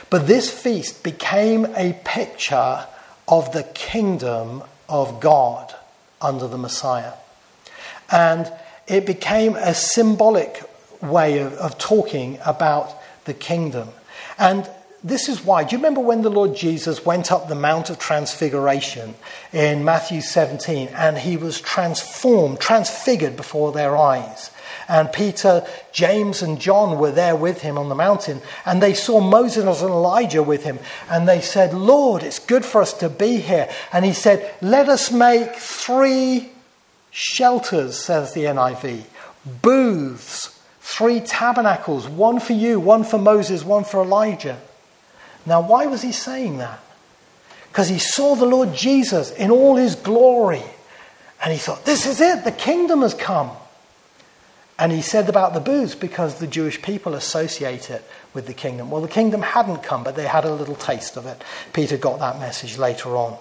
But 0.09 0.27
this 0.27 0.49
feast 0.49 1.03
became 1.03 1.65
a 1.75 1.93
picture 2.03 2.87
of 3.27 3.51
the 3.53 3.63
kingdom 3.63 4.63
of 4.87 5.19
God 5.19 5.75
under 6.21 6.47
the 6.47 6.57
Messiah. 6.57 7.13
And 8.11 8.51
it 8.87 9.05
became 9.05 9.55
a 9.55 9.73
symbolic 9.73 10.63
way 11.01 11.39
of, 11.39 11.53
of 11.53 11.77
talking 11.77 12.39
about 12.45 12.93
the 13.25 13.33
kingdom. 13.33 13.89
And 14.37 14.69
this 15.03 15.29
is 15.29 15.43
why. 15.45 15.63
Do 15.63 15.75
you 15.75 15.77
remember 15.77 16.01
when 16.01 16.23
the 16.23 16.29
Lord 16.29 16.55
Jesus 16.55 17.05
went 17.05 17.31
up 17.31 17.47
the 17.47 17.55
Mount 17.55 17.89
of 17.89 17.99
Transfiguration 17.99 19.15
in 19.53 19.85
Matthew 19.85 20.21
17 20.21 20.89
and 20.89 21.17
he 21.17 21.37
was 21.37 21.61
transformed, 21.61 22.59
transfigured 22.59 23.37
before 23.37 23.71
their 23.71 23.95
eyes? 23.95 24.51
And 24.89 25.13
Peter, 25.13 25.65
James, 25.91 26.41
and 26.41 26.59
John 26.59 26.97
were 26.97 27.11
there 27.11 27.35
with 27.35 27.61
him 27.61 27.77
on 27.77 27.89
the 27.89 27.95
mountain. 27.95 28.41
And 28.65 28.81
they 28.81 28.95
saw 28.95 29.21
Moses 29.21 29.63
and 29.81 29.91
Elijah 29.91 30.41
with 30.41 30.63
him. 30.63 30.79
And 31.11 31.29
they 31.29 31.41
said, 31.41 31.75
Lord, 31.75 32.23
it's 32.23 32.39
good 32.39 32.65
for 32.65 32.81
us 32.81 32.91
to 32.93 33.07
be 33.07 33.37
here. 33.37 33.69
And 33.93 34.03
he 34.03 34.13
said, 34.13 34.51
Let 34.61 34.89
us 34.89 35.11
make 35.11 35.55
three 35.55 36.51
shelters, 37.11 37.99
says 37.99 38.33
the 38.33 38.45
NIV, 38.45 39.03
booths, 39.61 40.59
three 40.81 41.19
tabernacles, 41.19 42.07
one 42.07 42.39
for 42.39 42.53
you, 42.53 42.79
one 42.79 43.03
for 43.03 43.19
Moses, 43.19 43.63
one 43.63 43.83
for 43.83 44.01
Elijah. 44.01 44.59
Now, 45.45 45.61
why 45.61 45.85
was 45.85 46.01
he 46.01 46.11
saying 46.11 46.57
that? 46.57 46.79
Because 47.67 47.89
he 47.89 47.99
saw 47.99 48.35
the 48.35 48.45
Lord 48.45 48.73
Jesus 48.73 49.29
in 49.31 49.51
all 49.51 49.75
his 49.75 49.95
glory. 49.95 50.63
And 51.43 51.53
he 51.53 51.59
thought, 51.59 51.85
This 51.85 52.07
is 52.07 52.19
it, 52.21 52.43
the 52.43 52.51
kingdom 52.51 53.01
has 53.01 53.13
come. 53.13 53.51
And 54.79 54.93
he 54.93 55.01
said 55.01 55.27
about 55.27 55.53
the 55.53 55.59
booths 55.59 55.93
because 55.93 56.39
the 56.39 56.47
Jewish 56.47 56.81
people 56.81 57.13
associate 57.13 57.89
it 57.89 58.01
with 58.33 58.47
the 58.47 58.53
kingdom. 58.53 58.89
Well, 58.89 59.01
the 59.01 59.09
kingdom 59.09 59.41
hadn't 59.41 59.83
come, 59.83 60.05
but 60.05 60.15
they 60.15 60.25
had 60.25 60.45
a 60.45 60.53
little 60.53 60.75
taste 60.75 61.17
of 61.17 61.25
it. 61.25 61.43
Peter 61.73 61.97
got 61.97 62.19
that 62.19 62.39
message 62.39 62.77
later 62.77 63.17
on. 63.17 63.37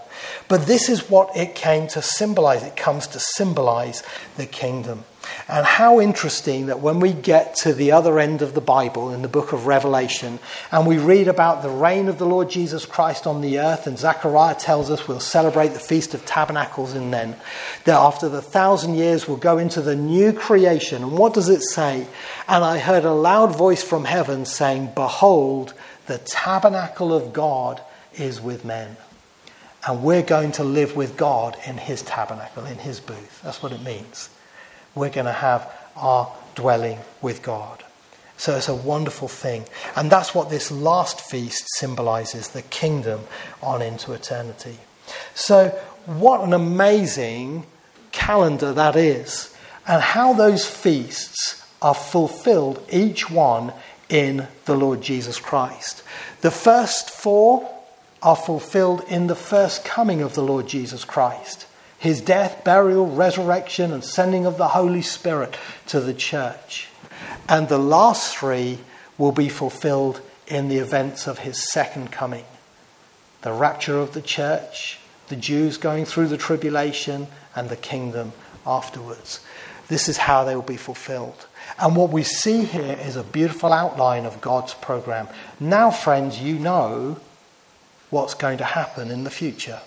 But 0.49 0.67
this 0.67 0.89
is 0.89 1.09
what 1.09 1.37
it 1.37 1.55
came 1.55 1.87
to 1.89 2.03
symbolize. 2.03 2.65
It 2.65 2.75
comes 2.75 3.07
to 3.09 3.21
symbolize 3.21 4.03
the 4.37 4.47
kingdom. 4.47 5.05
And 5.49 5.65
how 5.65 5.99
interesting 5.99 6.67
that 6.67 6.81
when 6.81 7.01
we 7.01 7.13
get 7.15 7.57
to 7.57 7.73
the 7.73 7.93
other 7.93 8.19
end 8.19 8.43
of 8.43 8.53
the 8.53 8.61
Bible 8.61 9.15
in 9.15 9.23
the 9.23 9.29
book 9.29 9.53
of 9.53 9.67
Revelation 9.67 10.39
and 10.71 10.87
we 10.87 10.99
read 10.99 11.27
about 11.27 11.63
the 11.63 11.71
reign 11.71 12.09
of 12.09 12.19
the 12.19 12.27
Lord 12.27 12.51
Jesus 12.51 12.85
Christ 12.85 13.27
on 13.27 13.41
the 13.41 13.59
earth, 13.59 13.87
and 13.87 13.99
Zechariah 13.99 14.57
tells 14.57 14.91
us 14.91 15.09
we'll 15.09 15.21
celebrate 15.21 15.69
the 15.69 15.81
Feast 15.81 16.13
of 16.13 16.27
Tabernacles 16.27 16.93
and 16.93 17.13
then 17.13 17.35
that 17.85 17.99
after 17.99 18.29
the 18.29 18.43
thousand 18.43 18.95
years 18.95 19.27
we'll 19.27 19.39
go 19.39 19.57
into 19.57 19.81
the 19.81 19.97
new 19.97 20.35
creation. 20.35 21.03
And 21.03 21.17
what 21.17 21.33
does 21.33 21.49
it 21.49 21.63
say? 21.63 22.07
And 22.47 22.63
I 22.63 22.79
heard 22.79 23.05
a 23.05 23.13
loud 23.13 23.57
voice 23.57 23.83
from 23.83 24.05
heaven 24.05 24.45
saying, 24.45 24.93
Behold, 24.95 25.73
the 26.07 26.19
tabernacle 26.19 27.15
of 27.15 27.33
God 27.33 27.81
is 28.15 28.39
with 28.39 28.67
men. 28.67 28.99
And 29.87 30.03
we're 30.03 30.23
going 30.23 30.53
to 30.53 30.65
live 30.65 30.95
with 30.95 31.17
God 31.17 31.57
in 31.65 31.79
his 31.79 32.03
tabernacle, 32.03 32.67
in 32.67 32.77
his 32.77 33.01
booth. 33.01 33.41
That's 33.43 33.63
what 33.63 33.73
it 33.73 33.83
means 33.83 34.29
we're 34.95 35.11
going 35.11 35.27
to 35.27 35.33
have 35.33 35.71
our 35.97 36.33
dwelling 36.55 36.99
with 37.23 37.43
God. 37.43 37.85
So 38.37 38.57
it's 38.57 38.69
a 38.69 38.75
wonderful 38.75 39.29
thing. 39.29 39.65
And 39.97 40.11
that's 40.11 40.35
what 40.35 40.49
this 40.49 40.71
last 40.71 41.21
feast 41.21 41.67
symbolizes 41.77 42.49
the 42.49 42.63
kingdom 42.63 43.21
on 43.63 43.83
into 43.83 44.13
eternity. 44.13 44.79
So, 45.35 45.69
what 46.07 46.43
an 46.43 46.53
amazing 46.53 47.67
calendar 48.13 48.73
that 48.73 48.97
is, 48.97 49.55
and 49.87 50.03
how 50.03 50.33
those 50.33 50.67
feasts 50.67 51.65
are 51.83 51.95
fulfilled, 51.95 52.85
each 52.91 53.31
one 53.31 53.73
in 54.09 54.47
the 54.65 54.77
Lord 54.77 55.03
Jesus 55.03 55.39
Christ. 55.39 56.03
The 56.41 56.51
first 56.51 57.11
four 57.11 57.69
are 58.23 58.37
fulfilled 58.37 59.05
in 59.09 59.27
the 59.27 59.35
first 59.35 59.85
coming 59.85 60.23
of 60.23 60.35
the 60.35 60.43
Lord 60.43 60.67
Jesus 60.67 61.05
Christ 61.05 61.67
his 61.99 62.21
death, 62.21 62.65
burial, 62.65 63.07
resurrection, 63.07 63.93
and 63.93 64.05
sending 64.05 64.47
of 64.47 64.57
the 64.57 64.69
Holy 64.69 65.03
Spirit 65.03 65.57
to 65.87 66.01
the 66.01 66.15
church. 66.15 66.89
And 67.49 67.69
the 67.69 67.79
last 67.79 68.37
three 68.37 68.79
will 69.17 69.33
be 69.33 69.49
fulfilled 69.49 70.21
in 70.47 70.69
the 70.69 70.79
events 70.79 71.27
of 71.27 71.41
his 71.41 71.71
second 71.71 72.11
coming 72.13 72.45
the 73.43 73.53
rapture 73.53 73.99
of 73.99 74.15
the 74.15 74.21
church, 74.23 74.99
the 75.29 75.37
Jews 75.37 75.77
going 75.77 76.05
through 76.05 76.27
the 76.27 76.37
tribulation, 76.37 77.29
and 77.55 77.69
the 77.69 77.77
kingdom 77.77 78.33
afterwards. 78.67 79.41
This 79.87 80.09
is 80.09 80.17
how 80.17 80.45
they 80.45 80.55
will 80.55 80.63
be 80.63 80.77
fulfilled. 80.77 81.47
And 81.79 81.95
what 81.95 82.11
we 82.11 82.25
see 82.25 82.65
here 82.65 82.99
is 83.01 83.17
a 83.17 83.23
beautiful 83.23 83.73
outline 83.73 84.27
of 84.27 84.41
God's 84.41 84.75
program. 84.75 85.29
Now, 85.61 85.91
friends, 85.91 86.41
you 86.41 86.59
know 86.59 87.21
what's 88.11 88.35
going 88.35 88.59
to 88.59 88.65
happen 88.65 89.11
in 89.11 89.25
the 89.25 89.31
future. 89.31 89.81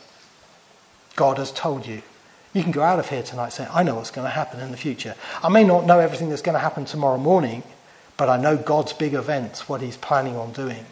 God 1.15 1.37
has 1.37 1.51
told 1.51 1.85
you. 1.85 2.01
You 2.53 2.63
can 2.63 2.71
go 2.71 2.81
out 2.81 2.99
of 2.99 3.09
here 3.09 3.23
tonight 3.23 3.53
saying, 3.53 3.69
I 3.73 3.83
know 3.83 3.95
what's 3.95 4.11
going 4.11 4.25
to 4.25 4.31
happen 4.31 4.59
in 4.59 4.71
the 4.71 4.77
future. 4.77 5.15
I 5.41 5.49
may 5.49 5.63
not 5.63 5.85
know 5.85 5.99
everything 5.99 6.29
that's 6.29 6.41
going 6.41 6.55
to 6.55 6.59
happen 6.59 6.85
tomorrow 6.85 7.17
morning, 7.17 7.63
but 8.17 8.29
I 8.29 8.37
know 8.37 8.57
God's 8.57 8.93
big 8.93 9.13
events, 9.13 9.69
what 9.69 9.81
He's 9.81 9.97
planning 9.97 10.35
on 10.35 10.51
doing. 10.51 10.85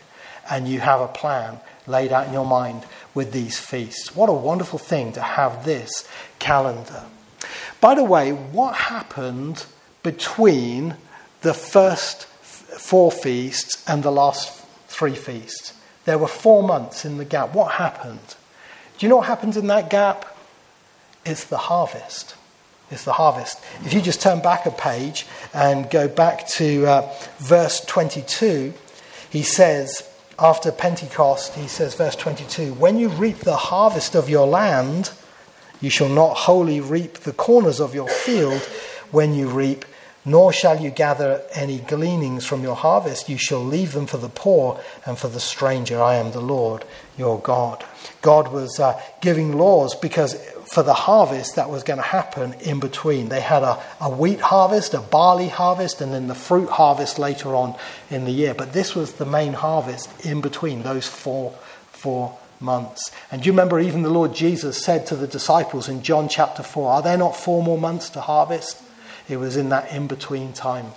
And 0.50 0.68
you 0.68 0.80
have 0.80 1.02
a 1.02 1.08
plan 1.08 1.60
laid 1.86 2.12
out 2.12 2.28
in 2.28 2.34
your 2.34 2.46
mind 2.46 2.86
with 3.14 3.34
these 3.34 3.60
feasts. 3.60 4.16
What 4.16 4.30
a 4.30 4.34
wonderful 4.34 4.80
thing 4.80 5.12
to 5.14 5.22
have 5.22 5.66
this 5.66 6.08
calendar. 6.40 7.04
By 7.82 7.96
the 7.96 8.04
way, 8.04 8.32
what 8.32 8.76
happened 8.76 9.66
between 10.02 10.96
the 11.42 11.54
first 11.54 12.26
four 12.26 13.12
feasts 13.12 13.84
and 13.88 14.02
the 14.02 14.12
last 14.12 14.66
three 14.88 15.16
feasts? 15.16 15.74
There 16.06 16.18
were 16.18 16.28
four 16.28 16.64
months 16.64 17.06
in 17.06 17.18
the 17.18 17.26
gap. 17.26 17.54
What 17.54 17.74
happened? 17.74 18.36
Do 19.00 19.06
you 19.06 19.10
know 19.10 19.16
what 19.16 19.28
happens 19.28 19.56
in 19.56 19.68
that 19.68 19.90
gap? 19.90 20.38
It's 21.26 21.46
the 21.46 21.58
harvest. 21.58 22.36
It's 22.92 23.06
the 23.06 23.14
harvest. 23.14 23.64
If 23.86 23.94
you 23.94 24.02
just 24.02 24.22
turn 24.22 24.42
back 24.42 24.66
a 24.66 24.72
page 24.72 25.26
and 25.54 25.90
go 25.90 26.10
back 26.10 26.46
to 26.50 26.86
uh, 26.86 27.14
verse 27.38 27.80
22, 27.86 28.74
he 29.30 29.42
says, 29.42 30.04
after 30.38 30.70
Pentecost, 30.74 31.56
he 31.56 31.70
says, 31.70 31.96
verse 31.96 32.18
22, 32.18 32.74
when 32.74 33.00
you 33.00 33.08
reap 33.08 33.38
the 33.38 33.56
harvest 33.56 34.16
of 34.16 34.30
your 34.30 34.46
land, 34.46 35.12
you 35.80 35.90
shall 35.90 36.10
not 36.10 36.36
wholly 36.36 36.82
reap 36.82 37.20
the 37.20 37.32
corners 37.32 37.80
of 37.80 37.96
your 37.96 38.10
field 38.10 38.62
when 39.12 39.34
you 39.34 39.48
reap, 39.48 39.86
nor 40.30 40.54
shall 40.54 40.80
you 40.80 40.90
gather 40.90 41.42
any 41.54 41.80
gleanings 41.80 42.46
from 42.46 42.62
your 42.62 42.76
harvest. 42.76 43.30
You 43.30 43.38
shall 43.38 43.64
leave 43.64 43.94
them 43.94 44.06
for 44.06 44.18
the 44.18 44.30
poor 44.30 44.80
and 45.06 45.18
for 45.18 45.28
the 45.28 45.40
stranger. 45.40 46.02
I 46.02 46.16
am 46.16 46.32
the 46.32 46.42
Lord 46.42 46.86
your 47.18 47.40
God. 47.40 47.84
God 48.22 48.52
was 48.52 48.80
uh, 48.80 49.02
giving 49.22 49.58
laws 49.58 49.96
because 49.96 50.36
for 50.72 50.84
the 50.84 50.94
harvest 50.94 51.56
that 51.56 51.70
was 51.70 51.84
going 51.84 51.98
to 51.98 52.06
happen 52.06 52.54
in 52.62 52.80
between. 52.80 53.30
They 53.30 53.42
had 53.42 53.64
a, 53.64 53.82
a 54.00 54.10
wheat 54.10 54.40
harvest, 54.40 54.94
a 54.94 55.00
barley 55.00 55.48
harvest, 55.48 56.00
and 56.00 56.14
then 56.14 56.28
the 56.28 56.36
fruit 56.36 56.70
harvest 56.70 57.18
later 57.18 57.56
on 57.56 57.76
in 58.10 58.26
the 58.26 58.32
year. 58.32 58.54
But 58.54 58.74
this 58.74 58.96
was 58.96 59.14
the 59.14 59.26
main 59.26 59.54
harvest 59.54 60.26
in 60.26 60.42
between 60.42 60.84
those 60.84 61.08
four, 61.08 61.54
four 61.92 62.38
months. 62.60 63.12
And 63.32 63.46
you 63.46 63.52
remember 63.52 63.80
even 63.80 64.04
the 64.04 64.10
Lord 64.10 64.36
Jesus 64.36 64.84
said 64.84 65.08
to 65.08 65.16
the 65.16 65.28
disciples 65.28 65.90
in 65.90 66.04
John 66.04 66.30
chapter 66.30 66.62
4, 66.62 66.92
Are 66.92 67.02
there 67.02 67.18
not 67.18 67.36
four 67.36 67.64
more 67.64 67.78
months 67.78 68.10
to 68.12 68.22
harvest? 68.22 68.84
It 69.30 69.38
was 69.38 69.56
in 69.56 69.70
that 69.70 69.92
in 69.94 70.08
between 70.08 70.54
time. 70.54 70.88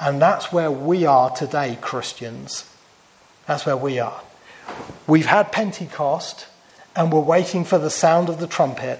And 0.00 0.20
that's 0.20 0.52
where 0.52 0.70
we 0.70 1.04
are 1.04 1.30
today, 1.30 1.78
Christians. 1.80 2.68
That's 3.46 3.66
where 3.66 3.76
we 3.76 3.98
are. 3.98 4.22
We've 5.06 5.26
had 5.26 5.52
Pentecost 5.52 6.46
and 6.96 7.12
we're 7.12 7.20
waiting 7.20 7.64
for 7.64 7.78
the 7.78 7.90
sound 7.90 8.28
of 8.28 8.40
the 8.40 8.46
trumpet, 8.48 8.98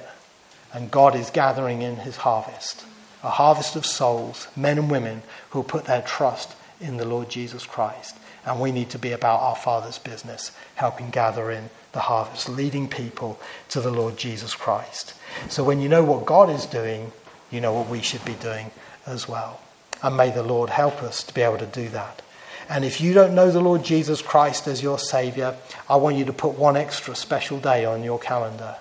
and 0.73 0.91
God 0.91 1.17
is 1.17 1.31
gathering 1.31 1.83
in 1.83 1.97
his 1.97 2.19
harvest 2.19 2.85
a 3.23 3.31
harvest 3.31 3.77
of 3.77 3.85
souls, 3.85 4.49
men 4.57 4.79
and 4.79 4.91
women 4.91 5.23
who 5.51 5.63
put 5.63 5.85
their 5.85 6.03
trust 6.03 6.55
in 6.81 6.97
the 6.97 7.05
Lord 7.05 7.29
Jesus 7.29 7.67
Christ. 7.67 8.17
And 8.47 8.59
we 8.59 8.73
need 8.73 8.89
to 8.91 8.99
be 8.99 9.13
about 9.13 9.41
our 9.41 9.57
Father's 9.57 9.99
business, 9.99 10.53
helping 10.77 11.11
gather 11.11 11.51
in 11.51 11.69
the 11.93 12.01
harvest, 12.01 12.49
leading 12.49 12.89
people 12.89 13.39
to 13.69 13.81
the 13.81 13.91
Lord 13.91 14.17
Jesus 14.17 14.55
Christ. 14.55 15.13
So 15.51 15.63
when 15.63 15.81
you 15.81 15.89
know 15.89 16.03
what 16.03 16.25
God 16.25 16.49
is 16.49 16.65
doing, 16.65 17.13
you 17.51 17.61
know 17.61 17.73
what 17.73 17.89
we 17.89 18.03
should 18.03 18.25
be 18.25 18.35
doing 18.35 18.71
as 19.07 19.29
well. 19.29 19.61
And 20.03 20.17
may 20.17 20.31
the 20.31 20.43
Lord 20.43 20.71
help 20.71 21.03
us 21.03 21.23
to 21.25 21.35
be 21.35 21.43
able 21.43 21.59
to 21.59 21.67
do 21.67 21.89
that. 21.91 22.23
And 22.69 22.85
if 22.85 23.01
you 23.01 23.13
don't 23.13 23.35
know 23.35 23.51
the 23.51 23.61
Lord 23.61 23.85
Jesus 23.85 24.23
Christ 24.23 24.69
as 24.69 24.83
your 24.83 24.99
Saviour, 24.99 25.57
I 25.89 25.97
want 25.97 26.17
you 26.17 26.25
to 26.27 26.33
put 26.33 26.57
one 26.57 26.77
extra 26.77 27.17
special 27.17 27.59
day 27.59 27.85
on 27.85 28.05
your 28.05 28.19
calendar. 28.19 28.77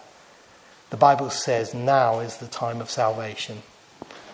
The 0.91 0.97
Bible 0.97 1.29
says 1.29 1.73
now 1.73 2.19
is 2.19 2.37
the 2.37 2.47
time 2.47 2.81
of 2.81 2.89
salvation. 2.89 3.63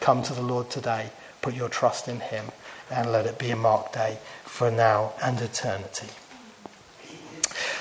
Come 0.02 0.24
to 0.24 0.34
the 0.34 0.42
Lord 0.42 0.70
today, 0.70 1.10
put 1.42 1.56
your 1.56 1.70
trust 1.70 2.08
in 2.08 2.20
Him, 2.20 2.46
and 2.92 3.12
let 3.12 3.26
it 3.26 3.40
be 3.40 3.52
a 3.52 3.56
marked 3.56 3.94
day 3.94 4.20
for 4.44 4.70
now 4.70 5.14
and 5.24 5.40
eternity. 5.40 6.10